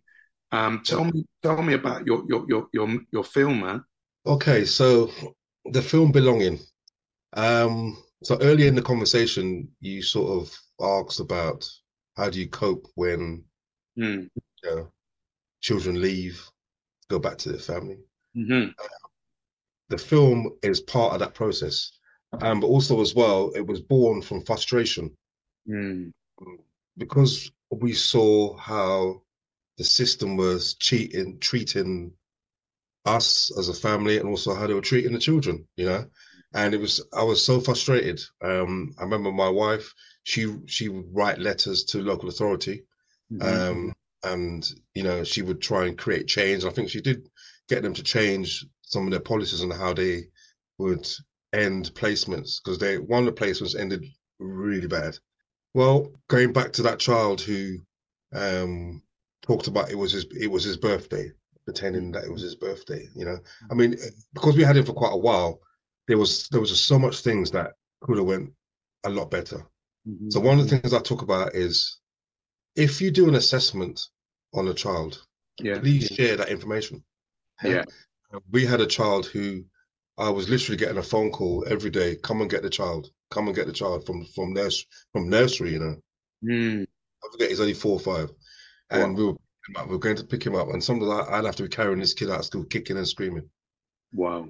Um, 0.51 0.81
tell 0.85 1.03
me, 1.03 1.25
tell 1.41 1.61
me 1.61 1.73
about 1.73 2.05
your 2.05 2.23
your 2.29 2.45
your 2.47 2.67
your 2.71 2.99
your 3.11 3.23
film, 3.23 3.61
man. 3.61 3.83
Okay, 4.25 4.63
so 4.63 5.11
the 5.65 5.81
film 5.81 6.11
Belonging. 6.11 6.59
Um, 7.33 8.01
so 8.23 8.37
earlier 8.41 8.67
in 8.67 8.75
the 8.75 8.81
conversation, 8.81 9.67
you 9.81 10.01
sort 10.01 10.41
of 10.41 10.57
asked 10.81 11.19
about 11.19 11.67
how 12.15 12.29
do 12.29 12.39
you 12.39 12.47
cope 12.47 12.87
when 12.95 13.43
mm. 13.97 14.29
you 14.63 14.69
know, 14.69 14.87
children 15.61 16.01
leave, 16.01 16.41
go 17.09 17.19
back 17.19 17.37
to 17.39 17.49
their 17.49 17.59
family. 17.59 17.97
Mm-hmm. 18.37 18.71
The 19.89 19.97
film 19.97 20.51
is 20.63 20.81
part 20.81 21.13
of 21.13 21.19
that 21.19 21.35
process, 21.35 21.91
um, 22.41 22.59
but 22.59 22.67
also 22.67 23.01
as 23.01 23.13
well, 23.13 23.51
it 23.55 23.65
was 23.65 23.81
born 23.81 24.21
from 24.21 24.43
frustration 24.43 25.15
mm. 25.69 26.11
because 26.97 27.51
we 27.71 27.93
saw 27.93 28.57
how 28.57 29.21
the 29.77 29.83
system 29.83 30.37
was 30.37 30.75
cheating, 30.75 31.39
treating 31.39 32.13
us 33.05 33.51
as 33.57 33.69
a 33.69 33.73
family, 33.73 34.17
and 34.17 34.27
also 34.27 34.53
how 34.53 34.67
they 34.67 34.73
were 34.73 34.81
treating 34.81 35.13
the 35.13 35.19
children. 35.19 35.67
You 35.75 35.85
know, 35.85 36.05
and 36.53 36.73
it 36.73 36.79
was 36.79 37.05
I 37.13 37.23
was 37.23 37.45
so 37.45 37.59
frustrated. 37.59 38.21
Um, 38.41 38.95
I 38.97 39.03
remember 39.03 39.31
my 39.31 39.49
wife; 39.49 39.93
she 40.23 40.55
she 40.65 40.89
would 40.89 41.13
write 41.13 41.39
letters 41.39 41.83
to 41.85 42.01
local 42.01 42.29
authority, 42.29 42.85
mm-hmm. 43.31 43.43
um, 43.43 43.93
and 44.23 44.67
you 44.93 45.03
know 45.03 45.23
she 45.23 45.41
would 45.41 45.61
try 45.61 45.85
and 45.85 45.97
create 45.97 46.27
change. 46.27 46.63
I 46.63 46.69
think 46.69 46.89
she 46.89 47.01
did 47.01 47.29
get 47.67 47.83
them 47.83 47.93
to 47.95 48.03
change 48.03 48.65
some 48.87 49.05
of 49.05 49.11
their 49.11 49.19
policies 49.19 49.63
on 49.63 49.71
how 49.71 49.93
they 49.93 50.23
would 50.77 51.07
end 51.53 51.91
placements 51.93 52.61
because 52.63 52.77
they 52.77 52.97
one 52.97 53.27
of 53.27 53.33
the 53.33 53.41
placements 53.41 53.79
ended 53.79 54.05
really 54.39 54.87
bad. 54.87 55.17
Well, 55.73 56.11
going 56.27 56.53
back 56.53 56.71
to 56.73 56.83
that 56.83 56.99
child 56.99 57.41
who 57.41 57.79
um, 58.33 59.01
talked 59.41 59.67
about 59.67 59.91
it 59.91 59.95
was 59.95 60.11
his 60.11 60.25
it 60.31 60.47
was 60.47 60.63
his 60.63 60.77
birthday, 60.77 61.31
pretending 61.65 62.11
that 62.11 62.25
it 62.25 62.31
was 62.31 62.41
his 62.41 62.55
birthday. 62.55 63.07
You 63.15 63.25
know, 63.25 63.37
I 63.69 63.73
mean, 63.73 63.95
because 64.33 64.55
we 64.55 64.63
had 64.63 64.77
him 64.77 64.85
for 64.85 64.93
quite 64.93 65.13
a 65.13 65.17
while, 65.17 65.59
there 66.07 66.17
was 66.17 66.47
there 66.49 66.61
was 66.61 66.69
just 66.69 66.85
so 66.85 66.99
much 66.99 67.21
things 67.21 67.51
that 67.51 67.73
could 68.01 68.17
have 68.17 68.25
went 68.25 68.51
a 69.05 69.09
lot 69.09 69.31
better. 69.31 69.65
Mm-hmm. 70.07 70.29
So 70.29 70.39
one 70.39 70.59
of 70.59 70.69
the 70.69 70.77
things 70.77 70.93
I 70.93 70.99
talk 70.99 71.21
about 71.21 71.55
is 71.55 71.99
if 72.75 73.01
you 73.01 73.11
do 73.11 73.27
an 73.27 73.35
assessment 73.35 74.07
on 74.53 74.67
a 74.67 74.73
child, 74.73 75.25
yeah. 75.59 75.79
please 75.79 76.07
share 76.07 76.37
that 76.37 76.49
information. 76.49 77.03
Yeah. 77.63 77.85
We 78.51 78.65
had 78.65 78.81
a 78.81 78.87
child 78.87 79.25
who 79.25 79.63
I 80.17 80.29
was 80.29 80.49
literally 80.49 80.77
getting 80.77 80.97
a 80.97 81.03
phone 81.03 81.31
call 81.31 81.65
every 81.67 81.89
day, 81.89 82.15
come 82.15 82.41
and 82.41 82.49
get 82.49 82.63
the 82.63 82.69
child, 82.69 83.09
come 83.31 83.47
and 83.47 83.55
get 83.55 83.67
the 83.67 83.73
child 83.73 84.05
from 84.05 84.25
from 84.25 84.53
nursery 84.53 84.87
from 85.11 85.29
nursery, 85.29 85.73
you 85.73 85.79
know. 85.79 85.95
Mm. 86.43 86.83
I 86.83 87.31
forget 87.31 87.49
he's 87.49 87.59
only 87.59 87.73
four 87.73 87.93
or 87.93 87.99
five. 87.99 88.31
And 88.89 89.13
wow. 89.13 89.17
we 89.17 89.25
were 89.25 89.85
we 89.87 89.91
were 89.93 89.99
going 89.99 90.15
to 90.15 90.23
pick 90.23 90.45
him 90.45 90.55
up 90.55 90.69
and 90.69 90.83
sometimes 90.83 91.27
I'd 91.29 91.45
have 91.45 91.55
to 91.57 91.63
be 91.63 91.69
carrying 91.69 91.99
this 91.99 92.13
kid 92.13 92.29
out 92.29 92.39
of 92.39 92.45
school, 92.45 92.65
kicking 92.65 92.97
and 92.97 93.07
screaming. 93.07 93.49
Wow. 94.13 94.49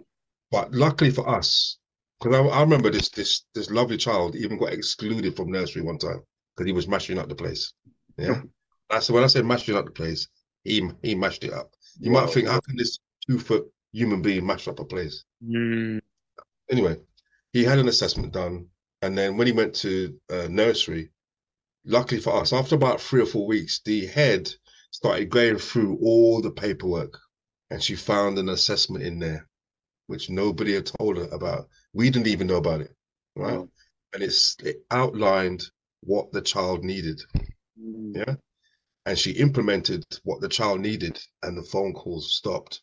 But 0.51 0.73
luckily 0.73 1.09
for 1.09 1.27
us, 1.27 1.77
because 2.19 2.35
I, 2.35 2.43
I, 2.43 2.61
remember 2.61 2.89
this 2.89 3.09
this 3.09 3.45
this 3.53 3.71
lovely 3.71 3.97
child 3.97 4.35
even 4.35 4.57
got 4.57 4.73
excluded 4.73 5.35
from 5.35 5.51
nursery 5.51 5.81
one 5.81 5.97
time 5.97 6.21
because 6.55 6.67
he 6.67 6.73
was 6.73 6.87
mashing 6.87 7.17
up 7.17 7.29
the 7.29 7.35
place. 7.35 7.73
Yeah, 8.17 8.41
that's 8.89 9.09
when 9.09 9.23
I 9.23 9.27
said 9.27 9.45
mashing 9.45 9.75
up 9.75 9.85
the 9.85 9.91
place. 9.91 10.27
He 10.63 10.87
he 11.01 11.15
mashed 11.15 11.43
it 11.43 11.53
up. 11.53 11.71
You 11.99 12.11
wow. 12.11 12.21
might 12.21 12.33
think, 12.33 12.47
how 12.47 12.59
can 12.59 12.77
this 12.77 12.99
two 13.27 13.39
foot 13.39 13.65
human 13.95 14.21
being 14.21 14.45
mash 14.45 14.67
up 14.67 14.79
a 14.79 14.85
place? 14.85 15.23
Mm. 15.43 16.01
Anyway, 16.69 16.97
he 17.53 17.63
had 17.63 17.79
an 17.79 17.87
assessment 17.87 18.33
done, 18.33 18.67
and 19.01 19.17
then 19.17 19.37
when 19.37 19.47
he 19.47 19.53
went 19.53 19.73
to 19.75 20.19
uh, 20.29 20.47
nursery, 20.49 21.11
luckily 21.85 22.19
for 22.19 22.35
us, 22.35 22.51
after 22.53 22.75
about 22.75 23.01
three 23.01 23.21
or 23.21 23.25
four 23.25 23.47
weeks, 23.47 23.81
the 23.85 24.07
head 24.07 24.51
started 24.91 25.29
going 25.29 25.57
through 25.57 25.97
all 26.01 26.41
the 26.41 26.51
paperwork, 26.51 27.17
and 27.69 27.81
she 27.81 27.95
found 27.95 28.37
an 28.37 28.49
assessment 28.49 29.03
in 29.03 29.19
there 29.19 29.47
which 30.07 30.29
nobody 30.29 30.73
had 30.73 30.85
told 30.85 31.17
her 31.17 31.27
about. 31.31 31.67
We 31.93 32.09
didn't 32.09 32.27
even 32.27 32.47
know 32.47 32.57
about 32.57 32.81
it, 32.81 32.95
right? 33.35 33.55
Oh. 33.55 33.69
And 34.13 34.23
it's 34.23 34.55
it 34.63 34.77
outlined 34.91 35.63
what 36.01 36.31
the 36.31 36.41
child 36.41 36.83
needed. 36.83 37.21
Mm. 37.79 38.15
Yeah. 38.15 38.35
And 39.05 39.17
she 39.17 39.31
implemented 39.31 40.03
what 40.23 40.41
the 40.41 40.49
child 40.49 40.79
needed, 40.79 41.19
and 41.43 41.57
the 41.57 41.63
phone 41.63 41.93
calls 41.93 42.35
stopped 42.35 42.81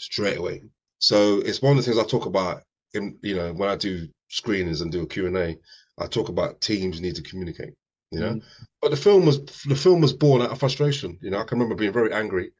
straight 0.00 0.38
away. 0.38 0.62
So 0.98 1.38
it's 1.38 1.62
one 1.62 1.72
of 1.72 1.76
the 1.76 1.82
things 1.82 1.98
I 1.98 2.06
talk 2.06 2.26
about 2.26 2.62
in, 2.94 3.18
you 3.22 3.36
know, 3.36 3.52
when 3.52 3.68
I 3.68 3.76
do 3.76 4.08
screenings 4.28 4.80
and 4.80 4.90
do 4.90 5.02
a 5.02 5.06
Q&A, 5.06 5.56
I 5.98 6.06
talk 6.06 6.28
about 6.28 6.60
teams 6.60 7.00
need 7.00 7.16
to 7.16 7.22
communicate, 7.22 7.74
you 8.10 8.20
know. 8.20 8.34
Mm. 8.34 8.42
But 8.80 8.90
the 8.90 8.96
film 8.96 9.26
was 9.26 9.44
the 9.66 9.76
film 9.76 10.00
was 10.00 10.12
born 10.12 10.40
out 10.42 10.50
of 10.50 10.58
frustration. 10.58 11.18
You 11.20 11.30
know, 11.30 11.38
I 11.38 11.44
can 11.44 11.58
remember 11.58 11.74
being 11.74 11.92
very 11.92 12.12
angry. 12.12 12.52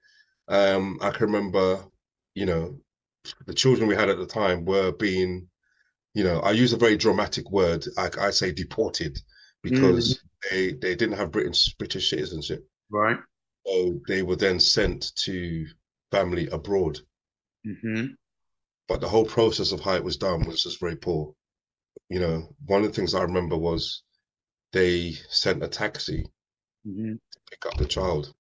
Um, 0.49 0.99
I 1.01 1.11
can 1.11 1.27
remember, 1.27 1.85
you 2.35 2.45
know, 2.47 2.79
the 3.47 3.55
children 3.55 3.89
we 3.89 3.95
had 3.95 4.11
at 4.11 4.19
the 4.19 4.27
time 4.27 4.65
were 4.65 4.93
being, 4.93 5.49
you 6.15 6.25
know, 6.25 6.41
I 6.41 6.51
use 6.51 6.73
a 6.73 6.79
very 6.79 6.97
dramatic 6.97 7.51
word. 7.51 7.85
I, 7.97 8.11
I 8.21 8.31
say 8.31 8.53
deported 8.53 9.19
because 9.63 10.15
mm. 10.15 10.51
they 10.51 10.73
they 10.73 10.95
didn't 10.95 11.17
have 11.17 11.33
British 11.33 11.75
British 11.75 12.11
citizenship. 12.11 12.67
Right. 12.91 13.19
So 13.67 14.01
they 14.09 14.23
were 14.23 14.37
then 14.37 14.61
sent 14.61 15.15
to 15.25 15.67
family 16.11 16.49
abroad. 16.49 17.01
Mm-hmm. 17.67 18.07
But 18.89 19.01
the 19.01 19.09
whole 19.09 19.25
process 19.25 19.73
of 19.73 19.81
how 19.81 19.95
it 19.95 20.05
was 20.05 20.17
done 20.17 20.45
was 20.47 20.63
just 20.63 20.81
very 20.81 20.97
poor. 20.97 21.35
You 22.09 22.21
know, 22.21 22.49
one 22.67 22.83
of 22.83 22.89
the 22.89 22.95
things 22.95 23.15
I 23.15 23.23
remember 23.23 23.57
was 23.57 24.03
they 24.73 25.13
sent 25.29 25.63
a 25.63 25.69
taxi 25.69 26.29
mm-hmm. 26.87 27.13
to 27.13 27.39
pick 27.51 27.67
up 27.67 27.77
the 27.77 27.87
child. 27.87 28.33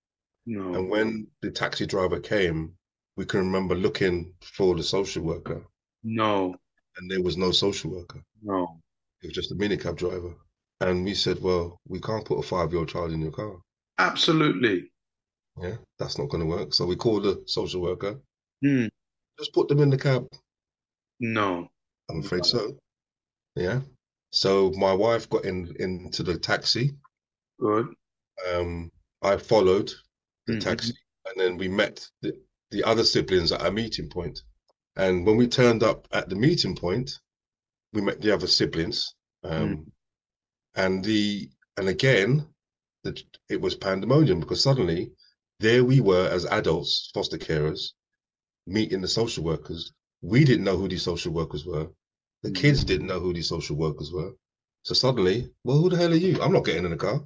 No. 0.47 0.75
And 0.75 0.91
when 0.91 1.27
the 1.43 1.51
taxi 1.51 1.87
driver 1.87 2.19
came, 2.21 2.73
we 3.17 3.25
can 3.25 3.41
remember 3.41 3.75
looking 3.75 4.33
for 4.43 4.75
the 4.75 4.83
social 4.83 5.23
worker. 5.23 5.65
No. 6.03 6.57
And 6.97 7.11
there 7.11 7.23
was 7.23 7.37
no 7.37 7.53
social 7.53 7.91
worker. 7.91 8.23
No. 8.43 8.81
It 9.23 9.29
was 9.29 9.35
just 9.35 9.53
a 9.53 9.55
minicab 9.55 9.97
driver. 9.97 10.35
And 10.81 11.05
we 11.05 11.15
said, 11.15 11.41
well, 11.43 11.79
we 11.87 12.01
can't 12.01 12.25
put 12.25 12.39
a 12.39 12.43
five 12.43 12.71
year 12.73 12.81
old 12.81 12.89
child 12.89 13.13
in 13.13 13.21
your 13.21 13.33
car. 13.33 13.57
Absolutely. 13.99 14.91
Yeah, 15.61 15.77
that's 15.99 16.19
not 16.19 16.31
going 16.31 16.43
to 16.43 16.49
work. 16.49 16.73
So 16.73 16.87
we 16.87 16.97
called 16.97 17.25
the 17.25 17.43
social 17.47 17.83
worker. 17.83 18.19
Hmm. 18.65 18.87
Just 19.41 19.55
put 19.55 19.69
them 19.69 19.81
in 19.81 19.89
the 19.89 19.97
cab. 19.97 20.29
No. 21.19 21.67
I'm 22.11 22.21
afraid 22.21 22.43
no. 22.43 22.49
so. 22.49 22.77
Yeah. 23.57 23.81
So 24.33 24.71
my 24.77 24.93
wife 24.93 25.31
got 25.31 25.47
in 25.47 25.75
into 25.81 26.23
the 26.23 26.39
taxi. 26.39 26.93
Good. 27.59 27.89
Um, 28.53 28.93
I 29.23 29.39
followed 29.39 29.91
the 30.47 30.53
mm-hmm. 30.53 30.61
taxi, 30.61 30.93
and 31.27 31.41
then 31.41 31.57
we 31.57 31.69
met 31.69 32.07
the, 32.21 32.39
the 32.71 32.85
other 32.85 33.03
siblings 33.03 33.51
at 33.51 33.65
a 33.65 33.73
meeting 33.73 34.11
point. 34.11 34.43
And 34.97 35.25
when 35.25 35.39
we 35.39 35.49
turned 35.49 35.83
up 35.83 36.07
at 36.13 36.29
the 36.29 36.37
meeting 36.37 36.77
point, 36.77 37.11
we 37.95 38.03
met 38.03 38.21
the 38.21 38.33
other 38.33 38.47
siblings. 38.47 39.15
Um, 39.43 39.69
mm. 39.69 39.85
And 40.75 41.03
the 41.03 41.49
and 41.79 41.89
again, 41.89 42.47
the, 43.05 43.19
it 43.49 43.59
was 43.59 43.75
pandemonium 43.75 44.41
because 44.41 44.63
suddenly 44.63 45.13
there 45.61 45.83
we 45.83 46.01
were 46.01 46.29
as 46.29 46.45
adults, 46.45 47.11
foster 47.15 47.39
carers, 47.39 47.93
meeting 48.71 49.01
the 49.01 49.09
social 49.09 49.45
workers. 49.45 49.93
We 50.23 50.45
didn't 50.45 50.65
know 50.65 50.77
who 50.77 50.89
these 50.89 51.03
social 51.03 51.33
workers 51.33 51.67
were. 51.67 51.89
The 52.43 52.53
kids 52.53 52.85
didn't 52.85 53.07
know 53.07 53.21
who 53.21 53.33
these 53.33 53.49
social 53.49 53.77
workers 53.77 54.13
were. 54.13 54.33
So 54.83 54.95
suddenly, 54.95 55.51
well, 55.65 55.79
who 55.79 55.91
the 55.91 55.97
hell 55.97 56.13
are 56.13 56.17
you? 56.17 56.41
I'm 56.41 56.53
not 56.53 56.65
getting 56.65 56.85
in 56.85 56.91
the 56.91 56.97
car. 56.97 57.21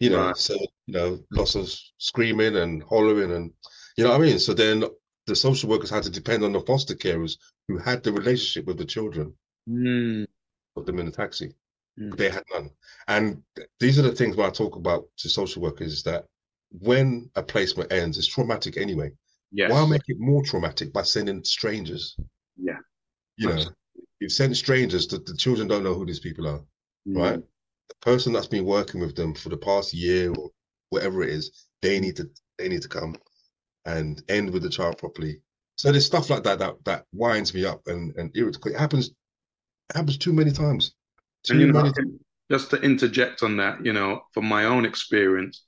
You 0.00 0.10
know, 0.10 0.26
right. 0.26 0.36
so 0.36 0.54
you 0.86 0.94
know, 0.94 1.18
lots 1.30 1.54
of 1.54 1.72
screaming 1.98 2.56
and 2.56 2.82
hollering 2.82 3.32
and 3.32 3.52
you 3.96 4.04
know 4.04 4.10
what 4.10 4.20
I 4.20 4.24
mean? 4.24 4.38
So 4.38 4.54
then 4.54 4.84
the 5.26 5.36
social 5.36 5.68
workers 5.68 5.90
had 5.90 6.04
to 6.04 6.10
depend 6.10 6.44
on 6.44 6.52
the 6.52 6.60
foster 6.60 6.94
carers 6.94 7.36
who 7.66 7.78
had 7.78 8.02
the 8.02 8.12
relationship 8.12 8.66
with 8.66 8.78
the 8.78 8.84
children. 8.84 9.34
Mm. 9.68 10.26
Put 10.74 10.86
them 10.86 10.98
in 10.98 11.06
the 11.06 11.12
taxi. 11.12 11.52
Mm. 12.00 12.16
They 12.16 12.30
had 12.30 12.44
none. 12.52 12.70
And 13.08 13.42
these 13.80 13.98
are 13.98 14.02
the 14.02 14.12
things 14.12 14.36
when 14.36 14.46
I 14.46 14.50
talk 14.50 14.76
about 14.76 15.08
to 15.18 15.28
social 15.28 15.62
workers 15.62 15.92
is 15.92 16.02
that 16.04 16.26
when 16.70 17.30
a 17.34 17.42
placement 17.42 17.92
ends, 17.92 18.18
it's 18.18 18.26
traumatic 18.26 18.76
anyway. 18.76 19.10
Yes. 19.50 19.70
Why 19.70 19.86
make 19.86 20.02
it 20.08 20.18
more 20.18 20.42
traumatic 20.42 20.92
by 20.92 21.02
sending 21.02 21.42
strangers? 21.44 22.16
Yeah. 22.56 22.78
You 23.36 23.48
know, 23.48 23.64
you 24.20 24.28
send 24.28 24.56
strangers, 24.56 25.06
the, 25.06 25.18
the 25.18 25.36
children 25.36 25.68
don't 25.68 25.84
know 25.84 25.94
who 25.94 26.04
these 26.04 26.20
people 26.20 26.48
are, 26.48 26.60
mm. 27.06 27.16
right? 27.16 27.40
The 27.88 27.94
person 28.02 28.32
that's 28.32 28.48
been 28.48 28.64
working 28.64 29.00
with 29.00 29.14
them 29.14 29.34
for 29.34 29.48
the 29.48 29.56
past 29.56 29.94
year 29.94 30.30
or 30.32 30.50
whatever 30.90 31.22
it 31.22 31.30
is, 31.30 31.68
they 31.82 32.00
need 32.00 32.16
to 32.16 32.28
they 32.58 32.68
need 32.68 32.82
to 32.82 32.88
come 32.88 33.16
and 33.86 34.22
end 34.28 34.50
with 34.50 34.62
the 34.62 34.68
child 34.68 34.98
properly. 34.98 35.40
So 35.76 35.92
there's 35.92 36.06
stuff 36.06 36.28
like 36.28 36.42
that 36.42 36.58
that 36.58 36.84
that 36.84 37.04
winds 37.12 37.54
me 37.54 37.64
up 37.64 37.86
and 37.86 38.14
and 38.16 38.36
irritates. 38.36 38.66
It 38.66 38.76
happens 38.76 39.08
it 39.08 39.96
happens 39.96 40.18
too 40.18 40.32
many 40.32 40.50
times. 40.50 40.94
Too 41.44 41.52
and 41.52 41.60
you 41.60 41.72
know, 41.72 41.92
just 42.50 42.70
to 42.70 42.80
interject 42.80 43.42
on 43.42 43.56
that, 43.58 43.84
you 43.84 43.92
know, 43.92 44.22
from 44.32 44.46
my 44.46 44.64
own 44.64 44.84
experience, 44.84 45.64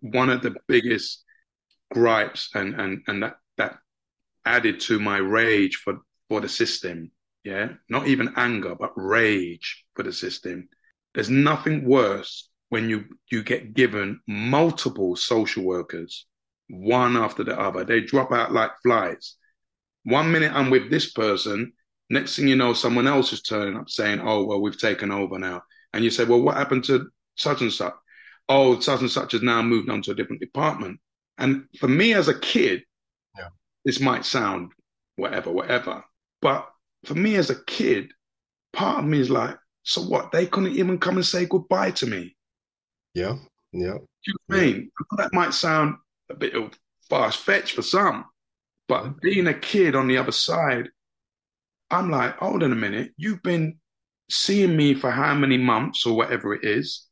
one 0.00 0.30
of 0.30 0.42
the 0.42 0.54
biggest 0.66 1.23
gripes 1.92 2.50
and 2.54 2.74
and 2.74 3.02
and 3.06 3.22
that 3.22 3.36
that 3.56 3.78
added 4.44 4.80
to 4.80 4.98
my 4.98 5.18
rage 5.18 5.76
for 5.76 5.98
for 6.28 6.40
the 6.40 6.48
system. 6.48 7.10
Yeah? 7.44 7.74
Not 7.88 8.06
even 8.08 8.32
anger 8.36 8.74
but 8.74 8.92
rage 8.96 9.84
for 9.94 10.02
the 10.02 10.12
system. 10.12 10.68
There's 11.14 11.30
nothing 11.30 11.86
worse 11.86 12.48
when 12.70 12.88
you 12.88 13.04
you 13.30 13.42
get 13.42 13.74
given 13.74 14.20
multiple 14.26 15.16
social 15.16 15.64
workers 15.64 16.26
one 16.68 17.16
after 17.16 17.44
the 17.44 17.58
other. 17.58 17.84
They 17.84 18.00
drop 18.00 18.32
out 18.32 18.52
like 18.52 18.70
flies. 18.82 19.36
One 20.04 20.30
minute 20.32 20.52
i'm 20.52 20.70
with 20.70 20.90
this 20.90 21.12
person 21.12 21.72
next 22.10 22.36
thing 22.36 22.46
you 22.46 22.56
know 22.56 22.74
someone 22.74 23.06
else 23.06 23.32
is 23.32 23.40
turning 23.40 23.76
up 23.76 23.88
saying 23.88 24.20
oh 24.22 24.44
well 24.44 24.60
we've 24.60 24.78
taken 24.78 25.10
over 25.10 25.38
now. 25.38 25.62
And 25.92 26.02
you 26.04 26.10
say 26.10 26.24
well 26.24 26.40
what 26.40 26.56
happened 26.56 26.84
to 26.84 27.08
such 27.36 27.60
and 27.60 27.72
such? 27.72 27.94
Oh 28.48 28.80
such 28.80 29.00
and 29.00 29.10
such 29.10 29.32
has 29.32 29.42
now 29.42 29.62
moved 29.62 29.90
on 29.90 30.02
to 30.02 30.12
a 30.12 30.14
different 30.14 30.40
department 30.40 30.98
and 31.38 31.64
for 31.78 31.88
me 31.88 32.14
as 32.14 32.28
a 32.28 32.38
kid, 32.38 32.82
yeah. 33.36 33.48
this 33.84 34.00
might 34.00 34.24
sound 34.24 34.72
whatever, 35.16 35.50
whatever. 35.50 36.04
But 36.40 36.68
for 37.04 37.14
me 37.14 37.36
as 37.36 37.50
a 37.50 37.64
kid, 37.64 38.12
part 38.72 39.00
of 39.00 39.04
me 39.04 39.20
is 39.20 39.30
like, 39.30 39.56
so 39.82 40.02
what? 40.02 40.32
They 40.32 40.46
couldn't 40.46 40.76
even 40.76 40.98
come 40.98 41.16
and 41.16 41.26
say 41.26 41.46
goodbye 41.46 41.92
to 41.92 42.06
me. 42.06 42.36
Yeah. 43.14 43.36
Yeah. 43.72 43.98
you 44.26 44.34
know 44.48 44.56
I 44.56 44.60
mean? 44.60 44.90
That 45.16 45.32
might 45.32 45.54
sound 45.54 45.96
a 46.30 46.34
bit 46.34 46.54
of 46.54 46.78
fast 47.10 47.38
fetch 47.40 47.72
for 47.72 47.82
some, 47.82 48.24
but 48.88 49.02
mm-hmm. 49.02 49.18
being 49.22 49.46
a 49.46 49.54
kid 49.54 49.94
on 49.94 50.08
the 50.08 50.18
other 50.18 50.32
side, 50.32 50.88
I'm 51.90 52.10
like, 52.10 52.36
hold 52.38 52.62
on 52.62 52.72
a 52.72 52.76
minute, 52.76 53.12
you've 53.16 53.42
been 53.42 53.78
seeing 54.30 54.76
me 54.76 54.94
for 54.94 55.10
how 55.10 55.34
many 55.34 55.58
months 55.58 56.06
or 56.06 56.16
whatever 56.16 56.54
it 56.54 56.64
is. 56.64 57.06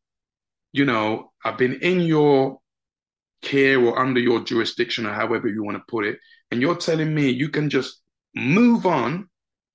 You 0.72 0.86
know, 0.86 1.32
I've 1.44 1.58
been 1.58 1.74
in 1.74 2.00
your 2.00 2.58
care 3.43 3.80
or 3.80 3.99
under 3.99 4.20
your 4.20 4.40
jurisdiction 4.40 5.07
or 5.07 5.12
however 5.12 5.49
you 5.49 5.62
want 5.62 5.76
to 5.76 5.84
put 5.88 6.07
it. 6.07 6.18
And 6.51 6.61
you're 6.61 6.76
telling 6.76 7.14
me 7.14 7.30
you 7.30 7.49
can 7.49 7.68
just 7.68 8.01
move 8.34 8.86
on 8.86 9.28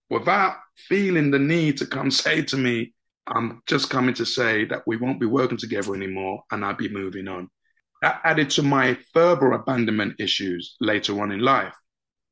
without 0.09 0.55
feeling 0.75 1.31
the 1.31 1.39
need 1.39 1.77
to 1.77 1.85
come 1.85 2.11
say 2.23 2.41
to 2.43 2.57
me, 2.57 2.93
I'm 3.27 3.61
just 3.67 3.89
coming 3.89 4.15
to 4.15 4.25
say 4.25 4.65
that 4.65 4.83
we 4.87 4.95
won't 4.95 5.19
be 5.19 5.25
working 5.25 5.57
together 5.57 5.93
anymore 5.93 6.43
and 6.51 6.63
I'll 6.63 6.75
be 6.75 6.89
moving 6.89 7.27
on. 7.27 7.49
That 8.01 8.21
added 8.23 8.49
to 8.51 8.63
my 8.63 8.97
further 9.13 9.51
abandonment 9.51 10.15
issues 10.19 10.75
later 10.79 11.19
on 11.21 11.31
in 11.31 11.39
life 11.39 11.73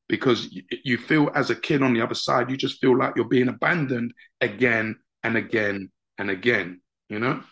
because 0.08 0.48
you 0.84 0.96
feel 0.96 1.30
as 1.34 1.50
a 1.50 1.56
kid 1.56 1.82
on 1.82 1.92
the 1.92 2.00
other 2.00 2.14
side, 2.14 2.50
you 2.50 2.56
just 2.56 2.80
feel 2.80 2.96
like 2.96 3.14
you're 3.16 3.28
being 3.28 3.48
abandoned 3.48 4.12
again 4.40 4.96
and 5.22 5.36
again 5.36 5.90
and 6.18 6.30
again, 6.30 6.80
you 7.08 7.18
know? 7.18 7.42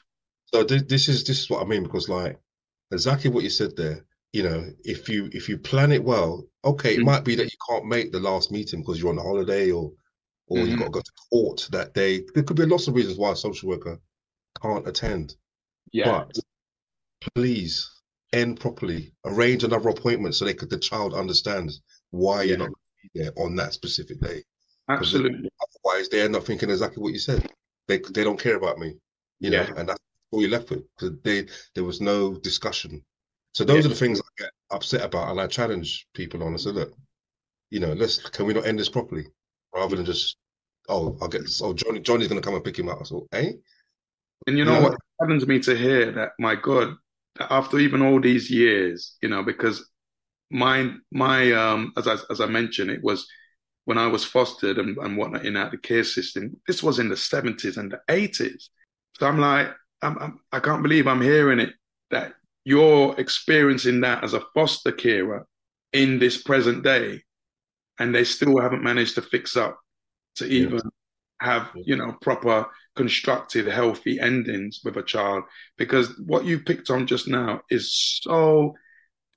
So 0.46 0.62
this 0.62 1.08
is 1.08 1.24
this 1.24 1.40
is 1.40 1.50
what 1.50 1.62
I 1.62 1.64
mean 1.66 1.82
because 1.82 2.08
like 2.08 2.38
exactly 2.94 3.30
what 3.30 3.44
you 3.44 3.50
said 3.50 3.76
there. 3.76 4.04
You 4.32 4.42
know, 4.42 4.70
if 4.84 5.08
you 5.08 5.28
if 5.32 5.48
you 5.48 5.58
plan 5.58 5.92
it 5.92 6.02
well, 6.02 6.44
okay, 6.64 6.94
it 6.94 6.96
mm-hmm. 6.96 7.06
might 7.06 7.24
be 7.24 7.36
that 7.36 7.44
you 7.44 7.58
can't 7.68 7.86
make 7.86 8.10
the 8.10 8.20
last 8.20 8.50
meeting 8.50 8.80
because 8.80 9.00
you're 9.00 9.10
on 9.10 9.18
a 9.18 9.22
holiday 9.22 9.70
or 9.70 9.92
or 10.48 10.58
mm-hmm. 10.58 10.70
you've 10.70 10.78
got 10.78 10.86
to 10.86 10.90
go 10.90 11.00
to 11.00 11.12
court 11.30 11.68
that 11.70 11.94
day. 11.94 12.24
There 12.34 12.42
could 12.42 12.56
be 12.56 12.66
lots 12.66 12.88
of 12.88 12.94
reasons 12.94 13.18
why 13.18 13.32
a 13.32 13.36
social 13.36 13.68
worker 13.68 14.00
can't 14.60 14.88
attend. 14.88 15.36
Yeah. 15.92 16.24
But 16.26 16.38
please 17.34 17.90
end 18.32 18.58
properly. 18.58 19.12
Arrange 19.24 19.64
another 19.64 19.90
appointment 19.90 20.34
so 20.34 20.44
they 20.44 20.54
could 20.54 20.70
the 20.70 20.78
child 20.78 21.14
understands 21.14 21.82
why 22.10 22.42
yeah. 22.42 22.48
you're 22.48 22.58
not 22.58 22.72
there 23.14 23.32
on 23.36 23.54
that 23.56 23.72
specific 23.72 24.20
day. 24.20 24.42
Absolutely. 24.88 25.48
Otherwise, 25.86 26.08
they 26.08 26.20
end 26.20 26.36
up 26.36 26.44
thinking 26.44 26.70
exactly 26.70 27.02
what 27.02 27.12
you 27.12 27.18
said. 27.18 27.48
They 27.88 27.98
they 27.98 28.24
don't 28.24 28.40
care 28.40 28.56
about 28.56 28.78
me, 28.78 28.94
you 29.40 29.50
know, 29.50 29.66
and 29.76 29.88
that's 29.88 30.00
all 30.34 30.40
you're 30.40 30.50
left 30.50 30.70
with 30.70 30.84
because 30.96 31.16
they 31.22 31.46
there 31.74 31.84
was 31.84 32.00
no 32.00 32.34
discussion. 32.34 33.02
So 33.52 33.64
those 33.64 33.84
yeah. 33.84 33.86
are 33.86 33.94
the 33.94 33.94
things 33.94 34.20
I 34.20 34.42
get 34.42 34.50
upset 34.70 35.02
about, 35.02 35.30
and 35.30 35.40
I 35.40 35.46
challenge 35.46 36.06
people 36.14 36.42
on. 36.42 36.54
I 36.54 36.56
say, 36.56 36.70
look, 36.70 36.92
you 37.70 37.80
know, 37.80 37.92
let's 37.92 38.18
can 38.30 38.46
we 38.46 38.54
not 38.54 38.66
end 38.66 38.78
this 38.78 38.88
properly 38.88 39.26
rather 39.74 39.96
than 39.96 40.04
just 40.04 40.36
oh 40.88 41.16
I'll 41.20 41.28
get 41.28 41.42
this, 41.42 41.62
oh 41.62 41.72
Johnny 41.72 42.00
Johnny's 42.00 42.28
gonna 42.28 42.40
come 42.40 42.54
and 42.54 42.64
pick 42.64 42.78
him 42.78 42.88
up. 42.88 42.98
I 43.00 43.04
thought, 43.04 43.28
eh? 43.32 43.52
And 44.46 44.58
you 44.58 44.64
know, 44.64 44.74
you 44.74 44.80
know 44.80 44.88
what 44.90 44.98
happens 45.20 45.46
me 45.46 45.60
to 45.60 45.76
hear 45.76 46.12
that 46.12 46.32
my 46.38 46.54
God, 46.56 46.94
after 47.38 47.78
even 47.78 48.02
all 48.02 48.20
these 48.20 48.50
years, 48.50 49.16
you 49.22 49.28
know, 49.28 49.42
because 49.42 49.88
my 50.50 50.92
my 51.10 51.52
um 51.52 51.92
as 51.96 52.06
I 52.06 52.16
as 52.30 52.40
I 52.40 52.46
mentioned, 52.46 52.90
it 52.90 53.02
was 53.02 53.26
when 53.84 53.98
I 53.98 54.06
was 54.06 54.24
fostered 54.24 54.78
and, 54.78 54.96
and 54.98 55.16
whatnot 55.16 55.44
in 55.44 55.56
out 55.56 55.70
the 55.70 55.78
care 55.78 56.04
system. 56.04 56.60
This 56.66 56.82
was 56.82 56.98
in 56.98 57.08
the 57.08 57.14
70s 57.14 57.76
and 57.76 57.92
the 57.92 58.00
80s. 58.08 58.68
So 59.18 59.26
I'm 59.26 59.38
like, 59.38 59.68
I'm, 60.04 60.18
I'm, 60.18 60.40
I 60.52 60.60
can't 60.60 60.82
believe 60.82 61.06
I'm 61.06 61.22
hearing 61.22 61.58
it 61.58 61.72
that 62.10 62.34
you're 62.64 63.14
experiencing 63.18 64.00
that 64.02 64.22
as 64.22 64.34
a 64.34 64.42
foster 64.54 64.92
carer 64.92 65.46
in 65.92 66.18
this 66.18 66.42
present 66.42 66.82
day, 66.84 67.22
and 67.98 68.14
they 68.14 68.24
still 68.24 68.60
haven't 68.60 68.82
managed 68.82 69.14
to 69.16 69.22
fix 69.22 69.56
up 69.56 69.78
to 70.36 70.46
even 70.46 70.74
yeah. 70.74 70.80
have 71.40 71.70
you 71.74 71.96
know 71.96 72.16
proper 72.20 72.66
constructive 72.96 73.66
healthy 73.66 74.20
endings 74.20 74.80
with 74.84 74.96
a 74.96 75.02
child. 75.02 75.44
Because 75.78 76.18
what 76.26 76.44
you 76.44 76.60
picked 76.60 76.90
on 76.90 77.06
just 77.06 77.26
now 77.28 77.60
is 77.70 78.20
so 78.22 78.74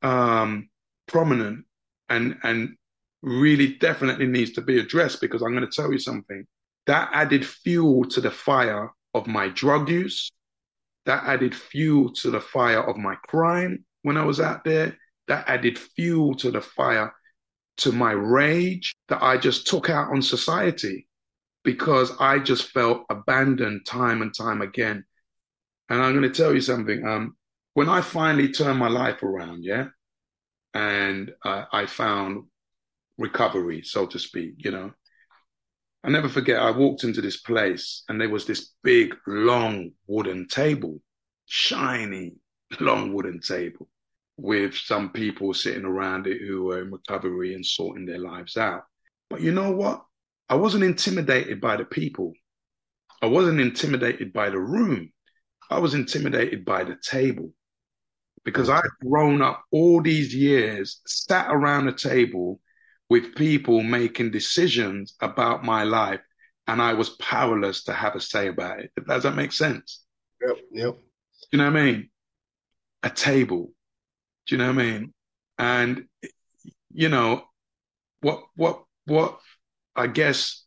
um, 0.01 0.69
prominent 1.07 1.65
and 2.09 2.37
and 2.43 2.75
really 3.21 3.73
definitely 3.75 4.27
needs 4.27 4.51
to 4.51 4.61
be 4.61 4.79
addressed 4.79 5.21
because 5.21 5.41
I'm 5.41 5.53
going 5.53 5.67
to 5.67 5.81
tell 5.81 5.91
you 5.91 5.99
something. 5.99 6.45
That 6.85 7.09
added 7.13 7.45
fuel 7.45 8.05
to 8.05 8.21
the 8.21 8.31
fire 8.31 8.91
of 9.13 9.27
my 9.27 9.49
drug 9.49 9.89
use 9.89 10.31
that 11.07 11.23
added 11.23 11.55
fuel 11.55 12.13
to 12.13 12.29
the 12.29 12.39
fire 12.39 12.83
of 12.83 12.97
my 12.97 13.15
crime 13.27 13.83
when 14.03 14.17
I 14.17 14.25
was 14.25 14.39
out 14.39 14.63
there 14.63 14.95
that 15.27 15.47
added 15.49 15.77
fuel 15.77 16.35
to 16.35 16.51
the 16.51 16.61
fire 16.61 17.13
to 17.77 17.91
my 17.91 18.11
rage 18.11 18.93
that 19.09 19.21
I 19.21 19.37
just 19.37 19.67
took 19.67 19.89
out 19.89 20.11
on 20.11 20.21
society 20.21 21.07
because 21.63 22.11
I 22.19 22.39
just 22.39 22.69
felt 22.69 23.05
abandoned 23.09 23.85
time 23.85 24.21
and 24.21 24.33
time 24.33 24.61
again. 24.61 25.05
And 25.89 26.01
I'm 26.01 26.13
going 26.13 26.31
to 26.31 26.41
tell 26.41 26.53
you 26.53 26.61
something. 26.61 27.05
Um, 27.05 27.35
when 27.73 27.89
I 27.89 28.01
finally 28.01 28.51
turned 28.51 28.79
my 28.79 28.87
life 28.87 29.23
around, 29.23 29.63
yeah, 29.63 29.87
and 30.73 31.33
uh, 31.45 31.65
I 31.71 31.85
found 31.85 32.45
recovery, 33.17 33.83
so 33.83 34.05
to 34.07 34.19
speak, 34.19 34.55
you 34.65 34.71
know, 34.71 34.91
I 36.07 36.09
never 36.09 36.29
forget. 36.29 36.61
I 36.61 36.71
walked 36.71 37.03
into 37.03 37.19
this 37.19 37.35
place 37.35 38.03
and 38.07 38.19
there 38.19 38.29
was 38.29 38.45
this 38.45 38.71
big, 38.81 39.13
long 39.27 39.91
wooden 40.07 40.47
table, 40.47 41.01
shiny, 41.47 42.35
long 42.79 43.13
wooden 43.13 43.41
table 43.41 43.89
with 44.37 44.73
some 44.73 45.09
people 45.09 45.53
sitting 45.53 45.83
around 45.83 46.25
it 46.25 46.39
who 46.39 46.63
were 46.63 46.81
in 46.81 46.91
recovery 46.91 47.55
and 47.55 47.65
sorting 47.65 48.05
their 48.05 48.19
lives 48.19 48.55
out. 48.55 48.83
But 49.29 49.41
you 49.41 49.51
know 49.51 49.71
what? 49.71 50.05
I 50.47 50.55
wasn't 50.55 50.85
intimidated 50.85 51.59
by 51.59 51.75
the 51.75 51.83
people. 51.83 52.31
I 53.21 53.25
wasn't 53.25 53.59
intimidated 53.59 54.31
by 54.31 54.49
the 54.49 54.59
room. 54.59 55.11
I 55.69 55.79
was 55.79 55.93
intimidated 55.93 56.63
by 56.63 56.85
the 56.85 56.95
table 57.03 57.51
because 58.45 58.69
I've 58.69 58.83
grown 59.01 59.41
up 59.41 59.61
all 59.71 60.01
these 60.01 60.33
years, 60.33 61.01
sat 61.05 61.47
around 61.49 61.89
a 61.89 61.91
table 61.91 62.61
with 63.09 63.35
people 63.35 63.81
making 63.83 64.31
decisions 64.31 65.15
about 65.21 65.63
my 65.63 65.83
life, 65.83 66.21
and 66.67 66.81
I 66.81 66.93
was 66.93 67.11
powerless 67.11 67.83
to 67.85 67.93
have 67.93 68.15
a 68.15 68.19
say 68.19 68.47
about 68.47 68.79
it. 68.79 68.91
Does 69.07 69.23
that 69.23 69.35
make 69.35 69.53
sense? 69.53 70.03
Yep, 70.45 70.57
yep. 70.71 70.97
You 71.51 71.57
know 71.57 71.71
what 71.71 71.79
I 71.79 71.85
mean? 71.85 72.09
A 73.03 73.09
table. 73.09 73.71
Do 74.47 74.55
you 74.55 74.57
know 74.57 74.73
what 74.73 74.81
I 74.81 74.85
mean? 74.85 75.13
And 75.57 76.05
you 76.91 77.09
know 77.09 77.43
what 78.21 78.43
what 78.55 78.83
what 79.05 79.39
I 79.95 80.07
guess 80.07 80.63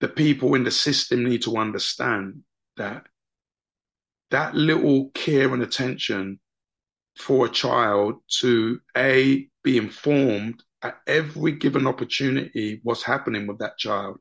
the 0.00 0.08
people 0.08 0.54
in 0.54 0.64
the 0.64 0.70
system 0.70 1.24
need 1.24 1.42
to 1.42 1.56
understand 1.56 2.42
that 2.76 3.06
that 4.30 4.54
little 4.54 5.10
care 5.10 5.52
and 5.52 5.62
attention 5.62 6.40
for 7.16 7.46
a 7.46 7.50
child 7.50 8.16
to 8.40 8.80
a 8.96 9.46
be 9.62 9.76
informed 9.76 10.62
at 10.82 10.98
every 11.06 11.52
given 11.52 11.86
opportunity 11.86 12.80
what's 12.82 13.02
happening 13.02 13.46
with 13.46 13.58
that 13.58 13.78
child 13.78 14.18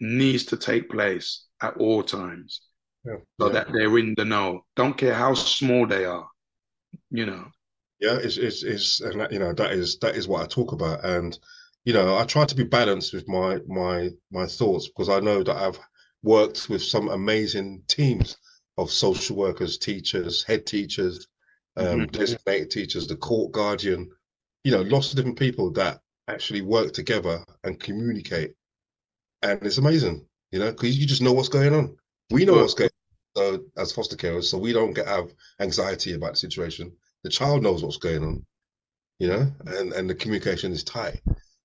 needs 0.00 0.44
to 0.44 0.56
take 0.56 0.90
place 0.90 1.46
at 1.62 1.76
all 1.76 2.02
times 2.02 2.62
yeah, 3.04 3.16
so 3.40 3.46
yeah. 3.46 3.52
that 3.52 3.72
they're 3.72 3.98
in 3.98 4.14
the 4.16 4.24
know 4.24 4.60
don't 4.76 4.96
care 4.96 5.14
how 5.14 5.34
small 5.34 5.86
they 5.86 6.04
are 6.04 6.28
you 7.10 7.26
know 7.26 7.46
yeah 8.00 8.16
it's 8.16 8.36
it's, 8.36 8.62
it's 8.62 9.00
and 9.00 9.20
that, 9.20 9.32
you 9.32 9.38
know 9.38 9.52
that 9.52 9.72
is 9.72 9.98
that 9.98 10.14
is 10.14 10.28
what 10.28 10.42
i 10.42 10.46
talk 10.46 10.72
about 10.72 11.04
and 11.04 11.38
you 11.84 11.92
know 11.92 12.16
i 12.18 12.24
try 12.24 12.44
to 12.44 12.54
be 12.54 12.64
balanced 12.64 13.12
with 13.12 13.26
my 13.28 13.58
my 13.66 14.08
my 14.30 14.46
thoughts 14.46 14.88
because 14.88 15.08
i 15.08 15.18
know 15.20 15.42
that 15.42 15.56
i've 15.56 15.78
worked 16.22 16.68
with 16.68 16.82
some 16.82 17.08
amazing 17.08 17.82
teams 17.88 18.36
of 18.76 18.90
social 18.90 19.36
workers 19.36 19.78
teachers 19.78 20.42
head 20.44 20.66
teachers 20.66 21.26
um, 21.76 22.00
mm-hmm. 22.00 22.04
designated 22.06 22.70
teachers 22.70 23.06
the 23.06 23.16
court 23.16 23.52
guardian 23.52 24.08
you 24.64 24.72
know, 24.72 24.82
lots 24.82 25.10
of 25.10 25.16
different 25.16 25.38
people 25.38 25.70
that 25.72 26.00
actually 26.28 26.62
work 26.62 26.92
together 26.92 27.44
and 27.64 27.80
communicate. 27.80 28.54
And 29.42 29.64
it's 29.64 29.78
amazing, 29.78 30.26
you 30.52 30.58
know, 30.58 30.70
because 30.70 30.98
you 30.98 31.06
just 31.06 31.22
know 31.22 31.32
what's 31.32 31.48
going 31.48 31.74
on. 31.74 31.96
We 32.30 32.44
know 32.44 32.54
what's 32.54 32.74
going 32.74 32.90
on 32.90 32.98
so, 33.38 33.64
as 33.76 33.92
foster 33.92 34.16
carers, 34.16 34.44
so 34.44 34.58
we 34.58 34.72
don't 34.72 34.94
get 34.94 35.06
have 35.06 35.32
anxiety 35.60 36.14
about 36.14 36.32
the 36.32 36.36
situation. 36.36 36.92
The 37.22 37.30
child 37.30 37.62
knows 37.62 37.82
what's 37.82 37.96
going 37.96 38.24
on, 38.24 38.44
you 39.18 39.28
know, 39.28 39.50
and, 39.66 39.92
and 39.92 40.10
the 40.10 40.14
communication 40.14 40.72
is 40.72 40.84
tight. 40.84 41.20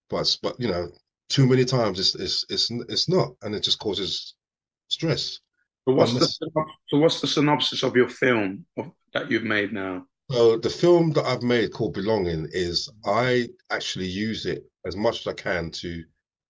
But 0.09 0.37
but 0.43 0.59
you 0.59 0.67
know, 0.67 0.91
too 1.29 1.47
many 1.47 1.65
times 1.65 1.99
it's 1.99 2.15
it's 2.15 2.45
it's 2.49 2.69
it's 2.89 3.09
not, 3.09 3.35
and 3.41 3.55
it 3.55 3.63
just 3.63 3.79
causes 3.79 4.35
stress. 4.89 5.39
So 5.85 5.95
what's 5.95 6.13
the 6.13 6.61
so 6.87 6.97
what's 6.97 7.21
the 7.21 7.27
synopsis 7.27 7.83
of 7.83 7.95
your 7.95 8.07
film 8.07 8.65
of, 8.77 8.91
that 9.13 9.31
you've 9.31 9.43
made 9.43 9.73
now? 9.73 10.05
So 10.31 10.57
the 10.57 10.69
film 10.69 11.11
that 11.11 11.25
I've 11.25 11.43
made 11.43 11.73
called 11.73 11.93
Belonging 11.93 12.47
is 12.51 12.89
I 13.05 13.49
actually 13.69 14.07
use 14.07 14.45
it 14.45 14.63
as 14.85 14.95
much 14.95 15.21
as 15.21 15.27
I 15.27 15.33
can 15.33 15.69
to 15.71 16.03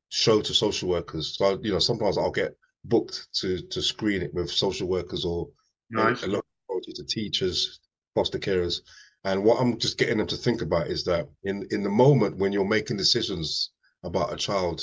show 0.09 0.41
to 0.41 0.53
social 0.53 0.89
workers. 0.89 1.36
So 1.38 1.59
you 1.61 1.71
know, 1.71 1.80
sometimes 1.80 2.17
I'll 2.17 2.32
get 2.32 2.55
booked 2.86 3.28
to 3.39 3.61
to 3.61 3.82
screen 3.82 4.21
it 4.21 4.34
with 4.34 4.51
social 4.51 4.88
workers 4.88 5.26
or 5.26 5.49
nice. 5.89 6.24
a, 6.24 6.28
lot 6.28 6.45
to 6.69 7.03
teachers, 7.03 7.80
foster 8.15 8.39
carers. 8.39 8.82
And 9.24 9.43
what 9.43 9.59
I'm 9.61 9.78
just 9.80 9.97
getting 9.97 10.17
them 10.17 10.28
to 10.28 10.36
think 10.36 10.61
about 10.61 10.88
is 10.88 11.03
that 11.05 11.30
in 11.43 11.67
in 11.71 11.84
the 11.84 11.89
moment 11.89 12.38
when 12.38 12.51
you're 12.51 12.65
making 12.65 12.97
decisions 12.97 13.71
about 14.03 14.34
a 14.34 14.36
child, 14.36 14.82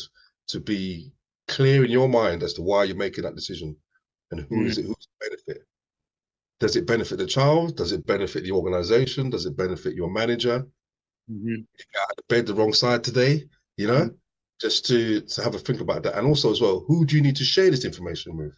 to 0.48 0.60
be 0.60 1.12
clear 1.46 1.84
in 1.84 1.90
your 1.90 2.08
mind 2.08 2.42
as 2.42 2.54
to 2.54 2.62
why 2.62 2.84
you're 2.84 2.96
making 2.96 3.24
that 3.24 3.34
decision 3.34 3.76
and 4.30 4.40
who 4.48 4.56
mm. 4.56 4.66
is 4.66 4.78
it 4.78 4.84
who's 4.84 5.08
benefit 5.20 5.66
does 6.60 6.76
it 6.76 6.86
benefit 6.86 7.18
the 7.18 7.26
child? 7.26 7.76
Does 7.76 7.92
it 7.92 8.06
benefit 8.06 8.44
the 8.44 8.52
organization? 8.52 9.30
Does 9.30 9.46
it 9.46 9.56
benefit 9.56 9.94
your 9.94 10.10
manager? 10.10 10.66
Mm-hmm. 11.30 11.62
out 12.02 12.18
of 12.18 12.28
bed 12.28 12.46
the 12.46 12.54
wrong 12.54 12.72
side 12.72 13.04
today, 13.04 13.44
you 13.76 13.86
know, 13.86 14.00
mm-hmm. 14.00 14.14
just 14.60 14.84
to 14.86 15.20
to 15.20 15.42
have 15.42 15.54
a 15.54 15.58
think 15.58 15.80
about 15.80 16.02
that, 16.02 16.18
and 16.18 16.26
also 16.26 16.50
as 16.50 16.60
well, 16.60 16.84
who 16.88 17.04
do 17.04 17.14
you 17.14 17.22
need 17.22 17.36
to 17.36 17.44
share 17.44 17.70
this 17.70 17.84
information 17.84 18.36
with? 18.36 18.52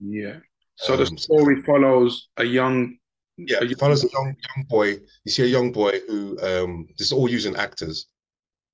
Yeah. 0.00 0.38
So 0.76 0.94
um, 0.94 1.00
the 1.00 1.06
story 1.18 1.60
follows 1.62 2.28
a 2.38 2.44
young. 2.44 2.96
Yeah, 3.36 3.58
a 3.60 3.66
young, 3.66 3.74
follows 3.76 4.04
a 4.04 4.08
young 4.10 4.34
young 4.56 4.64
boy. 4.68 5.00
You 5.24 5.32
see 5.32 5.42
a 5.42 5.46
young 5.46 5.70
boy 5.70 6.00
who 6.08 6.38
um, 6.40 6.86
this 6.96 7.08
is 7.08 7.12
all 7.12 7.28
using 7.28 7.56
actors. 7.56 8.06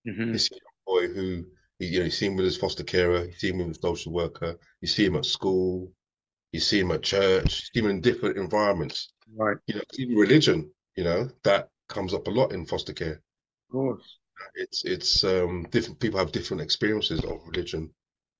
Mm-hmm. 0.06 0.32
You 0.32 0.38
see 0.38 0.54
a 0.54 0.62
young 0.62 1.08
boy 1.08 1.14
who 1.14 1.44
you 1.80 1.98
know 1.98 2.04
you 2.04 2.10
see 2.12 2.26
him 2.26 2.36
with 2.36 2.44
his 2.44 2.56
foster 2.56 2.84
carer, 2.84 3.24
you 3.24 3.32
see 3.32 3.48
him 3.48 3.58
with 3.58 3.68
his 3.68 3.80
social 3.82 4.12
worker, 4.12 4.56
you 4.80 4.86
see 4.86 5.06
him 5.06 5.16
at 5.16 5.24
school, 5.24 5.90
you 6.52 6.60
see 6.60 6.80
him 6.80 6.90
at 6.90 7.02
church, 7.02 7.44
you 7.44 7.50
see 7.50 7.84
him 7.84 7.90
in 7.90 8.00
different 8.00 8.36
environments. 8.36 9.12
Right. 9.36 9.56
You 9.66 9.76
know, 9.76 9.82
even 9.94 10.16
religion, 10.16 10.70
you 10.96 11.04
know, 11.04 11.30
that 11.44 11.68
comes 11.88 12.14
up 12.14 12.26
a 12.26 12.30
lot 12.30 12.52
in 12.52 12.66
foster 12.66 12.92
care. 12.92 13.20
Of 13.68 13.72
course. 13.72 14.18
It's 14.54 14.84
it's 14.84 15.24
um 15.24 15.66
different 15.70 16.00
people 16.00 16.18
have 16.18 16.32
different 16.32 16.62
experiences 16.62 17.20
of 17.24 17.46
religion 17.46 17.92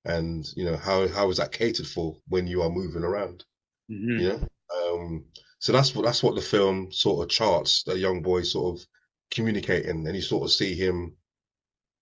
and 0.05 0.47
you 0.55 0.65
know 0.65 0.75
how 0.75 1.07
how 1.07 1.29
is 1.29 1.37
that 1.37 1.51
catered 1.51 1.85
for 1.85 2.17
when 2.27 2.47
you 2.47 2.61
are 2.63 2.69
moving 2.69 3.03
around. 3.03 3.45
Mm-hmm. 3.89 4.19
You 4.19 4.27
know? 4.29 4.47
Um 4.75 5.25
so 5.59 5.71
that's 5.71 5.95
what 5.95 6.03
that's 6.03 6.23
what 6.23 6.35
the 6.35 6.41
film 6.41 6.91
sort 6.91 7.23
of 7.23 7.29
charts 7.29 7.83
the 7.83 7.97
young 7.97 8.21
boy 8.21 8.41
sort 8.41 8.79
of 8.79 8.87
communicating 9.29 10.07
and 10.07 10.15
you 10.15 10.21
sort 10.21 10.43
of 10.43 10.51
see 10.51 10.75
him, 10.75 11.15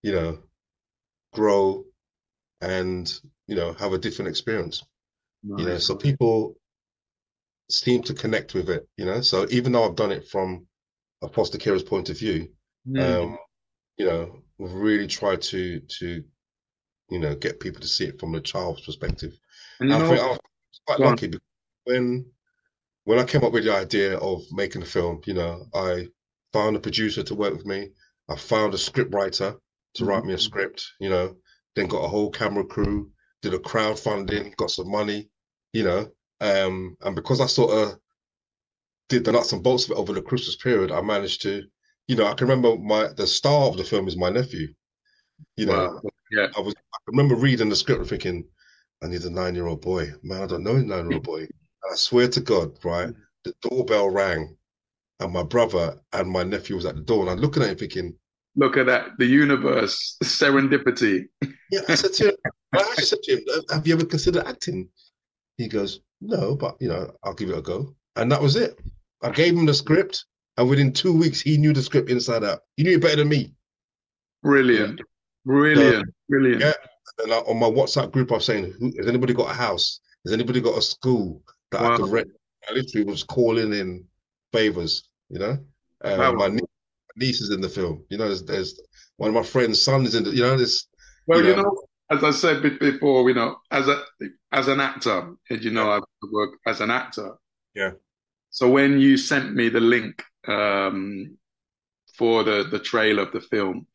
you 0.02 0.12
know, 0.12 0.38
grow 1.32 1.84
and 2.60 3.20
you 3.46 3.54
know 3.54 3.72
have 3.74 3.92
a 3.92 3.98
different 3.98 4.30
experience. 4.30 4.82
Nice. 5.42 5.60
You 5.60 5.66
know, 5.66 5.78
so 5.78 5.96
people 5.96 6.56
seem 7.70 8.02
to 8.04 8.14
connect 8.14 8.54
with 8.54 8.68
it. 8.68 8.88
You 8.96 9.06
know, 9.06 9.20
so 9.20 9.46
even 9.50 9.72
though 9.72 9.84
I've 9.84 9.96
done 9.96 10.12
it 10.12 10.28
from 10.28 10.66
a 11.22 11.28
foster 11.28 11.58
carer's 11.58 11.82
point 11.82 12.10
of 12.10 12.18
view, 12.18 12.48
mm. 12.86 13.00
um, 13.00 13.38
you 13.96 14.06
know, 14.06 14.42
we've 14.58 14.72
really 14.72 15.06
tried 15.06 15.42
to 15.42 15.80
to 15.80 16.22
you 17.10 17.18
know 17.18 17.34
get 17.34 17.60
people 17.60 17.80
to 17.80 17.88
see 17.88 18.04
it 18.04 18.20
from 18.20 18.32
the 18.32 18.40
child's 18.40 18.82
perspective. 18.82 19.32
And 19.80 19.92
I 19.92 19.98
know, 19.98 20.08
think 20.08 20.20
I 20.20 20.26
was 20.28 20.40
quite 20.86 21.00
lucky 21.00 21.26
because 21.28 21.46
when 21.84 22.26
when 23.04 23.18
I 23.18 23.24
came 23.24 23.44
up 23.44 23.52
with 23.52 23.64
the 23.64 23.74
idea 23.74 24.18
of 24.18 24.42
making 24.52 24.82
a 24.82 24.86
film, 24.86 25.20
you 25.26 25.34
know, 25.34 25.66
I 25.74 26.08
found 26.52 26.76
a 26.76 26.80
producer 26.80 27.22
to 27.24 27.34
work 27.34 27.54
with 27.54 27.66
me. 27.66 27.90
I 28.28 28.36
found 28.36 28.74
a 28.74 28.78
script 28.78 29.14
writer 29.14 29.56
to 29.94 30.02
mm-hmm. 30.02 30.08
write 30.08 30.24
me 30.24 30.34
a 30.34 30.38
script, 30.38 30.86
you 31.00 31.10
know, 31.10 31.36
then 31.74 31.88
got 31.88 32.04
a 32.04 32.08
whole 32.08 32.30
camera 32.30 32.64
crew, 32.64 33.10
did 33.42 33.54
a 33.54 33.58
crowdfunding, 33.58 34.56
got 34.56 34.70
some 34.70 34.90
money, 34.90 35.28
you 35.72 35.84
know, 35.84 36.10
um, 36.40 36.96
and 37.02 37.14
because 37.14 37.40
I 37.40 37.46
sort 37.46 37.72
of 37.72 37.98
did 39.08 39.24
the 39.24 39.32
nuts 39.32 39.52
and 39.52 39.62
bolts 39.62 39.84
of 39.84 39.92
it 39.92 39.96
over 39.96 40.12
the 40.12 40.22
Christmas 40.22 40.56
period, 40.56 40.90
I 40.92 41.00
managed 41.00 41.42
to, 41.42 41.62
you 42.08 42.16
know, 42.16 42.26
I 42.26 42.34
can 42.34 42.48
remember 42.48 42.76
my 42.76 43.08
the 43.16 43.26
star 43.26 43.68
of 43.68 43.76
the 43.76 43.84
film 43.84 44.08
is 44.08 44.16
my 44.16 44.30
nephew, 44.30 44.68
you 45.56 45.66
know, 45.66 46.00
wow. 46.02 46.10
Yeah. 46.30 46.46
I 46.56 46.60
was. 46.60 46.74
I 46.94 46.98
remember 47.08 47.34
reading 47.34 47.68
the 47.68 47.76
script 47.76 48.00
and 48.00 48.08
thinking, 48.08 48.44
I 49.02 49.08
need 49.08 49.24
a 49.24 49.30
nine-year-old 49.30 49.80
boy. 49.80 50.12
Man, 50.22 50.42
I 50.42 50.46
don't 50.46 50.62
know 50.62 50.76
a 50.76 50.82
nine-year-old 50.82 51.24
boy. 51.24 51.40
And 51.40 51.92
I 51.92 51.96
swear 51.96 52.28
to 52.28 52.40
God, 52.40 52.78
right? 52.84 53.12
The 53.44 53.52
doorbell 53.62 54.10
rang, 54.10 54.56
and 55.18 55.32
my 55.32 55.42
brother 55.42 56.00
and 56.12 56.30
my 56.30 56.44
nephew 56.44 56.76
was 56.76 56.86
at 56.86 56.94
the 56.94 57.00
door, 57.00 57.22
and 57.22 57.30
I'm 57.30 57.38
looking 57.38 57.62
at 57.62 57.70
him 57.70 57.78
thinking, 57.78 58.14
Look 58.56 58.76
at 58.76 58.86
that, 58.86 59.10
the 59.18 59.26
universe, 59.26 60.16
serendipity. 60.24 61.26
Yeah, 61.70 61.80
I 61.88 61.94
said 61.94 62.12
to 62.14 62.28
him, 62.28 62.34
I 62.74 62.80
actually 62.80 63.04
said 63.04 63.22
to 63.22 63.32
him, 63.36 63.40
Have 63.70 63.86
you 63.86 63.94
ever 63.94 64.04
considered 64.04 64.44
acting? 64.46 64.88
He 65.56 65.68
goes, 65.68 66.00
No, 66.20 66.56
but 66.56 66.76
you 66.80 66.88
know, 66.88 67.12
I'll 67.22 67.34
give 67.34 67.50
it 67.50 67.58
a 67.58 67.62
go. 67.62 67.94
And 68.16 68.30
that 68.32 68.42
was 68.42 68.56
it. 68.56 68.78
I 69.22 69.30
gave 69.30 69.56
him 69.56 69.66
the 69.66 69.74
script, 69.74 70.24
and 70.56 70.68
within 70.68 70.92
two 70.92 71.16
weeks, 71.16 71.40
he 71.40 71.56
knew 71.58 71.72
the 71.72 71.82
script 71.82 72.10
inside 72.10 72.42
out. 72.42 72.60
He 72.76 72.82
knew 72.82 72.96
it 72.96 73.02
better 73.02 73.16
than 73.16 73.28
me. 73.28 73.54
Brilliant. 74.42 75.00
Brilliant. 75.44 76.06
So, 76.06 76.12
Brilliant. 76.28 76.60
Yeah. 76.62 76.72
And 77.22 77.32
I, 77.32 77.38
on 77.38 77.58
my 77.58 77.68
WhatsApp 77.68 78.10
group, 78.12 78.32
I 78.32 78.36
was 78.36 78.46
saying, 78.46 78.74
Who, 78.78 78.92
Has 78.98 79.06
anybody 79.06 79.34
got 79.34 79.50
a 79.50 79.54
house? 79.54 80.00
Has 80.24 80.32
anybody 80.32 80.60
got 80.60 80.76
a 80.76 80.82
school 80.82 81.42
that 81.70 81.82
Wow. 81.82 81.92
I 81.94 81.96
could 81.96 82.10
rent? 82.10 82.28
I 82.68 82.72
literally 82.72 83.06
was 83.06 83.22
calling 83.22 83.72
in 83.72 84.04
favors, 84.52 85.04
you 85.28 85.38
know? 85.38 85.58
Um, 86.02 86.18
Wow. 86.18 86.32
my, 86.32 86.48
nie- 86.48 86.54
my 86.54 86.66
niece 87.16 87.40
is 87.40 87.50
in 87.50 87.60
the 87.60 87.68
film. 87.68 88.04
You 88.10 88.18
know, 88.18 88.26
there's, 88.26 88.44
there's 88.44 88.80
one 89.16 89.28
of 89.28 89.34
my 89.34 89.42
friends' 89.42 89.82
son 89.82 90.04
is 90.04 90.14
in 90.14 90.24
the, 90.24 90.30
you 90.30 90.42
know, 90.42 90.56
this. 90.56 90.86
Well, 91.26 91.40
you 91.40 91.48
you 91.50 91.56
know. 91.56 91.62
know, 91.62 91.82
as 92.10 92.24
I 92.24 92.30
said 92.30 92.62
before, 92.80 93.28
you 93.28 93.34
know, 93.34 93.56
as 93.70 93.88
a 93.88 94.02
as 94.52 94.68
an 94.68 94.80
actor, 94.80 95.34
you 95.50 95.70
know, 95.70 95.90
I 95.90 96.00
work 96.32 96.50
as 96.66 96.80
an 96.80 96.90
actor. 96.90 97.34
Yeah. 97.74 97.92
So 98.50 98.68
when 98.68 99.00
you 99.00 99.16
sent 99.16 99.54
me 99.54 99.68
the 99.68 99.80
link 99.80 100.22
um, 100.48 101.36
for 102.16 102.42
the 102.42 102.64
the 102.70 102.78
trailer 102.80 103.22
of 103.22 103.32
the 103.32 103.40
film, 103.40 103.86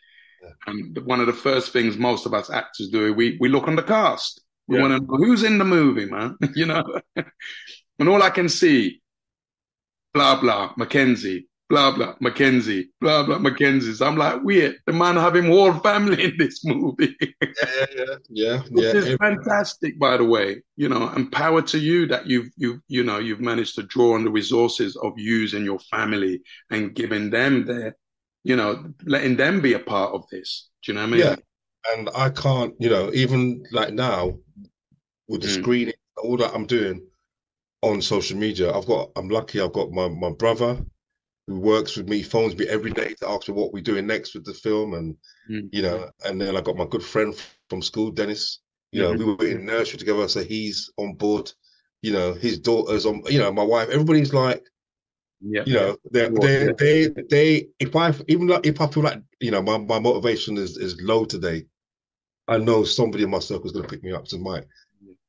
Yeah. 0.42 0.52
and 0.68 0.98
one 1.06 1.20
of 1.20 1.28
the 1.28 1.34
first 1.34 1.74
things 1.74 1.98
most 1.98 2.26
of 2.26 2.34
us 2.34 2.50
actors 2.50 2.90
do, 2.90 3.14
we 3.14 3.38
we 3.42 3.50
look 3.50 3.68
on 3.68 3.76
the 3.76 3.84
cast. 3.84 4.42
We 4.68 4.78
Yeah. 4.78 4.82
want 4.84 4.94
to 4.94 5.06
know 5.06 5.18
who's 5.18 5.44
in 5.44 5.58
the 5.58 5.66
movie, 5.66 6.06
man. 6.06 6.38
you 6.56 6.66
know, 6.68 6.84
and 8.00 8.10
all 8.10 8.24
I 8.24 8.30
can 8.30 8.48
see, 8.50 9.02
blah 10.14 10.40
blah, 10.40 10.74
McKenzie, 10.76 11.46
blah 11.70 11.92
blah, 11.96 12.16
McKenzie, 12.18 12.86
blah 13.02 13.24
blah, 13.24 13.38
McKenzie. 13.40 13.96
So 13.96 14.06
I'm 14.06 14.18
like, 14.18 14.44
weird. 14.44 14.78
The 14.86 14.94
man 14.94 15.16
having 15.16 15.46
whole 15.46 15.74
family 15.74 16.24
in 16.26 16.34
this 16.38 16.64
movie. 16.66 17.16
Yeah, 17.22 17.86
yeah, 17.96 18.16
yeah, 18.30 18.58
Which 18.72 18.94
yeah. 18.94 19.00
is 19.02 19.16
fantastic, 19.18 20.00
by 20.00 20.18
the 20.18 20.24
way. 20.26 20.62
You 20.76 20.90
know, 20.90 21.08
and 21.10 21.32
power 21.32 21.62
to 21.64 21.80
you 21.80 22.08
that 22.08 22.28
you've 22.28 22.50
you 22.58 22.82
you 22.88 23.04
know 23.04 23.20
you've 23.20 23.42
managed 23.42 23.76
to 23.76 23.84
draw 23.84 24.14
on 24.16 24.24
the 24.26 24.32
resources 24.32 24.96
of 24.96 25.14
yous 25.18 25.54
and 25.54 25.66
your 25.66 25.80
family 25.80 26.42
and 26.72 26.94
giving 26.96 27.30
them 27.30 27.66
their, 27.66 27.96
you 28.44 28.56
know, 28.56 28.86
letting 29.06 29.36
them 29.36 29.62
be 29.62 29.74
a 29.74 29.80
part 29.80 30.14
of 30.14 30.24
this. 30.32 30.70
Do 30.84 30.92
you 30.92 30.96
know 30.98 31.02
what 31.04 31.14
I 31.14 31.18
mean? 31.18 31.22
Yeah. 31.22 31.36
And 31.94 32.10
I 32.16 32.30
can't, 32.30 32.74
you 32.80 32.90
know, 32.90 33.12
even 33.14 33.64
like 33.72 33.94
now 33.94 34.40
with 35.28 35.42
the 35.42 35.48
Mm. 35.48 35.62
screening, 35.62 35.94
all 36.18 36.38
that 36.38 36.54
I'm 36.54 36.66
doing 36.66 37.06
on 37.82 38.02
social 38.02 38.38
media, 38.38 38.74
I've 38.74 38.86
got, 38.88 39.12
I'm 39.16 39.30
lucky, 39.30 39.62
I've 39.62 39.74
got 39.74 39.92
my, 39.92 40.08
my 40.08 40.32
brother 40.32 40.84
who 41.48 41.60
works 41.60 41.96
with 41.98 42.10
me, 42.10 42.24
phones 42.24 42.56
me 42.58 42.68
every 42.68 42.92
day 42.92 43.14
to 43.20 43.30
ask 43.30 43.48
me 43.48 43.54
what 43.54 43.74
we're 43.74 43.84
doing 43.84 44.08
next 44.08 44.34
with 44.34 44.46
the 44.46 44.54
film. 44.54 44.94
And, 44.94 45.16
Mm. 45.50 45.70
you 45.72 45.82
know, 45.82 46.10
and 46.26 46.42
then 46.42 46.56
I 46.56 46.62
got 46.62 46.76
my 46.78 46.86
good 46.86 47.04
friend 47.04 47.36
from 47.70 47.82
school, 47.82 48.12
Dennis. 48.12 48.60
You 48.92 49.02
know, 49.02 49.14
Mhm. 49.14 49.20
we 49.20 49.26
were 49.26 49.46
in 49.48 49.66
nursery 49.66 50.00
together, 50.00 50.28
so 50.28 50.44
he's 50.44 50.92
on 50.98 51.16
board. 51.16 51.52
You 52.02 52.14
know, 52.14 52.34
his 52.34 52.60
daughter's 52.60 53.06
on, 53.06 53.22
you 53.30 53.40
know, 53.40 53.52
my 53.52 53.64
wife, 53.64 53.90
everybody's 53.90 54.34
like, 54.34 54.64
Yeah. 55.42 55.64
you 55.66 55.74
know, 55.74 55.98
they 56.12 56.30
they 56.30 56.68
they 56.78 57.08
they 57.30 57.68
if 57.80 57.96
I 57.96 58.14
even 58.28 58.48
like 58.48 58.66
if 58.66 58.80
I 58.82 58.88
feel 58.88 59.04
like 59.04 59.22
you 59.40 59.52
know 59.52 59.62
my, 59.62 59.78
my 59.78 60.00
motivation 60.00 60.58
is 60.58 60.78
is 60.78 61.00
low 61.02 61.26
today, 61.26 61.66
I 62.48 62.58
know 62.58 62.84
somebody 62.84 63.24
in 63.24 63.30
my 63.30 63.40
circle 63.40 63.66
is 63.68 63.72
gonna 63.74 63.88
pick 63.88 64.04
me 64.04 64.12
up. 64.14 64.28
So 64.28 64.38
Mike, 64.38 64.68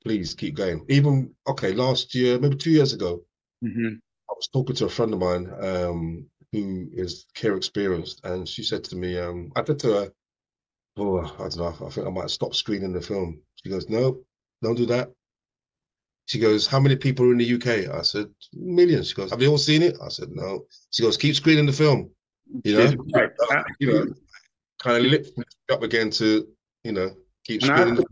please 0.05 0.35
keep 0.35 0.55
going. 0.57 0.85
Even 0.89 1.35
okay, 1.49 1.73
last 1.73 2.15
year, 2.15 2.39
maybe 2.39 2.57
two 2.57 2.71
years 2.71 2.93
ago, 2.93 3.23
Mhm. 3.63 4.01
I 4.37 4.39
was 4.39 4.49
talking 4.49 4.77
to 4.77 4.85
a 4.85 4.91
friend 4.91 5.15
of 5.15 5.19
mine 5.21 5.51
um 5.61 6.27
who 6.53 6.89
is 6.93 7.25
care 7.35 7.57
experienced, 7.57 8.21
and 8.25 8.47
she 8.47 8.63
said 8.63 8.85
to 8.85 8.97
me, 8.97 9.19
um, 9.19 9.51
I 9.57 9.65
said 9.65 9.79
to 9.81 9.93
her, 9.95 10.13
Oh, 10.99 11.21
I 11.21 11.49
don't 11.49 11.57
know, 11.57 11.87
I 11.87 11.91
think 11.91 12.07
I 12.07 12.11
might 12.11 12.31
stop 12.31 12.55
screening 12.55 12.93
the 12.93 13.01
film. 13.01 13.41
She 13.57 13.71
goes, 13.71 13.89
No, 13.89 14.21
don't 14.63 14.77
do 14.77 14.87
that. 14.87 15.11
She 16.27 16.39
goes, 16.39 16.67
How 16.67 16.79
many 16.81 16.97
people 16.97 17.25
are 17.27 17.33
in 17.33 17.39
the 17.39 17.55
UK? 17.55 17.91
I 17.95 18.03
said, 18.03 18.27
Millions. 18.53 19.09
She 19.09 19.15
goes, 19.15 19.31
Have 19.31 19.41
you 19.41 19.49
all 19.51 19.59
seen 19.59 19.83
it? 19.83 19.97
I 20.05 20.09
said, 20.09 20.29
No. 20.31 20.67
She 20.91 21.03
goes, 21.03 21.17
Keep 21.17 21.35
screening 21.35 21.67
the 21.67 21.73
film. 21.73 22.11
You 22.65 22.77
know, 22.77 22.95
Right. 23.15 23.31
you 23.81 23.93
know, 23.93 24.15
kind 24.79 24.99
of 25.05 25.11
lift 25.11 25.33
up 25.71 25.83
again 25.83 26.11
to, 26.11 26.47
you 26.85 26.93
know, 26.93 27.11
keep 27.45 27.63
And 27.63 27.71
screening. 27.71 27.97
to, 27.97 28.07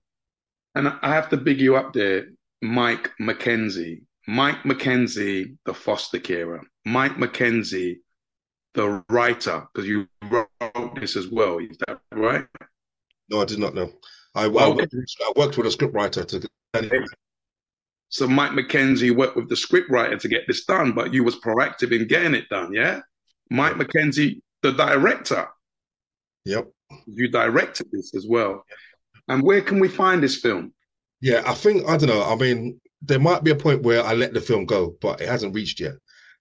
and 0.75 0.89
I 0.89 1.14
have 1.14 1.29
to 1.31 1.37
big 1.37 1.61
you 1.61 1.77
up 1.77 1.93
there, 1.93 2.29
Mike 2.62 3.11
McKenzie. 3.20 4.03
Mike 4.27 4.62
McKenzie, 4.62 5.57
the 5.64 5.75
foster 5.75 6.18
carer. 6.18 6.62
Mike 6.85 7.16
McKenzie, 7.16 7.97
the 8.75 9.05
writer, 9.09 9.66
because 9.72 9.89
you 9.89 10.07
wrote 10.31 10.49
this 11.01 11.16
as 11.16 11.29
well. 11.29 11.59
Is 11.59 11.77
that 11.87 12.01
right? 12.12 12.47
No, 13.31 13.41
I 13.41 13.45
did 13.45 13.59
not 13.59 13.75
know. 13.75 13.91
I, 14.35 14.45
I, 14.45 14.47
oh, 14.47 14.75
worked, 14.75 14.95
I 15.20 15.33
worked 15.37 15.57
with 15.57 15.66
a 15.66 15.70
scriptwriter 15.70 16.27
to. 16.27 17.07
So 18.09 18.29
Mike 18.29 18.53
McKenzie 18.53 19.14
worked 19.14 19.37
with 19.37 19.49
the 19.49 19.55
scriptwriter 19.55 20.20
to 20.20 20.29
get 20.29 20.47
this 20.47 20.64
done, 20.64 20.93
but 20.93 21.12
you 21.12 21.25
was 21.25 21.37
proactive 21.37 21.93
in 21.93 22.07
getting 22.07 22.35
it 22.35 22.49
done, 22.49 22.72
yeah? 22.72 23.01
Mike 23.51 23.75
McKenzie, 23.75 24.41
the 24.62 24.72
director, 24.72 25.49
Yep. 26.45 26.70
you 27.07 27.29
directed 27.29 27.89
this 27.91 28.14
as 28.14 28.27
well. 28.29 28.64
And 29.29 29.43
where 29.43 29.61
can 29.62 29.81
we 29.81 29.89
find 29.89 30.22
this 30.22 30.41
film? 30.41 30.72
Yeah, 31.20 31.43
I 31.47 31.55
think 31.55 31.89
I 31.89 31.97
don't 31.97 32.09
know. 32.09 32.22
I 32.22 32.37
mean, 32.37 32.81
there 33.07 33.20
might 33.20 33.44
be 33.44 33.50
a 33.50 33.57
point 33.57 33.82
where 33.82 34.02
I 34.02 34.14
let 34.14 34.32
the 34.32 34.40
film 34.40 34.64
go, 34.64 34.96
but 35.00 35.20
it 35.20 35.28
hasn't 35.28 35.55
reached 35.55 35.80
yet. 35.80 35.94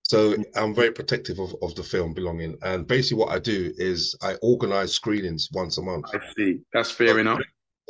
So 0.04 0.36
I'm 0.56 0.76
very 0.76 0.92
protective 0.92 1.40
of, 1.40 1.56
of 1.62 1.76
the 1.76 1.84
film 1.84 2.14
belonging. 2.14 2.58
And 2.62 2.86
basically, 2.86 3.18
what 3.18 3.34
I 3.34 3.40
do 3.40 3.74
is 3.78 4.16
I 4.22 4.36
organize 4.42 4.94
screenings 4.94 5.50
once 5.54 5.78
a 5.78 5.82
month. 5.82 6.06
I 6.14 6.20
see. 6.36 6.60
That's 6.74 6.92
fair 6.92 7.20
enough. 7.20 7.40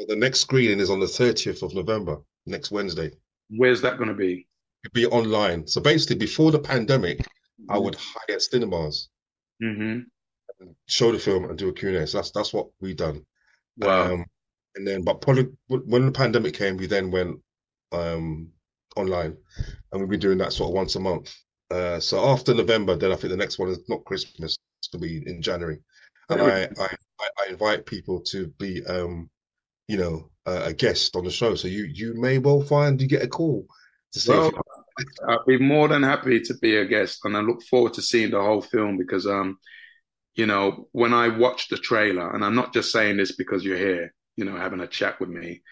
The 0.07 0.15
next 0.15 0.41
screening 0.41 0.79
is 0.79 0.89
on 0.89 0.99
the 0.99 1.05
30th 1.05 1.63
of 1.63 1.73
November, 1.73 2.17
next 2.45 2.71
Wednesday. 2.71 3.11
Where's 3.49 3.81
that 3.81 3.97
going 3.97 4.09
to 4.09 4.15
be? 4.15 4.47
It'd 4.83 4.93
be 4.93 5.07
online. 5.07 5.67
So 5.67 5.81
basically, 5.81 6.17
before 6.17 6.51
the 6.51 6.59
pandemic, 6.59 7.25
I 7.69 7.77
would 7.77 7.95
hire 7.95 8.39
cinemas, 8.39 9.09
hmm 9.61 9.99
show 10.87 11.11
the 11.11 11.19
film, 11.19 11.45
and 11.45 11.57
do 11.57 11.67
a 11.67 11.73
Q&A. 11.73 12.07
So 12.07 12.19
that's 12.19 12.31
that's 12.31 12.53
what 12.53 12.67
we 12.79 12.93
done. 12.93 13.25
Wow. 13.77 14.13
Um, 14.13 14.25
and 14.75 14.87
then, 14.87 15.03
but 15.03 15.19
probably 15.19 15.49
when 15.67 16.05
the 16.05 16.11
pandemic 16.11 16.53
came, 16.53 16.77
we 16.77 16.87
then 16.87 17.11
went 17.11 17.39
um, 17.91 18.49
online, 18.97 19.37
and 19.91 20.01
we've 20.01 20.09
been 20.09 20.19
doing 20.19 20.37
that 20.39 20.53
sort 20.53 20.69
of 20.69 20.75
once 20.75 20.95
a 20.95 20.99
month. 20.99 21.35
Uh, 21.71 21.99
so 21.99 22.23
after 22.29 22.53
November, 22.53 22.95
then 22.95 23.11
I 23.11 23.15
think 23.15 23.31
the 23.31 23.37
next 23.37 23.59
one 23.59 23.69
is 23.69 23.79
not 23.89 24.05
Christmas; 24.05 24.57
it'll 24.93 25.01
be 25.01 25.23
in 25.27 25.41
January, 25.41 25.79
and 26.29 26.41
I 26.41 26.69
I, 26.79 26.95
I 27.21 27.49
invite 27.49 27.85
people 27.85 28.21
to 28.31 28.47
be 28.59 28.85
um, 28.85 29.29
you 29.87 29.97
know 29.97 30.29
a, 30.45 30.65
a 30.67 30.73
guest 30.73 31.15
on 31.15 31.25
the 31.25 31.31
show. 31.31 31.55
So 31.55 31.67
you 31.67 31.85
you 31.85 32.15
may 32.15 32.37
well 32.39 32.61
find 32.61 33.01
you 33.01 33.07
get 33.07 33.23
a 33.23 33.27
call 33.27 33.67
to 34.13 34.19
say 34.19 34.37
Well, 34.37 34.51
you- 34.51 34.61
I'd 35.27 35.45
be 35.47 35.57
more 35.57 35.87
than 35.87 36.03
happy 36.03 36.39
to 36.41 36.53
be 36.59 36.77
a 36.77 36.85
guest, 36.85 37.21
and 37.25 37.35
I 37.35 37.41
look 37.41 37.63
forward 37.63 37.93
to 37.95 38.01
seeing 38.01 38.31
the 38.31 38.41
whole 38.41 38.61
film 38.61 38.97
because, 38.97 39.25
um, 39.25 39.57
you 40.35 40.45
know, 40.47 40.89
when 40.93 41.13
I 41.13 41.29
watched 41.29 41.69
the 41.71 41.77
trailer, 41.77 42.33
and 42.35 42.45
I'm 42.45 42.55
not 42.55 42.73
just 42.73 42.91
saying 42.91 43.17
this 43.17 43.33
because 43.33 43.63
you're 43.65 43.77
here, 43.77 44.13
you 44.37 44.45
know, 44.45 44.57
having 44.57 44.81
a 44.81 44.87
chat 44.87 45.19
with 45.19 45.29
me, 45.29 45.63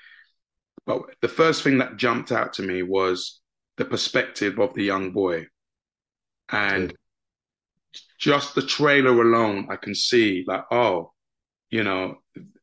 but 0.86 1.02
the 1.22 1.28
first 1.28 1.64
thing 1.64 1.78
that 1.80 1.98
jumped 1.98 2.32
out 2.32 2.54
to 2.54 2.64
me 2.64 2.84
was 2.84 3.40
the 3.78 3.86
perspective 3.86 4.60
of 4.60 4.74
the 4.74 4.84
young 4.84 5.12
boy, 5.12 5.48
and 6.50 6.94
just 8.20 8.56
the 8.56 8.62
trailer 8.62 9.22
alone, 9.22 9.68
I 9.70 9.76
can 9.76 9.96
see 9.96 10.44
like, 10.48 10.66
oh, 10.72 11.12
you 11.70 11.84
know, 11.84 12.18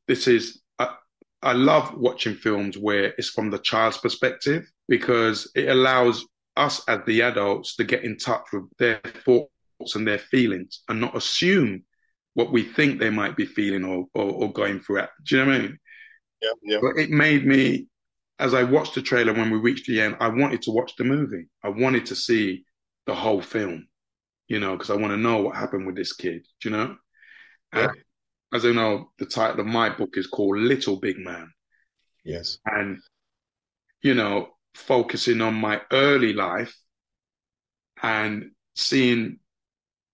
this 0.07 0.27
is. 0.29 0.61
I, 0.79 0.95
I 1.43 1.53
love 1.53 1.95
watching 1.97 2.35
films 2.35 2.77
where 2.79 3.15
it's 3.19 3.31
from 3.31 3.51
the 3.51 3.59
child's 3.59 3.99
perspective 3.99 4.71
because 4.89 5.51
it 5.55 5.69
allows 5.69 6.25
us 6.57 6.83
as 6.89 7.01
the 7.07 7.23
adults 7.23 7.77
to 7.77 7.85
get 7.85 8.05
in 8.05 8.17
touch 8.19 8.47
with 8.53 8.65
their 8.79 9.01
thoughts 9.25 9.95
and 9.95 10.07
their 10.07 10.19
feelings 10.19 10.83
and 10.89 11.01
not 11.01 11.17
assume 11.17 11.85
what 12.35 12.53
we 12.53 12.63
think 12.63 12.99
they 12.99 13.11
might 13.11 13.37
be 13.37 13.47
feeling 13.47 13.85
or, 13.85 14.07
or, 14.15 14.31
or 14.45 14.53
going 14.53 14.81
through. 14.81 15.03
Do 15.25 15.37
you 15.37 15.45
know 15.45 15.51
what 15.51 15.57
I 15.57 15.63
mean? 15.63 15.79
yeah 16.43 16.51
yeah 16.63 16.79
But 16.81 16.97
it 16.99 17.11
made 17.11 17.47
me, 17.47 17.87
as 18.39 18.55
I 18.55 18.63
watched 18.63 18.95
the 18.95 19.03
trailer 19.03 19.33
when 19.33 19.51
we 19.51 19.59
reached 19.59 19.87
the 19.87 20.01
end, 20.01 20.17
I 20.21 20.29
wanted 20.29 20.63
to 20.63 20.71
watch 20.71 20.95
the 20.97 21.05
movie. 21.05 21.49
I 21.63 21.69
wanted 21.69 22.07
to 22.07 22.17
see 22.17 22.65
the 23.07 23.15
whole 23.15 23.43
film, 23.43 23.89
you 24.49 24.61
know, 24.61 24.73
because 24.73 24.91
I 24.91 24.97
want 24.97 25.13
to 25.13 25.17
know 25.17 25.43
what 25.43 25.57
happened 25.57 25.87
with 25.87 25.97
this 25.97 26.13
kid, 26.13 26.47
do 26.61 26.69
you 26.69 26.77
know? 26.77 26.97
Yeah. 27.75 27.89
As 28.53 28.65
I 28.65 28.71
know, 28.71 29.11
the 29.19 29.27
title 29.27 29.61
of 29.61 29.67
my 29.67 29.91
book 29.91 30.15
is 30.15 30.27
called 30.27 30.59
Little 30.59 30.99
Big 30.99 31.19
Man 31.19 31.51
yes 32.25 32.59
and 32.67 32.99
you 34.03 34.13
know 34.13 34.49
focusing 34.75 35.41
on 35.41 35.55
my 35.55 35.81
early 35.93 36.33
life 36.33 36.77
and 38.03 38.51
seeing 38.77 39.39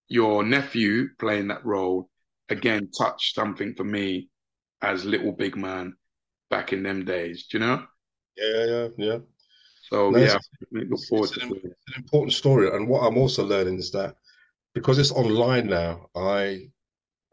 your 0.08 0.44
nephew 0.44 1.08
playing 1.18 1.48
that 1.48 1.64
role 1.64 2.08
again 2.48 2.88
touched 2.96 3.34
something 3.34 3.74
for 3.74 3.84
me 3.84 4.28
as 4.80 5.04
little 5.04 5.32
big 5.32 5.56
man 5.56 5.94
back 6.50 6.72
in 6.72 6.82
them 6.82 7.04
days. 7.04 7.46
Do 7.50 7.58
you 7.58 7.64
know? 7.64 7.84
Yeah, 8.36 8.64
yeah, 8.64 8.88
yeah. 8.96 9.18
So 9.82 10.10
No, 10.10 10.18
yeah, 10.18 10.36
it's, 10.36 10.48
look 10.70 11.04
forward 11.04 11.30
to 11.30 11.42
an, 11.42 11.50
it. 11.56 11.64
it's 11.64 11.88
an 11.88 11.94
important 12.02 12.32
story, 12.32 12.70
and 12.74 12.88
what 12.88 13.00
I'm 13.00 13.18
also 13.18 13.44
learning 13.44 13.78
is 13.78 13.90
that 13.92 14.16
because 14.74 14.98
it's 14.98 15.12
online 15.12 15.66
now, 15.66 16.08
I 16.14 16.70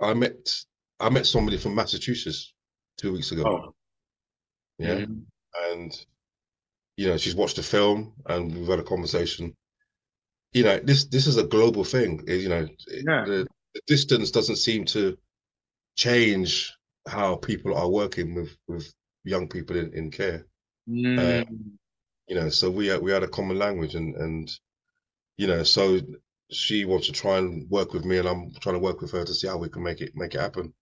I 0.02 0.14
met 0.14 0.54
I 1.00 1.10
met 1.10 1.26
somebody 1.26 1.58
from 1.58 1.76
Massachusetts 1.76 2.54
two 2.98 3.14
weeks 3.14 3.32
ago. 3.32 3.44
Oh, 3.46 3.76
Yeah, 4.78 5.00
mhm. 5.06 5.24
and 5.72 6.06
you 6.98 7.08
know 7.08 7.18
she's 7.18 7.36
watched 7.36 7.56
the 7.56 7.64
film, 7.64 8.14
and 8.28 8.54
we've 8.56 8.68
had 8.68 8.80
a 8.80 8.84
conversation. 8.84 9.56
You 10.54 10.64
know, 10.64 10.80
this 10.80 11.06
this 11.06 11.28
is 11.28 11.38
a 11.38 11.44
global 11.48 11.84
thing. 11.84 12.24
You 12.28 12.50
know, 12.50 12.68
yeah, 12.88 13.26
the, 13.26 13.48
the 13.74 13.82
distance 13.88 14.32
doesn't 14.32 14.58
seem 14.58 14.86
to 14.86 15.18
change 15.96 16.74
how 17.08 17.36
people 17.38 17.74
are 17.76 17.90
working 17.90 18.36
with 18.36 18.56
with 18.68 18.94
young 19.24 19.48
people 19.48 19.78
in, 19.78 19.94
in 19.94 20.12
care. 20.12 20.46
Uh, 20.88 20.92
Mm. 20.92 21.78
you 22.28 22.36
know, 22.36 22.50
so 22.50 22.70
we 22.70 22.88
had, 22.88 23.02
we 23.02 23.12
had 23.12 23.24
a 23.24 23.28
common 23.28 23.58
language, 23.58 23.96
and 23.96 24.16
and 24.16 24.52
you 25.38 25.48
know, 25.48 25.64
so 25.64 26.00
she 26.52 26.86
wants 26.86 27.08
to 27.08 27.14
try 27.14 27.38
and 27.38 27.70
work 27.70 27.94
with 27.94 28.06
me, 28.06 28.18
and 28.18 28.28
I'm 28.28 28.52
trying 28.60 28.76
to 28.76 28.80
work 28.80 29.02
with 29.02 29.12
her 29.12 29.24
to 29.24 29.34
see 29.34 29.48
how 29.48 29.58
we 29.58 29.70
can 29.70 29.84
make 29.84 30.02
it 30.02 30.16
make 30.16 30.36
it 30.36 30.42
happen. 30.42 30.74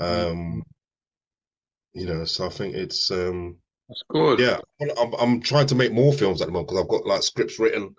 Um, 0.00 0.62
you 1.92 2.06
know, 2.06 2.24
so 2.24 2.46
I 2.46 2.50
think 2.50 2.74
it's 2.74 3.10
um, 3.10 3.56
that's 3.88 4.04
good. 4.08 4.40
yeah, 4.40 4.58
I'm 4.80 5.14
I'm 5.14 5.40
trying 5.40 5.66
to 5.68 5.74
make 5.74 5.92
more 5.92 6.12
films 6.12 6.40
at 6.40 6.46
the 6.46 6.52
moment 6.52 6.68
because 6.68 6.82
I've 6.82 6.88
got 6.90 7.06
like 7.06 7.22
scripts 7.22 7.58
written 7.58 7.94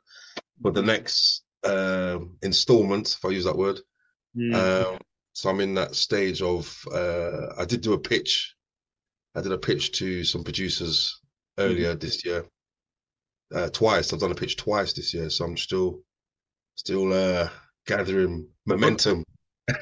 for 0.61 0.71
the 0.71 0.81
next 0.81 1.43
um 1.63 2.37
installment, 2.41 3.17
if 3.17 3.25
I 3.25 3.29
use 3.29 3.45
that 3.45 3.57
word. 3.57 3.79
Mm. 4.35 4.53
Um, 4.55 4.99
so 5.33 5.49
I'm 5.49 5.59
in 5.61 5.73
that 5.75 5.95
stage 5.95 6.41
of 6.41 6.83
uh, 6.93 7.53
I 7.57 7.65
did 7.65 7.81
do 7.81 7.93
a 7.93 7.99
pitch. 7.99 8.55
I 9.35 9.41
did 9.41 9.51
a 9.51 9.57
pitch 9.57 9.91
to 9.99 10.23
some 10.23 10.43
producers 10.43 11.19
earlier 11.59 11.95
this 11.95 12.25
year. 12.25 12.45
Uh, 13.53 13.69
twice. 13.69 14.13
I've 14.13 14.19
done 14.19 14.31
a 14.31 14.35
pitch 14.35 14.57
twice 14.57 14.93
this 14.93 15.13
year, 15.13 15.29
so 15.29 15.45
I'm 15.45 15.57
still 15.57 16.01
still 16.75 17.11
uh, 17.13 17.49
gathering 17.87 18.47
momentum. 18.65 19.23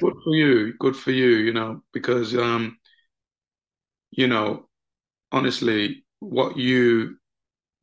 Good 0.00 0.14
for 0.24 0.34
you. 0.34 0.72
Good 0.78 0.96
for 0.96 1.10
you. 1.10 1.28
You 1.28 1.52
know, 1.52 1.82
because 1.92 2.34
um, 2.34 2.78
you 4.10 4.26
know, 4.26 4.68
honestly, 5.32 6.04
what 6.20 6.56
you, 6.56 7.16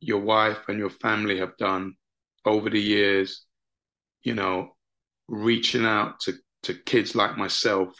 your 0.00 0.20
wife, 0.20 0.68
and 0.68 0.78
your 0.78 0.90
family 0.90 1.38
have 1.38 1.56
done 1.56 1.94
over 2.44 2.68
the 2.68 2.80
years, 2.80 3.44
you 4.22 4.34
know, 4.34 4.76
reaching 5.28 5.84
out 5.84 6.20
to 6.20 6.34
to 6.64 6.74
kids 6.74 7.14
like 7.14 7.36
myself 7.36 7.94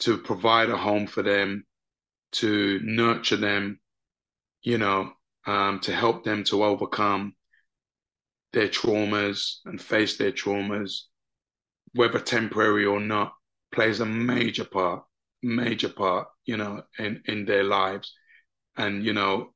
to 0.00 0.18
provide 0.18 0.68
a 0.70 0.76
home 0.76 1.06
for 1.06 1.22
them, 1.22 1.64
to 2.32 2.80
nurture 2.82 3.36
them, 3.36 3.78
you 4.62 4.78
know, 4.78 5.12
um, 5.46 5.80
to 5.80 5.94
help 5.94 6.24
them 6.24 6.44
to 6.44 6.64
overcome 6.64 7.34
their 8.52 8.68
traumas 8.68 9.56
and 9.64 9.80
face 9.80 10.16
their 10.16 10.32
traumas, 10.32 11.02
whether 11.94 12.20
temporary 12.20 12.84
or 12.84 13.00
not, 13.00 13.32
plays 13.72 14.00
a 14.00 14.06
major 14.06 14.64
part, 14.64 15.02
major 15.42 15.88
part, 15.88 16.28
you 16.44 16.56
know, 16.56 16.82
in, 16.98 17.22
in 17.26 17.44
their 17.44 17.64
lives. 17.64 18.12
And, 18.76 19.04
you 19.04 19.12
know, 19.12 19.52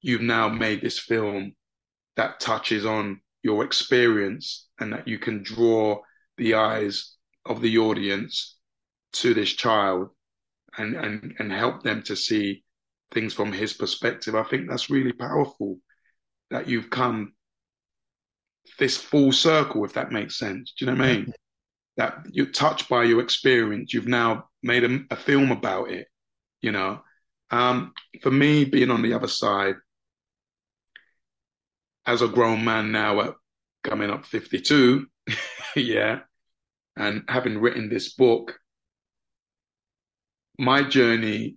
you've 0.00 0.22
now 0.22 0.48
made 0.48 0.80
this 0.80 0.98
film 0.98 1.54
that 2.16 2.40
touches 2.40 2.84
on 2.84 3.20
your 3.42 3.64
experience 3.64 4.68
and 4.80 4.92
that 4.92 5.06
you 5.06 5.18
can 5.18 5.42
draw 5.42 6.00
the 6.38 6.54
eyes 6.54 7.16
of 7.44 7.60
the 7.60 7.78
audience 7.78 8.56
to 9.12 9.34
this 9.34 9.50
child 9.50 10.08
and, 10.78 10.94
and, 10.96 11.34
and 11.38 11.52
help 11.52 11.82
them 11.82 12.02
to 12.02 12.16
see 12.16 12.64
things 13.12 13.34
from 13.34 13.52
his 13.52 13.72
perspective. 13.72 14.34
I 14.34 14.42
think 14.42 14.68
that's 14.68 14.90
really 14.90 15.12
powerful 15.12 15.78
that 16.50 16.68
you've 16.68 16.90
come 16.90 17.32
this 18.78 18.96
full 18.96 19.32
circle, 19.32 19.84
if 19.84 19.94
that 19.94 20.12
makes 20.12 20.38
sense. 20.38 20.74
Do 20.78 20.84
you 20.84 20.90
know 20.90 20.98
what 20.98 21.08
I 21.08 21.12
mean? 21.14 21.32
That 21.96 22.26
you're 22.30 22.46
touched 22.46 22.88
by 22.88 23.04
your 23.04 23.20
experience. 23.20 23.92
You've 23.92 24.06
now 24.06 24.48
made 24.62 24.84
a, 24.84 25.00
a 25.10 25.16
film 25.16 25.50
about 25.50 25.90
it, 25.90 26.08
you 26.60 26.72
know. 26.72 27.00
Um, 27.50 27.92
for 28.22 28.30
me, 28.30 28.64
being 28.64 28.90
on 28.90 29.02
the 29.02 29.12
other 29.12 29.28
side, 29.28 29.74
as 32.06 32.22
a 32.22 32.28
grown 32.28 32.64
man 32.64 32.92
now 32.92 33.20
at 33.20 33.34
coming 33.84 34.10
up 34.10 34.24
52, 34.24 35.06
yeah, 35.76 36.20
and 36.96 37.24
having 37.28 37.58
written 37.58 37.88
this 37.88 38.14
book, 38.14 38.58
my 40.58 40.82
journey 40.82 41.56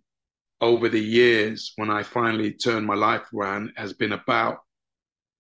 over 0.66 0.90
the 0.90 1.00
years 1.00 1.74
when 1.76 1.92
I 1.92 2.02
finally 2.02 2.54
turned 2.54 2.88
my 2.88 2.96
life 2.96 3.28
around 3.34 3.74
has 3.76 3.94
been 3.94 4.14
about 4.14 4.58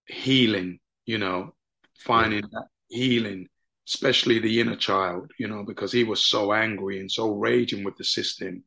healing, 0.07 0.79
you 1.05 1.17
know, 1.17 1.55
finding 1.97 2.43
that 2.51 2.67
healing, 2.89 3.47
especially 3.87 4.37
the 4.37 4.61
inner 4.61 4.75
child, 4.75 5.31
you 5.39 5.47
know, 5.47 5.63
because 5.63 5.91
he 5.91 6.03
was 6.03 6.25
so 6.25 6.53
angry 6.53 6.99
and 6.99 7.11
so 7.11 7.31
raging 7.31 7.83
with 7.83 7.97
the 7.97 8.03
system 8.03 8.63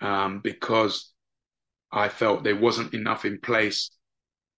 um, 0.00 0.40
because 0.42 1.12
I 1.92 2.08
felt 2.08 2.42
there 2.42 2.56
wasn't 2.56 2.92
enough 2.92 3.24
in 3.24 3.38
place. 3.40 3.90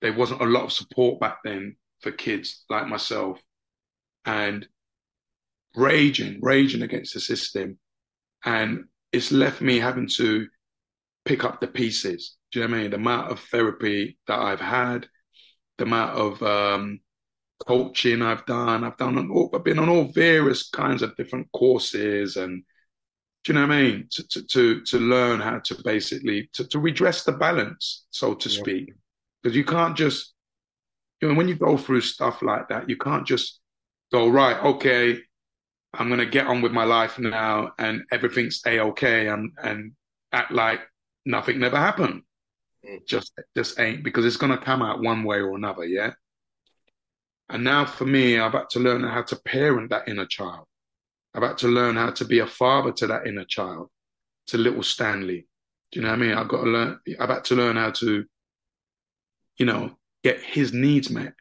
There 0.00 0.14
wasn't 0.14 0.40
a 0.40 0.46
lot 0.46 0.64
of 0.64 0.72
support 0.72 1.20
back 1.20 1.38
then 1.44 1.76
for 2.00 2.12
kids 2.12 2.64
like 2.70 2.88
myself 2.88 3.40
and 4.24 4.66
raging, 5.74 6.38
raging 6.40 6.80
against 6.80 7.12
the 7.12 7.20
system. 7.20 7.78
And 8.42 8.84
it's 9.12 9.32
left 9.32 9.60
me 9.60 9.78
having 9.78 10.08
to 10.16 10.46
pick 11.26 11.44
up 11.44 11.60
the 11.60 11.68
pieces. 11.68 12.36
Do 12.52 12.60
you 12.60 12.66
know 12.66 12.72
what 12.72 12.78
I 12.78 12.82
mean? 12.82 12.92
The 12.92 12.98
amount 12.98 13.32
of 13.32 13.40
therapy 13.40 14.18
that 14.28 14.40
I've 14.40 14.60
had, 14.62 15.08
the 15.78 15.84
amount 15.84 16.18
of 16.18 16.42
um, 16.42 17.00
coaching 17.66 18.22
I've 18.22 18.46
done. 18.46 18.84
I've 18.84 18.96
done 18.98 19.18
on 19.18 19.30
all, 19.30 19.50
I've 19.54 19.64
been 19.64 19.78
on 19.80 19.88
all 19.90 20.04
various 20.12 20.70
kinds 20.70 21.02
of 21.02 21.16
different 21.16 21.50
courses, 21.52 22.36
and 22.36 22.62
do 23.44 23.52
you 23.52 23.58
know 23.58 23.66
what 23.66 23.74
I 23.76 23.82
mean? 23.82 24.08
To 24.12 24.28
to 24.28 24.42
to, 24.46 24.82
to 24.84 24.98
learn 24.98 25.40
how 25.40 25.60
to 25.60 25.76
basically 25.84 26.50
to, 26.54 26.66
to 26.68 26.78
redress 26.78 27.24
the 27.24 27.32
balance, 27.32 28.06
so 28.10 28.34
to 28.34 28.48
Yeah. 28.48 28.60
speak, 28.60 28.92
because 29.42 29.56
you 29.56 29.64
can't 29.64 29.96
just 29.96 30.34
you 31.22 31.28
know 31.28 31.34
when 31.34 31.48
you 31.48 31.56
go 31.56 31.76
through 31.76 32.02
stuff 32.02 32.42
like 32.42 32.68
that, 32.68 32.88
you 32.90 32.96
can't 32.96 33.26
just 33.26 33.60
go 34.12 34.28
right. 34.28 34.58
Okay, 34.64 35.18
I'm 35.94 36.08
gonna 36.10 36.26
get 36.26 36.46
on 36.46 36.62
with 36.62 36.72
my 36.72 36.84
life 36.84 37.18
now, 37.18 37.72
and 37.78 38.02
everything's 38.12 38.62
a 38.66 38.80
okay, 38.80 39.28
and 39.28 39.52
and 39.62 39.92
act 40.32 40.52
like 40.52 40.80
nothing 41.26 41.58
never 41.58 41.76
happened. 41.76 42.22
Mm. 42.88 43.06
Just 43.06 43.32
just 43.54 43.78
ain't 43.78 44.02
because 44.02 44.24
it's 44.24 44.36
gonna 44.38 44.58
come 44.58 44.80
out 44.80 45.02
one 45.02 45.24
way 45.24 45.38
or 45.38 45.54
another, 45.54 45.84
yeah. 45.84 46.12
And 47.48 47.62
now 47.62 47.84
for 47.84 48.06
me, 48.06 48.38
I've 48.38 48.52
had 48.52 48.70
to 48.70 48.80
learn 48.80 49.04
how 49.04 49.22
to 49.22 49.36
parent 49.36 49.90
that 49.90 50.08
inner 50.08 50.26
child. 50.26 50.66
I've 51.34 51.42
had 51.42 51.58
to 51.58 51.68
learn 51.68 51.96
how 51.96 52.10
to 52.10 52.24
be 52.24 52.38
a 52.38 52.46
father 52.46 52.92
to 52.92 53.06
that 53.08 53.26
inner 53.26 53.44
child, 53.44 53.90
to 54.48 54.58
little 54.58 54.82
Stanley. 54.82 55.46
Do 55.92 56.00
you 56.00 56.04
know 56.06 56.10
what 56.10 56.18
I 56.18 56.22
mean? 56.22 56.32
I've 56.32 56.48
got 56.48 56.64
to 56.64 56.70
learn, 56.70 56.98
I've 57.20 57.28
had 57.28 57.44
to 57.44 57.54
learn 57.54 57.76
how 57.76 57.90
to, 57.90 58.24
you 59.58 59.66
know, 59.66 59.96
get 60.24 60.40
his 60.40 60.72
needs 60.72 61.10
met. 61.10 61.34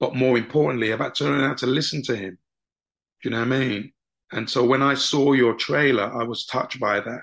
But 0.00 0.16
more 0.16 0.36
importantly, 0.36 0.92
I've 0.92 0.98
had 0.98 1.14
to 1.16 1.24
learn 1.24 1.44
how 1.44 1.54
to 1.54 1.66
listen 1.66 2.02
to 2.04 2.16
him. 2.16 2.38
Do 3.22 3.28
you 3.28 3.30
know 3.30 3.38
what 3.46 3.54
I 3.54 3.58
mean? 3.58 3.92
And 4.32 4.48
so 4.48 4.64
when 4.64 4.82
I 4.82 4.94
saw 4.94 5.32
your 5.32 5.54
trailer, 5.54 6.10
I 6.12 6.24
was 6.24 6.46
touched 6.46 6.80
by 6.80 6.98
that, 7.00 7.20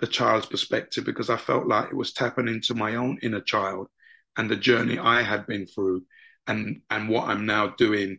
the 0.00 0.06
child's 0.06 0.46
perspective, 0.46 1.04
because 1.04 1.30
I 1.30 1.36
felt 1.36 1.66
like 1.66 1.86
it 1.86 1.96
was 1.96 2.12
tapping 2.12 2.48
into 2.48 2.74
my 2.74 2.96
own 2.96 3.18
inner 3.22 3.40
child 3.40 3.88
and 4.36 4.50
the 4.50 4.56
journey 4.56 4.98
I 4.98 5.22
had 5.22 5.46
been 5.46 5.66
through 5.66 6.04
and 6.46 6.82
and 6.90 7.08
what 7.08 7.28
I'm 7.28 7.46
now 7.46 7.68
doing 7.68 8.18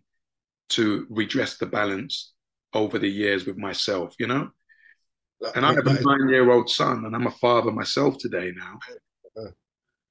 to 0.70 1.06
redress 1.10 1.58
the 1.58 1.66
balance 1.66 2.34
over 2.74 2.98
the 3.00 3.10
years 3.10 3.46
with 3.46 3.58
myself, 3.58 4.16
you 4.20 4.28
know? 4.28 4.50
And 5.56 5.66
I 5.66 5.74
have 5.74 5.88
a 5.88 6.02
nine 6.02 6.30
year 6.30 6.50
old 6.52 6.70
son, 6.70 7.04
and 7.06 7.16
I'm 7.16 7.28
a 7.28 7.32
father 7.32 7.72
myself 7.72 8.18
today 8.18 8.52
now. 8.56 8.80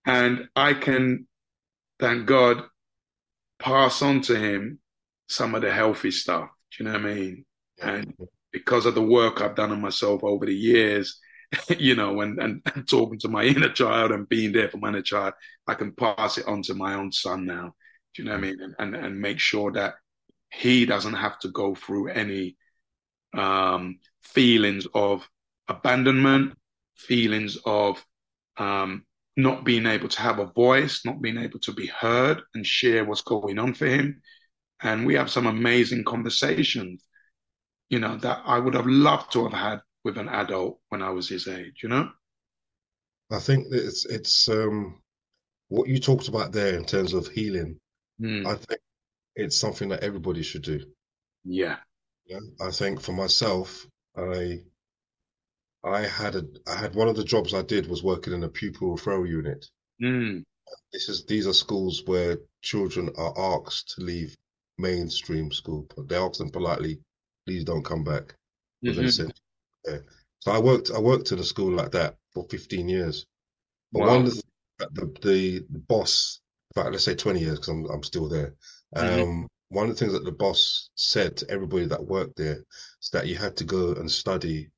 And 0.04 0.48
I 0.56 0.74
can, 0.74 1.26
thank 1.98 2.26
God, 2.26 2.64
pass 3.58 4.02
on 4.02 4.22
to 4.22 4.36
him 4.36 4.80
some 5.28 5.54
of 5.54 5.62
the 5.62 5.72
healthy 5.72 6.10
stuff. 6.10 6.48
Do 6.72 6.84
you 6.84 6.90
know 6.90 6.98
what 6.98 7.10
I 7.10 7.14
mean? 7.14 7.44
And 7.80 8.14
because 8.52 8.86
of 8.86 8.94
the 8.94 9.02
work 9.02 9.40
I've 9.40 9.54
done 9.54 9.70
on 9.70 9.80
myself 9.80 10.24
over 10.24 10.44
the 10.44 10.54
years, 10.54 11.18
you 11.78 11.94
know, 11.94 12.20
and, 12.20 12.38
and, 12.40 12.62
and 12.74 12.88
talking 12.88 13.18
to 13.20 13.28
my 13.28 13.44
inner 13.44 13.68
child 13.70 14.12
and 14.12 14.28
being 14.28 14.52
there 14.52 14.68
for 14.68 14.78
my 14.78 14.88
inner 14.88 15.02
child, 15.02 15.34
I 15.66 15.74
can 15.74 15.92
pass 15.92 16.38
it 16.38 16.46
on 16.46 16.62
to 16.62 16.74
my 16.74 16.94
own 16.94 17.12
son 17.12 17.46
now. 17.46 17.74
Do 18.14 18.22
you 18.22 18.28
know 18.28 18.34
what 18.34 18.38
I 18.38 18.40
mean? 18.40 18.60
And, 18.60 18.74
and, 18.78 18.96
and 18.96 19.20
make 19.20 19.38
sure 19.38 19.72
that 19.72 19.94
he 20.52 20.84
doesn't 20.84 21.14
have 21.14 21.38
to 21.40 21.48
go 21.48 21.74
through 21.74 22.08
any 22.08 22.56
um, 23.36 23.98
feelings 24.22 24.86
of 24.94 25.28
abandonment, 25.68 26.54
feelings 26.96 27.56
of 27.64 28.04
um, 28.56 29.04
not 29.36 29.64
being 29.64 29.86
able 29.86 30.08
to 30.08 30.20
have 30.20 30.38
a 30.38 30.46
voice, 30.46 31.02
not 31.04 31.22
being 31.22 31.38
able 31.38 31.60
to 31.60 31.72
be 31.72 31.86
heard 31.86 32.42
and 32.54 32.66
share 32.66 33.04
what's 33.04 33.22
going 33.22 33.58
on 33.58 33.74
for 33.74 33.86
him. 33.86 34.20
And 34.82 35.06
we 35.06 35.14
have 35.14 35.30
some 35.30 35.46
amazing 35.46 36.04
conversations, 36.04 37.04
you 37.88 38.00
know, 38.00 38.16
that 38.16 38.42
I 38.44 38.58
would 38.58 38.74
have 38.74 38.86
loved 38.86 39.32
to 39.32 39.44
have 39.44 39.52
had 39.52 39.80
with 40.04 40.18
an 40.18 40.28
adult 40.28 40.80
when 40.88 41.02
I 41.02 41.10
was 41.10 41.28
his 41.28 41.48
age, 41.48 41.80
you 41.82 41.88
know? 41.88 42.10
I 43.30 43.38
think 43.38 43.66
it's 43.70 44.06
it's 44.06 44.48
um 44.48 45.00
what 45.68 45.88
you 45.88 46.00
talked 46.00 46.28
about 46.28 46.52
there 46.52 46.76
in 46.76 46.84
terms 46.84 47.12
of 47.12 47.28
healing. 47.28 47.78
Mm. 48.20 48.46
I 48.46 48.54
think 48.54 48.80
it's 49.36 49.56
something 49.56 49.88
that 49.90 50.02
everybody 50.02 50.42
should 50.42 50.62
do. 50.62 50.80
Yeah. 51.44 51.76
Yeah. 52.26 52.40
I 52.60 52.70
think 52.70 53.00
for 53.00 53.12
myself, 53.12 53.86
I 54.16 54.60
I 55.84 56.00
had 56.00 56.34
a 56.34 56.44
I 56.66 56.76
had 56.76 56.94
one 56.94 57.08
of 57.08 57.16
the 57.16 57.24
jobs 57.24 57.54
I 57.54 57.62
did 57.62 57.86
was 57.86 58.02
working 58.02 58.32
in 58.32 58.44
a 58.44 58.48
pupil 58.48 58.96
referral 58.96 59.28
unit. 59.28 59.66
Mm. 60.02 60.44
This 60.92 61.08
is 61.08 61.24
these 61.24 61.46
are 61.46 61.52
schools 61.52 62.02
where 62.06 62.38
children 62.62 63.10
are 63.16 63.34
asked 63.36 63.94
to 63.96 64.02
leave 64.02 64.36
mainstream 64.78 65.52
school, 65.52 65.86
they 66.08 66.16
ask 66.16 66.38
them 66.38 66.50
politely, 66.50 67.00
please 67.46 67.64
don't 67.64 67.84
come 67.84 68.02
back. 68.02 68.34
Mhm. 68.84 69.32
So 69.86 70.52
I 70.52 70.58
worked 70.58 70.90
I 70.90 70.98
worked 70.98 71.32
in 71.32 71.38
a 71.38 71.44
school 71.44 71.72
like 71.72 71.92
that 71.92 72.16
for 72.32 72.46
15 72.48 72.88
years. 72.88 73.26
But 73.92 74.00
Wow. 74.00 74.06
one 74.18 74.26
of 74.26 74.34
the 74.34 74.42
the, 74.78 75.18
the, 75.22 75.66
the 75.70 75.78
boss, 75.78 76.40
in 76.74 76.82
fact, 76.82 76.92
let's 76.92 77.04
say 77.04 77.14
20 77.14 77.40
years 77.40 77.58
because 77.58 77.68
I'm 77.68 77.84
I'm 77.86 78.02
still 78.02 78.28
there. 78.28 78.54
Mhm. 78.96 79.22
Um, 79.22 79.48
one 79.68 79.88
of 79.88 79.94
the 79.94 79.98
things 80.00 80.14
that 80.14 80.24
the 80.24 80.32
boss 80.32 80.90
said 80.94 81.36
to 81.38 81.50
everybody 81.50 81.86
that 81.86 82.04
worked 82.04 82.36
there 82.36 82.64
is 83.02 83.10
that 83.12 83.26
you 83.28 83.36
had 83.36 83.56
to 83.58 83.64
go 83.64 83.92
and 83.92 84.10
study 84.10 84.70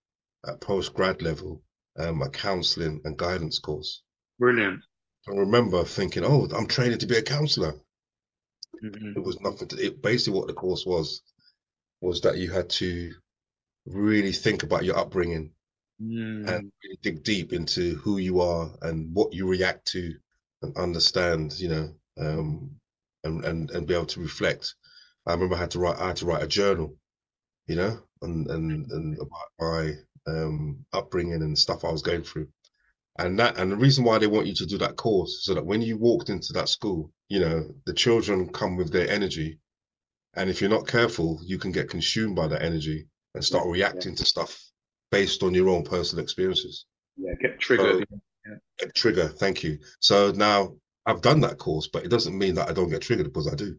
at 0.46 0.60
post 0.60 0.92
grad 0.94 1.22
level 1.22 1.62
um, 1.98 2.20
a 2.22 2.28
counseling 2.28 3.00
and 3.04 3.16
guidance 3.16 3.58
course. 3.58 4.02
Brilliant. 4.38 4.82
I 5.28 5.32
remember 5.32 5.84
thinking, 5.84 6.24
oh, 6.24 6.46
I'm 6.54 6.66
training 6.66 6.98
to 6.98 7.06
be 7.06 7.16
a 7.16 7.22
counselor. 7.22 7.74
Mhm. 8.82 9.16
It 9.16 9.20
was 9.20 9.40
nothing 9.40 9.68
to 9.68 9.76
it. 9.86 10.02
Basically, 10.02 10.36
what 10.38 10.48
the 10.48 10.54
course 10.54 10.84
was 10.84 11.22
was 12.00 12.20
that 12.22 12.38
you 12.38 12.50
had 12.50 12.68
to 12.70 13.14
really 13.86 14.32
think 14.32 14.62
about 14.62 14.84
your 14.84 14.98
upbringing 14.98 15.52
Mm. 16.02 16.48
and 16.48 16.72
really 16.82 16.98
dig 17.02 17.22
deep 17.22 17.52
into 17.52 17.94
who 17.96 18.18
you 18.18 18.40
are 18.40 18.72
and 18.82 19.14
what 19.14 19.32
you 19.32 19.46
react 19.46 19.86
to 19.86 20.14
and 20.62 20.76
understand, 20.76 21.52
you 21.60 21.68
know, 21.68 21.94
um, 22.18 22.72
and, 23.22 23.44
and, 23.44 23.70
and 23.70 23.86
be 23.86 23.94
able 23.94 24.06
to 24.06 24.20
reflect. 24.20 24.74
I 25.26 25.32
remember 25.32 25.54
I 25.54 25.60
had 25.60 25.70
to 25.72 25.78
write, 25.78 25.98
I 25.98 26.08
had 26.08 26.16
to 26.16 26.26
write 26.26 26.42
a 26.42 26.48
journal, 26.48 26.96
you 27.68 27.76
know, 27.76 28.02
and, 28.22 28.48
and, 28.50 28.90
and 28.90 29.18
about 29.18 29.50
my 29.60 29.92
um, 30.26 30.84
upbringing 30.92 31.42
and 31.42 31.56
stuff 31.56 31.84
I 31.84 31.92
was 31.92 32.02
going 32.02 32.24
through. 32.24 32.48
And 33.18 33.38
that, 33.38 33.58
and 33.58 33.70
the 33.70 33.76
reason 33.76 34.04
why 34.04 34.18
they 34.18 34.26
want 34.26 34.46
you 34.48 34.54
to 34.54 34.66
do 34.66 34.78
that 34.78 34.96
course, 34.96 35.44
so 35.44 35.54
that 35.54 35.66
when 35.66 35.82
you 35.82 35.98
walked 35.98 36.30
into 36.30 36.52
that 36.54 36.68
school, 36.68 37.12
you 37.28 37.40
know, 37.40 37.70
the 37.86 37.94
children 37.94 38.48
come 38.48 38.76
with 38.76 38.92
their 38.92 39.08
energy. 39.08 39.60
And 40.34 40.50
if 40.50 40.60
you're 40.60 40.70
not 40.70 40.88
careful, 40.88 41.40
you 41.44 41.58
can 41.58 41.72
get 41.72 41.90
consumed 41.90 42.34
by 42.34 42.48
that 42.48 42.62
energy 42.62 43.06
and 43.34 43.44
start 43.44 43.66
reacting 43.66 44.14
to 44.16 44.24
stuff 44.24 44.62
based 45.10 45.42
on 45.42 45.54
your 45.54 45.68
own 45.68 45.82
personal 45.84 46.22
experiences. 46.22 46.86
Yeah. 47.16 47.34
Get 47.40 47.60
triggered. 47.60 48.06
A 48.82 48.86
trigger, 48.86 49.28
thank 49.28 49.62
you. 49.62 49.78
So 50.00 50.32
now 50.32 50.74
I've 51.06 51.22
done 51.22 51.40
that 51.42 51.58
course, 51.58 51.86
but 51.86 52.04
it 52.04 52.08
doesn't 52.08 52.36
mean 52.36 52.54
that 52.56 52.68
I 52.68 52.72
don't 52.72 52.90
get 52.90 53.02
triggered 53.02 53.26
because 53.26 53.46
I 53.46 53.54
do. 53.54 53.76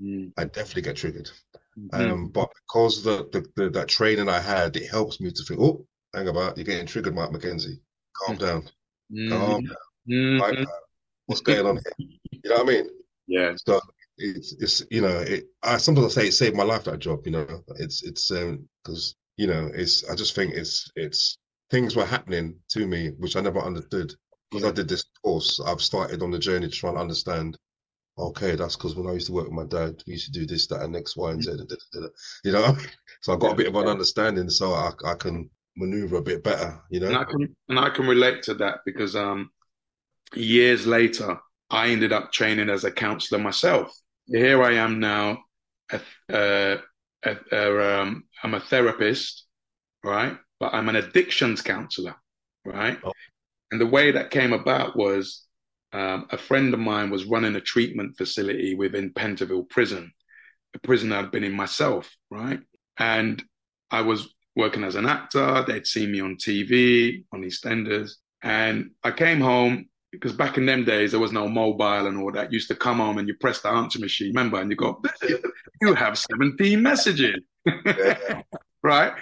Mm. 0.00 0.32
I 0.36 0.44
definitely 0.44 0.82
get 0.82 0.96
triggered. 0.96 1.30
Mhm. 1.78 2.10
Um, 2.12 2.28
but 2.28 2.50
because 2.66 3.02
the, 3.02 3.28
the, 3.32 3.46
the 3.56 3.70
that 3.70 3.88
training 3.88 4.28
I 4.28 4.40
had, 4.40 4.76
it 4.76 4.90
helps 4.90 5.20
me 5.20 5.30
to 5.30 5.44
think, 5.44 5.60
oh, 5.60 5.86
hang 6.12 6.28
about, 6.28 6.58
you're 6.58 6.64
getting 6.66 6.86
triggered, 6.86 7.14
Mike 7.14 7.30
McKenzie. 7.30 7.80
Calm 8.14 8.36
down, 8.36 8.68
calm 9.30 9.64
down. 9.64 9.76
Mhm. 10.08 10.54
Down. 10.54 10.66
What's 11.26 11.40
going 11.40 11.66
on 11.66 11.76
here? 11.76 12.08
You 12.30 12.50
know 12.50 12.56
what 12.56 12.68
I 12.68 12.72
mean? 12.72 12.90
Yeah. 13.26 13.54
So 13.56 13.80
it's 14.18 14.54
it's 14.58 14.84
you 14.90 15.00
know, 15.00 15.18
it 15.20 15.46
I 15.62 15.78
sometimes 15.78 16.18
I 16.18 16.20
say 16.22 16.28
it 16.28 16.32
saved 16.32 16.56
my 16.56 16.64
life 16.64 16.84
that 16.84 16.98
job, 16.98 17.24
you 17.24 17.32
know. 17.32 17.64
It's 17.76 18.02
it's 18.02 18.30
um 18.30 18.68
because 18.82 19.14
you 19.36 19.46
know, 19.46 19.70
it's 19.74 20.08
I 20.08 20.14
just 20.14 20.34
think 20.34 20.54
it's 20.54 20.90
it's 20.96 21.38
things 21.70 21.96
were 21.96 22.04
happening 22.04 22.56
to 22.70 22.86
me 22.86 23.10
which 23.18 23.36
I 23.36 23.40
never 23.40 23.60
understood. 23.60 24.14
Because 24.50 24.68
I 24.68 24.72
did 24.72 24.88
this 24.88 25.04
course, 25.24 25.60
I've 25.66 25.80
started 25.80 26.22
on 26.22 26.30
the 26.30 26.38
journey 26.38 26.68
to 26.68 26.72
try 26.72 26.90
and 26.90 26.98
understand. 26.98 27.56
Okay, 28.18 28.54
that's 28.54 28.76
because 28.76 28.94
when 28.94 29.06
I 29.06 29.14
used 29.14 29.28
to 29.28 29.32
work 29.32 29.46
with 29.46 29.54
my 29.54 29.64
dad, 29.64 30.02
we 30.06 30.12
used 30.12 30.26
to 30.26 30.38
do 30.38 30.46
this, 30.46 30.66
that, 30.66 30.82
and 30.82 30.94
X, 30.94 31.16
Y, 31.16 31.30
and 31.30 31.42
Z. 31.42 31.50
da, 31.50 31.56
da, 31.56 31.76
da, 31.94 32.00
da. 32.00 32.06
You 32.44 32.52
know, 32.52 32.76
so 33.22 33.32
I 33.32 33.36
got 33.36 33.52
a 33.52 33.56
bit 33.56 33.68
of 33.68 33.74
an 33.76 33.88
understanding, 33.88 34.50
so 34.50 34.74
I 34.74 34.90
I 35.06 35.14
can 35.14 35.48
maneuver 35.76 36.16
a 36.16 36.22
bit 36.22 36.44
better. 36.44 36.78
You 36.90 37.00
know, 37.00 37.08
And 37.08 37.16
I 37.16 37.24
can 37.24 37.56
and 37.70 37.78
I 37.78 37.88
can 37.88 38.06
relate 38.06 38.42
to 38.44 38.54
that 38.54 38.80
because 38.84 39.16
um 39.16 39.50
years 40.34 40.86
later 40.86 41.38
I 41.70 41.88
ended 41.88 42.12
up 42.12 42.32
training 42.32 42.68
as 42.68 42.84
a 42.84 42.90
counselor 42.90 43.40
myself. 43.40 43.90
Here 44.26 44.62
I 44.62 44.74
am 44.74 45.00
now, 45.00 45.38
a, 45.90 46.00
uh, 46.32 46.80
a, 47.24 47.36
a, 47.52 48.00
um, 48.00 48.24
I'm 48.42 48.54
a 48.54 48.60
therapist, 48.60 49.44
right? 50.04 50.36
But 50.60 50.74
I'm 50.74 50.88
an 50.88 50.96
addictions 50.96 51.62
counselor, 51.62 52.14
right? 52.64 52.98
Oh. 53.04 53.12
And 53.70 53.80
the 53.80 53.86
way 53.86 54.10
that 54.12 54.30
came 54.30 54.52
about 54.52 54.96
was 54.96 55.44
um, 55.92 56.26
a 56.30 56.38
friend 56.38 56.72
of 56.72 56.80
mine 56.80 57.10
was 57.10 57.24
running 57.24 57.56
a 57.56 57.60
treatment 57.60 58.16
facility 58.16 58.74
within 58.74 59.12
Pentonville 59.12 59.68
Prison, 59.68 60.12
a 60.74 60.78
prison 60.78 61.12
I'd 61.12 61.30
been 61.30 61.44
in 61.44 61.52
myself, 61.52 62.14
right? 62.30 62.60
And 62.98 63.42
I 63.90 64.02
was 64.02 64.28
working 64.56 64.84
as 64.84 64.94
an 64.94 65.06
actor. 65.06 65.64
They'd 65.66 65.86
seen 65.86 66.12
me 66.12 66.20
on 66.20 66.36
TV, 66.36 67.24
on 67.32 67.42
EastEnders. 67.42 68.12
And 68.42 68.90
I 69.02 69.10
came 69.10 69.40
home 69.40 69.86
because 70.12 70.32
back 70.32 70.58
in 70.58 70.66
them 70.66 70.84
days, 70.84 71.10
there 71.10 71.20
was 71.20 71.32
no 71.32 71.48
mobile 71.48 72.06
and 72.06 72.18
all 72.18 72.30
that. 72.32 72.52
You 72.52 72.56
used 72.56 72.68
to 72.68 72.76
come 72.76 72.98
home 72.98 73.18
and 73.18 73.26
you 73.26 73.34
press 73.34 73.60
the 73.60 73.68
answer 73.70 73.98
machine, 73.98 74.28
remember? 74.28 74.60
And 74.60 74.70
you 74.70 74.76
go, 74.76 75.02
you 75.80 75.94
have 75.94 76.18
17 76.18 76.80
messages, 76.82 77.40
right? 78.82 79.14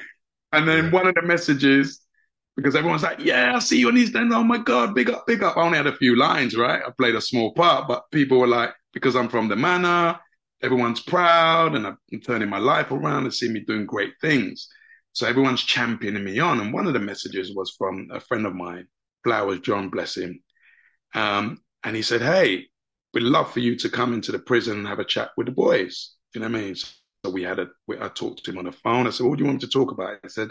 And 0.53 0.69
then 0.69 0.91
one 0.91 1.07
of 1.07 1.15
the 1.15 1.23
messages, 1.23 2.01
because 2.57 2.75
everyone's 2.75 3.05
like, 3.05 3.21
yeah, 3.21 3.55
I 3.55 3.61
see 3.61 3.79
you 3.79 3.89
on 3.89 3.95
EastEnders. 3.95 4.35
Oh 4.35 4.43
my 4.43 4.59
God, 4.59 4.95
big 4.95 5.11
up, 5.11 5.27
big 5.27 5.45
up. 5.45 5.57
I 5.57 5.63
only 5.63 5.77
had 5.77 5.87
a 5.87 5.97
few 5.97 6.17
lines, 6.17 6.57
right? 6.57 6.83
I 6.85 6.91
played 6.99 7.15
a 7.15 7.21
small 7.21 7.55
part, 7.55 7.87
but 7.87 8.11
people 8.11 8.41
were 8.41 8.49
like, 8.49 8.75
because 8.93 9.15
I'm 9.15 9.29
from 9.29 9.49
the 9.49 9.55
manor, 9.55 10.19
everyone's 10.61 11.01
proud 11.01 11.77
and 11.77 11.87
I'm 11.87 11.99
turning 12.27 12.49
my 12.49 12.59
life 12.59 12.91
around 12.91 13.25
and 13.25 13.33
see 13.33 13.49
me 13.49 13.61
doing 13.61 13.87
great 13.87 14.15
things. 14.21 14.69
So 15.13 15.27
everyone's 15.27 15.63
championing 15.63 16.25
me 16.25 16.41
on. 16.41 16.61
And 16.61 16.73
one 16.73 16.89
of 16.89 16.95
the 16.95 16.99
messages 16.99 17.55
was 17.55 17.75
from 17.79 18.09
a 18.13 18.19
friend 18.19 18.45
of 18.45 18.55
mine, 18.55 18.89
Flowers 19.23 19.61
John, 19.61 19.89
bless 19.89 20.17
him. 20.17 20.41
Um, 21.15 21.61
and 21.83 21.97
he 21.97 22.03
said, 22.03 22.23
Hey, 22.23 22.67
we'd 23.13 23.23
love 23.23 23.53
for 23.53 23.61
you 23.61 23.77
to 23.77 23.89
come 23.89 24.13
into 24.13 24.33
the 24.33 24.39
prison 24.39 24.79
and 24.79 24.87
have 24.87 24.99
a 24.99 25.05
chat 25.05 25.31
with 25.37 25.47
the 25.47 25.53
boys. 25.53 26.15
Do 26.33 26.39
you 26.39 26.47
know 26.47 26.53
what 26.53 26.61
I 26.61 26.65
mean? 26.65 26.75
So 26.77 27.31
we 27.31 27.43
had 27.43 27.59
a, 27.59 27.69
we, 27.87 27.99
I 28.01 28.09
talked 28.09 28.45
to 28.45 28.51
him 28.51 28.59
on 28.59 28.65
the 28.65 28.73
phone. 28.73 29.07
I 29.07 29.11
said, 29.11 29.27
What 29.27 29.39
do 29.39 29.45
you 29.45 29.49
want 29.49 29.63
me 29.63 29.67
to 29.69 29.73
talk 29.73 29.91
about? 29.91 30.19
I 30.25 30.29
said, 30.29 30.51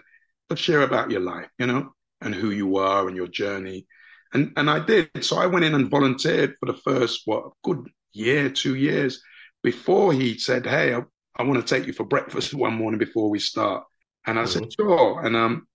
Let's 0.50 0.62
share 0.62 0.82
about 0.82 1.12
your 1.12 1.22
life, 1.22 1.50
you 1.58 1.68
know, 1.68 1.94
and 2.22 2.34
who 2.34 2.50
you 2.52 2.78
are 2.78 3.08
and 3.08 3.16
your 3.16 3.28
journey. 3.28 3.88
And, 4.34 4.54
and 4.58 4.70
I 4.70 4.80
did. 4.80 5.10
So 5.22 5.38
I 5.38 5.48
went 5.48 5.66
in 5.66 5.74
and 5.74 5.90
volunteered 5.90 6.56
for 6.60 6.66
the 6.68 6.78
first, 6.78 7.22
what, 7.26 7.52
good 7.64 7.88
year, 8.14 8.50
two 8.50 8.76
years 8.76 9.22
before 9.64 10.14
he 10.14 10.38
said, 10.38 10.66
Hey, 10.66 10.94
I, 10.94 11.02
I 11.38 11.44
want 11.44 11.66
to 11.66 11.76
take 11.76 11.88
you 11.88 11.94
for 11.94 12.06
breakfast 12.06 12.54
one 12.56 12.76
morning 12.76 13.00
before 13.00 13.30
we 13.30 13.40
start. 13.40 13.84
And 14.26 14.38
I 14.38 14.46
said, 14.46 14.72
Sure. 14.74 15.22
And 15.26 15.36
um, 15.36 15.68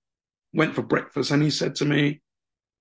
went 0.53 0.75
for 0.75 0.83
breakfast. 0.83 1.31
And 1.31 1.43
he 1.43 1.51
said 1.51 1.77
to 1.77 1.85
me, 1.85 2.21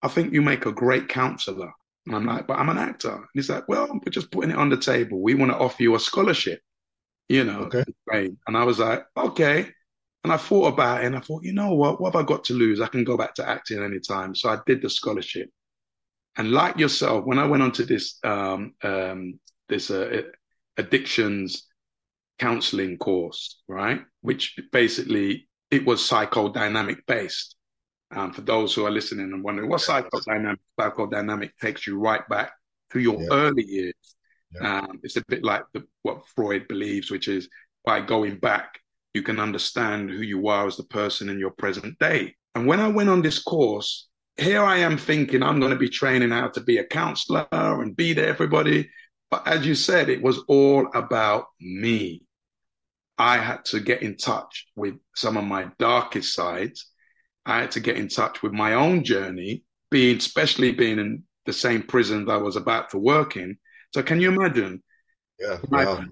I 0.01 0.07
think 0.07 0.33
you 0.33 0.41
make 0.41 0.65
a 0.65 0.71
great 0.71 1.07
counselor. 1.07 1.71
And 2.05 2.15
I'm 2.15 2.25
like, 2.25 2.47
but 2.47 2.59
I'm 2.59 2.69
an 2.69 2.77
actor. 2.77 3.13
And 3.13 3.25
he's 3.33 3.49
like, 3.49 3.67
well, 3.67 3.87
we're 3.87 4.11
just 4.11 4.31
putting 4.31 4.51
it 4.51 4.57
on 4.57 4.69
the 4.69 4.77
table. 4.77 5.21
We 5.21 5.35
want 5.35 5.51
to 5.51 5.57
offer 5.57 5.83
you 5.83 5.95
a 5.95 5.99
scholarship, 5.99 6.61
you 7.29 7.43
know. 7.43 7.69
Okay. 7.71 8.31
And 8.47 8.57
I 8.57 8.63
was 8.63 8.79
like, 8.79 9.05
okay. 9.15 9.69
And 10.23 10.31
I 10.31 10.37
thought 10.37 10.73
about 10.73 11.03
it 11.03 11.07
and 11.07 11.15
I 11.15 11.19
thought, 11.19 11.43
you 11.43 11.53
know 11.53 11.73
what? 11.73 11.99
What 11.99 12.13
have 12.13 12.23
I 12.23 12.25
got 12.25 12.43
to 12.45 12.53
lose? 12.53 12.81
I 12.81 12.87
can 12.87 13.03
go 13.03 13.17
back 13.17 13.35
to 13.35 13.47
acting 13.47 13.83
anytime. 13.83 14.35
So 14.35 14.49
I 14.49 14.59
did 14.65 14.81
the 14.81 14.89
scholarship. 14.89 15.49
And 16.37 16.51
like 16.51 16.77
yourself, 16.77 17.25
when 17.25 17.39
I 17.39 17.45
went 17.45 17.63
onto 17.63 17.85
this 17.85 18.19
um, 18.23 18.73
um, 18.83 19.39
this 19.69 19.91
uh, 19.91 20.23
addictions 20.77 21.67
counseling 22.39 22.97
course, 22.97 23.61
right? 23.67 24.01
Which 24.21 24.59
basically 24.71 25.47
it 25.71 25.85
was 25.85 26.01
psychodynamic 26.01 26.97
based. 27.07 27.55
Um, 28.15 28.31
for 28.31 28.41
those 28.41 28.73
who 28.73 28.85
are 28.85 28.91
listening 28.91 29.31
and 29.33 29.43
wondering 29.43 29.69
what 29.69 29.81
psychodynamic, 29.81 30.57
psychodynamic 30.79 31.51
takes 31.59 31.87
you 31.87 31.99
right 31.99 32.27
back 32.29 32.51
to 32.91 32.99
your 32.99 33.19
Yeah. 33.21 33.27
early 33.31 33.63
years. 33.65 34.15
Yeah. 34.53 34.79
Um, 34.81 34.99
it's 35.03 35.17
a 35.17 35.23
bit 35.27 35.43
like 35.43 35.63
the, 35.73 35.83
what 36.03 36.27
Freud 36.35 36.67
believes, 36.67 37.09
which 37.09 37.27
is 37.27 37.49
by 37.85 38.01
going 38.01 38.37
back, 38.37 38.79
you 39.13 39.23
can 39.23 39.39
understand 39.39 40.09
who 40.11 40.21
you 40.21 40.47
are 40.47 40.67
as 40.67 40.77
the 40.77 40.83
person 40.83 41.29
in 41.29 41.39
your 41.39 41.51
present 41.51 41.97
day. 41.99 42.35
And 42.55 42.67
when 42.67 42.79
I 42.79 42.87
went 42.87 43.09
on 43.09 43.21
this 43.21 43.41
course, 43.41 44.07
here 44.37 44.63
I 44.63 44.77
am 44.77 44.97
thinking 44.97 45.41
I'm 45.43 45.59
going 45.59 45.71
to 45.71 45.77
be 45.77 45.89
training 45.89 46.31
how 46.31 46.49
to 46.49 46.61
be 46.61 46.77
a 46.77 46.83
counselor 46.83 47.47
and 47.51 47.95
be 47.95 48.13
there, 48.13 48.27
everybody. 48.27 48.89
But 49.31 49.47
as 49.47 49.65
you 49.65 49.73
said, 49.75 50.09
it 50.09 50.21
was 50.21 50.39
all 50.47 50.87
about 50.93 51.45
me. 51.59 52.23
I 53.17 53.37
had 53.37 53.65
to 53.65 53.79
get 53.79 54.01
in 54.01 54.17
touch 54.17 54.67
with 54.75 54.95
some 55.15 55.37
of 55.37 55.43
my 55.45 55.71
darkest 55.79 56.33
sides. 56.33 56.89
I 57.45 57.59
had 57.61 57.71
to 57.71 57.79
get 57.79 57.97
in 57.97 58.07
touch 58.07 58.41
with 58.41 58.53
my 58.53 58.73
own 58.73 59.03
journey, 59.03 59.63
being 59.91 60.17
especially 60.17 60.71
being 60.71 60.99
in 60.99 61.23
the 61.45 61.53
same 61.53 61.83
prison 61.83 62.25
that 62.25 62.33
I 62.33 62.37
was 62.37 62.55
about 62.55 62.89
to 62.91 62.97
work 62.97 63.35
in. 63.37 63.57
So 63.93 64.01
can 64.01 64.21
you 64.21 64.31
imagine? 64.31 64.81
Yeah. 65.39 65.57
Wow. 65.69 66.05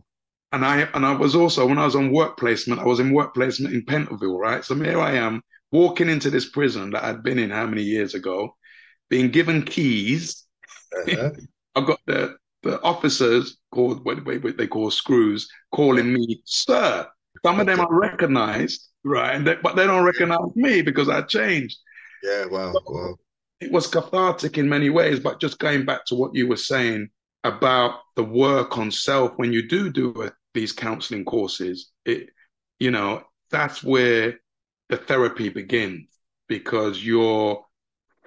And 0.52 0.66
I 0.66 0.82
and 0.94 1.06
I 1.06 1.14
was 1.14 1.36
also 1.36 1.66
when 1.66 1.78
I 1.78 1.86
was 1.86 1.96
on 1.96 2.12
work 2.12 2.38
placement, 2.38 2.82
I 2.82 2.86
was 2.86 3.00
in 3.00 3.14
work 3.14 3.34
placement 3.34 3.74
in 3.74 3.86
Pentonville, 3.86 4.38
right? 4.38 4.64
So 4.66 4.76
here 4.76 5.00
I 5.00 5.14
am 5.14 5.42
walking 5.72 6.10
into 6.10 6.30
this 6.30 6.50
prison 6.50 6.92
that 6.92 7.04
I'd 7.04 7.24
been 7.24 7.40
in 7.40 7.50
how 7.50 7.66
many 7.66 7.84
years 7.84 8.14
ago, 8.14 8.56
being 9.10 9.32
given 9.32 9.64
keys. 9.64 10.46
Uh-huh. 11.08 11.30
I've 11.76 11.88
got 11.88 12.00
the 12.06 12.36
the 12.64 12.82
officers 12.82 13.58
called 13.74 14.06
what 14.06 14.24
what 14.26 14.58
they 14.58 14.68
call 14.68 14.92
screws 14.92 15.48
calling 15.72 16.14
me 16.14 16.42
sir. 16.46 17.08
Some 17.46 17.60
of 17.60 17.66
them 17.66 17.80
are 17.80 17.94
recognized, 17.94 18.91
right? 19.04 19.36
And 19.36 19.46
they, 19.46 19.56
but 19.56 19.76
they 19.76 19.86
don't 19.86 20.04
recognize 20.04 20.56
me 20.56 20.82
because 20.82 21.10
I 21.10 21.22
changed. 21.22 21.78
Yeah, 22.24 22.46
wow, 22.46 22.74
wow. 22.86 23.16
It 23.60 23.72
was 23.72 23.88
cathartic 23.88 24.58
in 24.58 24.70
many 24.70 24.90
ways, 24.90 25.20
but 25.20 25.40
just 25.40 25.60
going 25.60 25.86
back 25.86 26.06
to 26.06 26.16
what 26.16 26.36
you 26.36 26.48
were 26.48 26.58
saying 26.58 27.10
about 27.44 28.00
the 28.16 28.24
work 28.24 28.78
on 28.78 28.92
self 28.92 29.34
when 29.38 29.52
you 29.52 29.68
do 29.68 29.92
do 29.92 30.14
a, 30.24 30.32
these 30.54 30.72
counseling 30.72 31.26
courses, 31.26 31.92
it 32.06 32.30
you 32.80 32.92
know 32.92 33.24
that's 33.52 33.84
where 33.84 34.40
the 34.90 34.98
therapy 34.98 35.50
begins 35.50 36.08
because 36.48 37.04
you're 37.04 37.64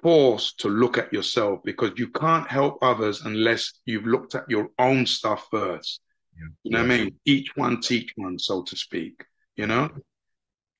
forced 0.01 0.59
to 0.59 0.69
look 0.69 0.97
at 0.97 1.11
yourself 1.11 1.59
because 1.63 1.91
you 1.97 2.07
can't 2.09 2.47
help 2.49 2.77
others 2.81 3.21
unless 3.21 3.73
you've 3.85 4.05
looked 4.05 4.35
at 4.35 4.49
your 4.49 4.69
own 4.77 5.05
stuff 5.05 5.47
first. 5.49 6.01
Yeah. 6.37 6.47
You 6.63 6.71
know 6.71 6.81
what 6.81 6.91
I 6.91 6.97
mean? 6.97 7.15
Each 7.25 7.55
one 7.55 7.81
teach 7.81 8.11
one, 8.15 8.37
so 8.37 8.63
to 8.63 8.75
speak, 8.75 9.23
you 9.55 9.67
know? 9.67 9.89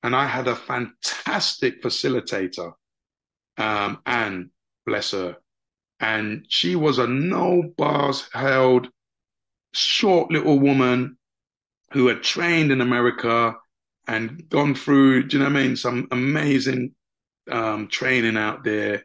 And 0.06 0.14
I 0.14 0.26
had 0.26 0.46
a 0.46 0.54
fantastic 0.54 1.82
facilitator, 1.82 2.74
um, 3.58 3.98
Anne, 4.06 4.50
bless 4.86 5.10
her. 5.10 5.38
And 5.98 6.46
she 6.48 6.76
was 6.76 7.00
a 7.00 7.08
no 7.08 7.64
bars 7.76 8.28
held, 8.32 8.88
short 9.72 10.30
little 10.30 10.60
woman 10.60 11.18
who 11.92 12.06
had 12.06 12.22
trained 12.22 12.70
in 12.70 12.80
America 12.80 13.56
and 14.06 14.48
gone 14.48 14.76
through, 14.76 15.24
do 15.24 15.38
you 15.38 15.42
know 15.42 15.50
what 15.50 15.58
I 15.58 15.62
mean? 15.64 15.74
Some 15.74 16.06
amazing 16.12 16.94
um, 17.50 17.88
training 17.88 18.36
out 18.36 18.62
there 18.62 19.04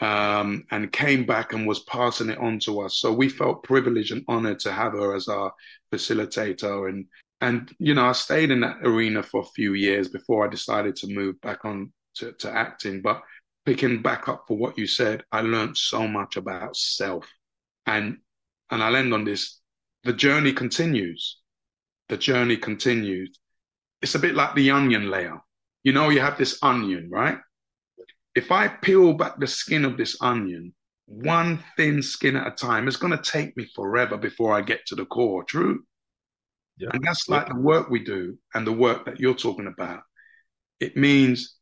um, 0.00 0.64
and 0.70 0.90
came 0.90 1.26
back 1.26 1.52
and 1.52 1.68
was 1.68 1.80
passing 1.80 2.30
it 2.30 2.38
on 2.38 2.60
to 2.60 2.80
us. 2.80 2.96
So 2.96 3.12
we 3.12 3.28
felt 3.28 3.62
privileged 3.62 4.12
and 4.12 4.24
honored 4.26 4.60
to 4.60 4.72
have 4.72 4.92
her 4.92 5.14
as 5.14 5.28
our 5.28 5.52
facilitator. 5.92 6.88
And 6.88 7.04
and 7.40 7.70
you 7.78 7.94
know, 7.94 8.06
I 8.06 8.12
stayed 8.12 8.50
in 8.50 8.60
that 8.60 8.78
arena 8.82 9.22
for 9.22 9.40
a 9.42 9.52
few 9.54 9.74
years 9.74 10.08
before 10.08 10.46
I 10.46 10.50
decided 10.50 10.96
to 10.96 11.14
move 11.14 11.40
back 11.40 11.64
on 11.64 11.92
to, 12.16 12.32
to 12.32 12.50
acting. 12.50 13.02
But 13.02 13.22
picking 13.64 14.02
back 14.02 14.28
up 14.28 14.44
for 14.46 14.56
what 14.56 14.78
you 14.78 14.86
said, 14.86 15.22
I 15.32 15.40
learned 15.40 15.76
so 15.76 16.06
much 16.06 16.36
about 16.36 16.76
self. 16.76 17.26
And 17.86 18.18
and 18.70 18.82
I'll 18.82 18.96
end 18.96 19.14
on 19.14 19.24
this. 19.24 19.60
The 20.04 20.12
journey 20.12 20.52
continues. 20.52 21.38
The 22.08 22.16
journey 22.16 22.56
continues. 22.56 23.38
It's 24.02 24.14
a 24.14 24.18
bit 24.18 24.34
like 24.34 24.54
the 24.54 24.70
onion 24.70 25.10
layer. 25.10 25.40
You 25.82 25.92
know, 25.92 26.08
you 26.08 26.20
have 26.20 26.38
this 26.38 26.58
onion, 26.62 27.08
right? 27.10 27.38
if 28.34 28.52
I 28.52 28.68
peel 28.68 29.14
back 29.14 29.38
the 29.38 29.46
skin 29.46 29.84
of 29.84 29.96
this 29.96 30.16
onion, 30.20 30.72
one 31.06 31.62
thin 31.76 32.02
skin 32.02 32.36
at 32.36 32.46
a 32.46 32.50
time, 32.52 32.86
it's 32.86 32.96
going 32.96 33.16
to 33.16 33.30
take 33.30 33.56
me 33.56 33.66
forever 33.74 34.16
before 34.16 34.54
I 34.54 34.60
get 34.60 34.86
to 34.86 34.94
the 34.94 35.04
core. 35.04 35.44
True. 35.44 35.84
Yeah. 36.80 36.88
And 36.92 37.02
that's 37.04 37.28
like 37.28 37.48
the 37.48 37.56
work 37.56 37.90
we 37.90 38.02
do 38.02 38.38
and 38.54 38.66
the 38.66 38.72
work 38.72 39.04
that 39.04 39.20
you're 39.20 39.34
talking 39.34 39.66
about. 39.66 40.00
It 40.80 40.96
means 40.96 41.56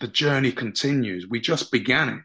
the 0.00 0.08
journey 0.08 0.50
continues. 0.50 1.28
We 1.28 1.40
just 1.40 1.70
began 1.70 2.08
it, 2.08 2.20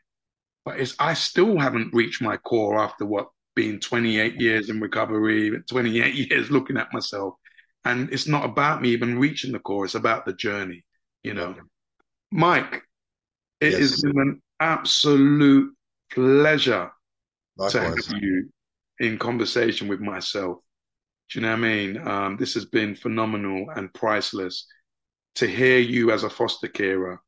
but 0.65 0.79
it's, 0.79 0.95
I 0.99 1.13
still 1.13 1.59
haven't 1.59 1.93
reached 1.93 2.21
my 2.23 2.37
core 2.37 2.79
after 2.79 3.05
what 3.05 3.27
being 3.55 3.79
28 3.79 4.41
years 4.41 4.69
in 4.71 4.81
recovery, 4.81 5.61
28 5.69 6.13
years 6.31 6.49
looking 6.49 6.77
at 6.77 6.91
myself. 6.91 7.35
And 7.85 8.11
it's 8.11 8.27
not 8.27 8.45
about 8.45 8.81
me 8.81 8.89
even 8.89 9.19
reaching 9.19 9.51
the 9.51 9.59
core. 9.59 9.85
It's 9.85 9.93
about 9.95 10.25
the 10.25 10.33
journey, 10.33 10.85
you 11.23 11.33
know. 11.35 11.55
Mike, 12.31 12.81
it 13.61 13.73
Yes. 13.73 13.79
has 13.79 14.01
been 14.01 14.17
an 14.19 14.41
absolute 14.59 15.71
pleasure 16.11 16.91
to 17.69 17.79
have 17.81 17.97
you 18.19 18.49
in 18.99 19.19
conversation 19.19 19.87
with 19.87 19.99
myself. 19.99 20.59
Do 21.29 21.39
you 21.39 21.41
know 21.41 21.51
what 21.51 21.59
I 21.59 21.61
mean? 21.61 22.07
Um, 22.07 22.37
this 22.37 22.53
has 22.53 22.65
been 22.65 22.95
phenomenal 22.95 23.67
and 23.75 23.93
priceless 23.93 24.67
to 25.35 25.47
hear 25.47 25.79
you 25.79 26.11
as 26.11 26.23
a 26.23 26.29
foster 26.29 26.67
carer 26.67 27.21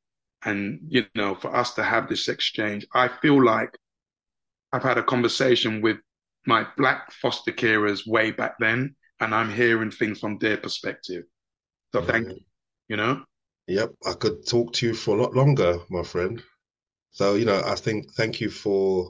and, 0.44 0.80
you 0.88 1.06
know, 1.16 1.34
for 1.34 1.56
us 1.56 1.74
to 1.74 1.84
have 1.84 2.08
this 2.08 2.28
exchange. 2.28 2.86
I 2.94 3.08
feel 3.08 3.44
like 3.44 3.76
I've 4.72 4.84
had 4.84 4.98
a 4.98 5.04
conversation 5.04 5.82
with 5.82 5.98
my 6.46 6.68
black 6.78 7.12
foster 7.12 7.52
carers 7.52 8.06
way 8.06 8.30
back 8.32 8.56
then, 8.60 8.96
and 9.20 9.34
I'm 9.34 9.52
hearing 9.52 9.90
things 9.90 10.20
from 10.20 10.38
their 10.38 10.58
perspective. 10.58 11.24
So 11.94 12.02
thank 12.04 12.28
you, 12.28 12.40
you 12.90 12.98
know? 12.98 13.24
Yep, 13.68 13.94
I 14.06 14.14
could 14.14 14.46
talk 14.46 14.74
to 14.74 14.86
you 14.86 14.94
for 14.94 15.18
a 15.18 15.22
lot 15.22 15.34
longer, 15.34 15.80
my 15.90 16.04
friend. 16.04 16.44
So, 17.12 17.36
you 17.36 17.46
know, 17.46 17.64
I 17.66 17.76
think 17.76 18.14
thank 18.14 18.42
you 18.42 18.50
for 18.52 19.10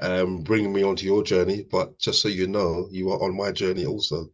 um, 0.00 0.42
bringing 0.42 0.72
me 0.72 0.82
onto 0.82 1.06
your 1.06 1.22
journey. 1.22 1.66
But 1.70 1.98
just 1.98 2.20
so 2.22 2.28
you 2.28 2.46
know, 2.46 2.88
you 2.90 3.10
are 3.10 3.22
on 3.22 3.36
my 3.36 3.52
journey 3.52 3.86
also. 3.86 4.26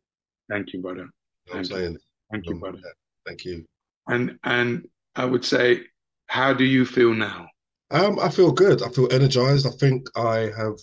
Thank 0.48 0.72
you, 0.72 0.80
brother. 0.80 1.08
what 1.46 1.58
I'm 1.58 1.64
Thank 1.64 1.82
you. 1.82 1.98
Thank 2.30 2.46
you, 2.46 2.52
Um, 2.54 2.60
brother. 2.60 2.78
Thank 3.26 3.44
you. 3.44 3.64
And 4.08 4.38
and 4.44 4.88
I 5.16 5.24
would 5.24 5.44
say, 5.44 5.82
how 6.28 6.52
do 6.54 6.64
you 6.64 6.84
feel 6.84 7.12
now? 7.14 7.48
Um, 7.90 8.18
I 8.20 8.28
feel 8.30 8.52
good. 8.52 8.82
I 8.82 8.88
feel 8.90 9.08
energized. 9.12 9.66
I 9.66 9.70
think 9.70 10.06
I 10.16 10.50
have 10.56 10.78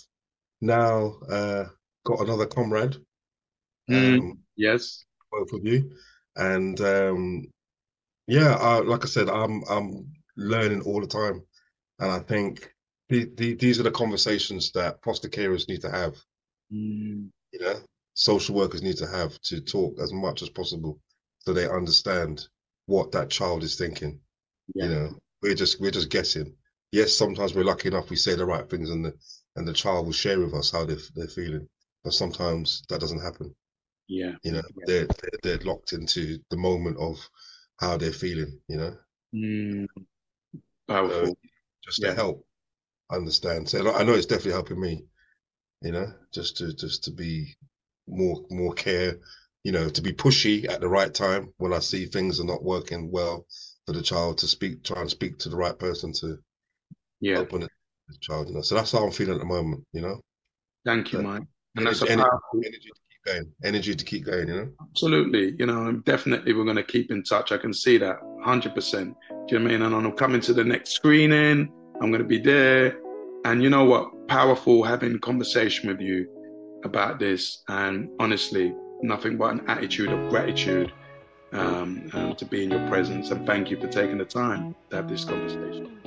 now 0.62 1.16
uh, 1.30 1.66
got 2.06 2.20
another 2.22 2.46
comrade, 2.46 2.98
Mm. 3.90 4.20
um, 4.20 4.40
Yes. 4.58 5.06
both 5.32 5.52
of 5.54 5.66
you, 5.66 5.92
and 6.36 6.80
um, 6.82 7.46
yeah, 8.28 8.56
I, 8.56 8.80
like 8.80 9.04
I 9.06 9.08
said, 9.08 9.30
I'm 9.30 9.64
I'm 9.70 10.06
learning 10.36 10.82
all 10.82 11.00
the 11.00 11.08
time, 11.08 11.42
and 12.00 12.12
I 12.12 12.20
think 12.20 12.70
the, 13.10 13.30
the, 13.36 13.54
these 13.56 13.80
are 13.80 13.84
the 13.84 13.92
conversations 13.92 14.72
that 14.74 15.02
foster 15.04 15.30
carers 15.30 15.68
need 15.68 15.82
to 15.82 15.92
have. 15.92 16.16
Mm. 16.74 17.30
You 17.54 17.60
know, 17.62 17.76
social 18.14 18.56
workers 18.56 18.82
need 18.82 18.98
to 18.98 19.08
have 19.08 19.40
to 19.44 19.62
talk 19.62 20.00
as 20.02 20.12
much 20.12 20.42
as 20.42 20.50
possible, 20.50 21.00
so 21.40 21.54
they 21.54 21.70
understand 21.70 22.48
what 22.88 23.12
that 23.14 23.30
child 23.30 23.64
is 23.64 23.76
thinking. 23.78 24.20
Yeah. 24.76 24.86
You 24.86 24.90
know, 24.92 25.10
we're 25.42 25.56
just 25.56 25.80
we're 25.80 25.92
just 25.92 26.10
guessing. 26.10 26.54
Yes, 26.92 27.14
sometimes 27.14 27.54
we're 27.54 27.64
lucky 27.66 27.90
enough 27.90 28.10
we 28.10 28.16
say 28.16 28.36
the 28.36 28.46
right 28.46 28.70
things 28.70 28.90
and 28.90 29.04
the 29.06 29.14
and 29.56 29.68
the 29.68 29.74
child 29.74 30.06
will 30.06 30.14
share 30.14 30.40
with 30.40 30.54
us 30.54 30.72
how 30.72 30.86
they're 30.86 30.98
they're 31.16 31.28
feeling. 31.28 31.68
But 32.04 32.14
sometimes 32.14 32.84
that 32.90 33.00
doesn't 33.02 33.22
happen. 33.22 33.56
Yeah. 34.08 34.34
You 34.44 34.54
know, 34.54 34.62
Yeah. 34.78 34.84
they're, 34.86 35.06
they're 35.08 35.40
they're 35.58 35.66
locked 35.66 35.94
into 35.94 36.40
the 36.50 36.58
moment 36.58 36.98
of 36.98 37.18
how 37.80 37.98
they're 37.98 38.12
feeling. 38.12 38.60
You 38.68 38.78
know, 38.78 38.98
Mm. 39.36 39.88
Powerful. 40.88 41.38
just 41.84 42.02
Yeah. 42.02 42.10
to 42.10 42.16
help 42.16 42.47
understand. 43.12 43.70
So 43.70 43.94
I 43.94 44.04
know 44.04 44.14
it's 44.14 44.26
definitely 44.26 44.54
helping 44.54 44.80
me. 44.80 45.04
You 45.82 45.92
know, 45.92 46.08
just 46.34 46.58
to 46.58 46.74
just 46.74 47.04
to 47.06 47.12
be 47.12 47.56
more 48.08 48.44
more 48.50 48.74
care. 48.74 49.18
You 49.64 49.72
know, 49.74 49.90
to 49.90 50.02
be 50.02 50.14
pushy 50.14 50.70
at 50.70 50.80
the 50.80 50.88
right 50.88 51.14
time 51.14 51.54
when 51.58 51.74
I 51.74 51.80
see 51.80 52.06
things 52.06 52.40
are 52.40 52.46
not 52.46 52.64
working 52.64 53.12
well 53.12 53.46
for 53.86 53.92
the 53.92 54.02
child 54.02 54.38
to 54.40 54.48
speak, 54.48 54.84
try 54.84 55.02
and 55.02 55.10
speak 55.10 55.38
to 55.40 55.50
the 55.50 55.58
right 55.58 55.78
person 55.78 56.14
to 56.14 56.38
Yeah. 57.20 57.40
open 57.40 57.64
it 57.64 57.72
the 58.08 58.18
child. 58.22 58.48
You 58.48 58.56
know, 58.56 58.62
so 58.62 58.76
that's 58.76 58.92
how 58.92 59.04
I'm 59.04 59.12
feeling 59.12 59.34
at 59.36 59.40
the 59.40 59.46
moment. 59.46 59.84
You 59.94 60.02
know. 60.02 60.22
Thank 60.86 61.12
you, 61.12 61.20
So, 61.20 61.24
Mike. 61.24 61.44
And 61.76 61.86
that's 61.86 62.02
a 62.02 62.10
Energy, 62.10 62.30
powerful, 62.30 62.62
energy 62.64 62.90
to 62.90 63.02
keep 63.10 63.26
going. 63.26 63.54
Energy 63.64 63.96
to 63.96 64.06
keep 64.06 64.26
going. 64.26 64.48
You 64.48 64.56
know. 64.56 64.70
absolutely. 64.82 65.56
You 65.60 65.66
know, 65.66 65.92
definitely 66.06 66.54
we're 66.54 66.64
going 66.64 66.78
to 66.78 66.84
keep 66.84 67.12
in 67.12 67.24
touch. 67.24 67.52
I 67.52 67.58
can 67.58 67.74
see 67.74 67.98
that 67.98 68.22
100%. 68.22 68.74
Do 68.74 68.98
you 68.98 69.04
know 69.04 69.12
what 69.12 69.54
I 69.54 69.60
mean? 69.60 69.82
And 69.82 69.94
I'm 69.96 70.12
coming 70.14 70.42
to 70.42 70.54
the 70.54 70.64
next 70.64 70.92
screening. 70.92 71.72
I'm 72.02 72.10
going 72.12 72.22
to 72.22 72.28
be 72.28 72.40
there. 72.40 72.98
And 73.46 73.64
you 73.64 73.70
know 73.70 73.86
what? 73.86 74.28
Powerful 74.28 74.84
having 74.84 75.20
conversation 75.20 75.90
with 75.90 76.00
you 76.00 76.28
about 76.84 77.20
this. 77.20 77.64
And 77.68 78.10
honestly, 78.20 78.74
nothing 79.02 79.38
but 79.38 79.54
an 79.54 79.70
attitude 79.70 80.10
of 80.10 80.30
gratitude 80.30 80.92
um, 81.54 82.10
um, 82.14 82.36
to 82.36 82.46
be 82.46 82.64
in 82.64 82.72
your 82.72 82.88
presence. 82.88 83.32
And 83.32 83.46
thank 83.46 83.72
you 83.72 83.80
for 83.80 83.88
taking 83.88 84.18
the 84.18 84.26
time 84.26 84.76
to 84.90 84.98
have 84.98 85.10
this 85.10 85.24
conversation. 85.24 85.98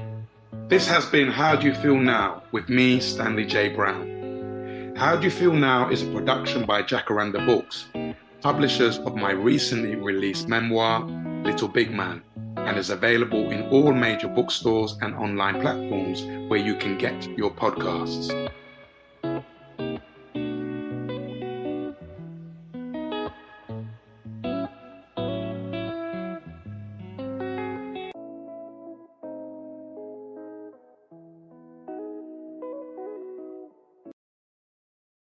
This 0.68 0.86
has 0.86 1.06
been 1.06 1.28
How 1.28 1.56
Do 1.56 1.66
You 1.66 1.74
Feel 1.74 1.96
Now 1.96 2.44
with 2.52 2.68
me, 2.68 3.00
Stanley 3.00 3.44
J. 3.44 3.70
Browne. 3.70 4.94
How 4.96 5.16
Do 5.16 5.24
You 5.24 5.30
Feel 5.30 5.54
Now 5.54 5.90
is 5.90 6.02
a 6.02 6.12
production 6.12 6.64
by 6.66 6.82
Jacaranda 6.82 7.44
Books, 7.44 7.86
publishers 8.40 8.98
of 8.98 9.16
my 9.16 9.32
recently 9.32 9.96
released 9.96 10.46
memoir, 10.46 11.04
Little 11.42 11.68
Big 11.68 11.90
Man, 11.90 12.22
and 12.66 12.78
is 12.78 12.90
available 12.90 13.50
in 13.50 13.62
all 13.70 13.92
major 13.92 14.28
bookstores 14.28 14.96
and 15.02 15.14
online 15.14 15.60
platforms 15.60 16.22
where 16.48 16.60
you 16.60 16.76
can 16.76 16.98
get 16.98 17.22
your 17.36 17.50
podcasts. 17.50 18.50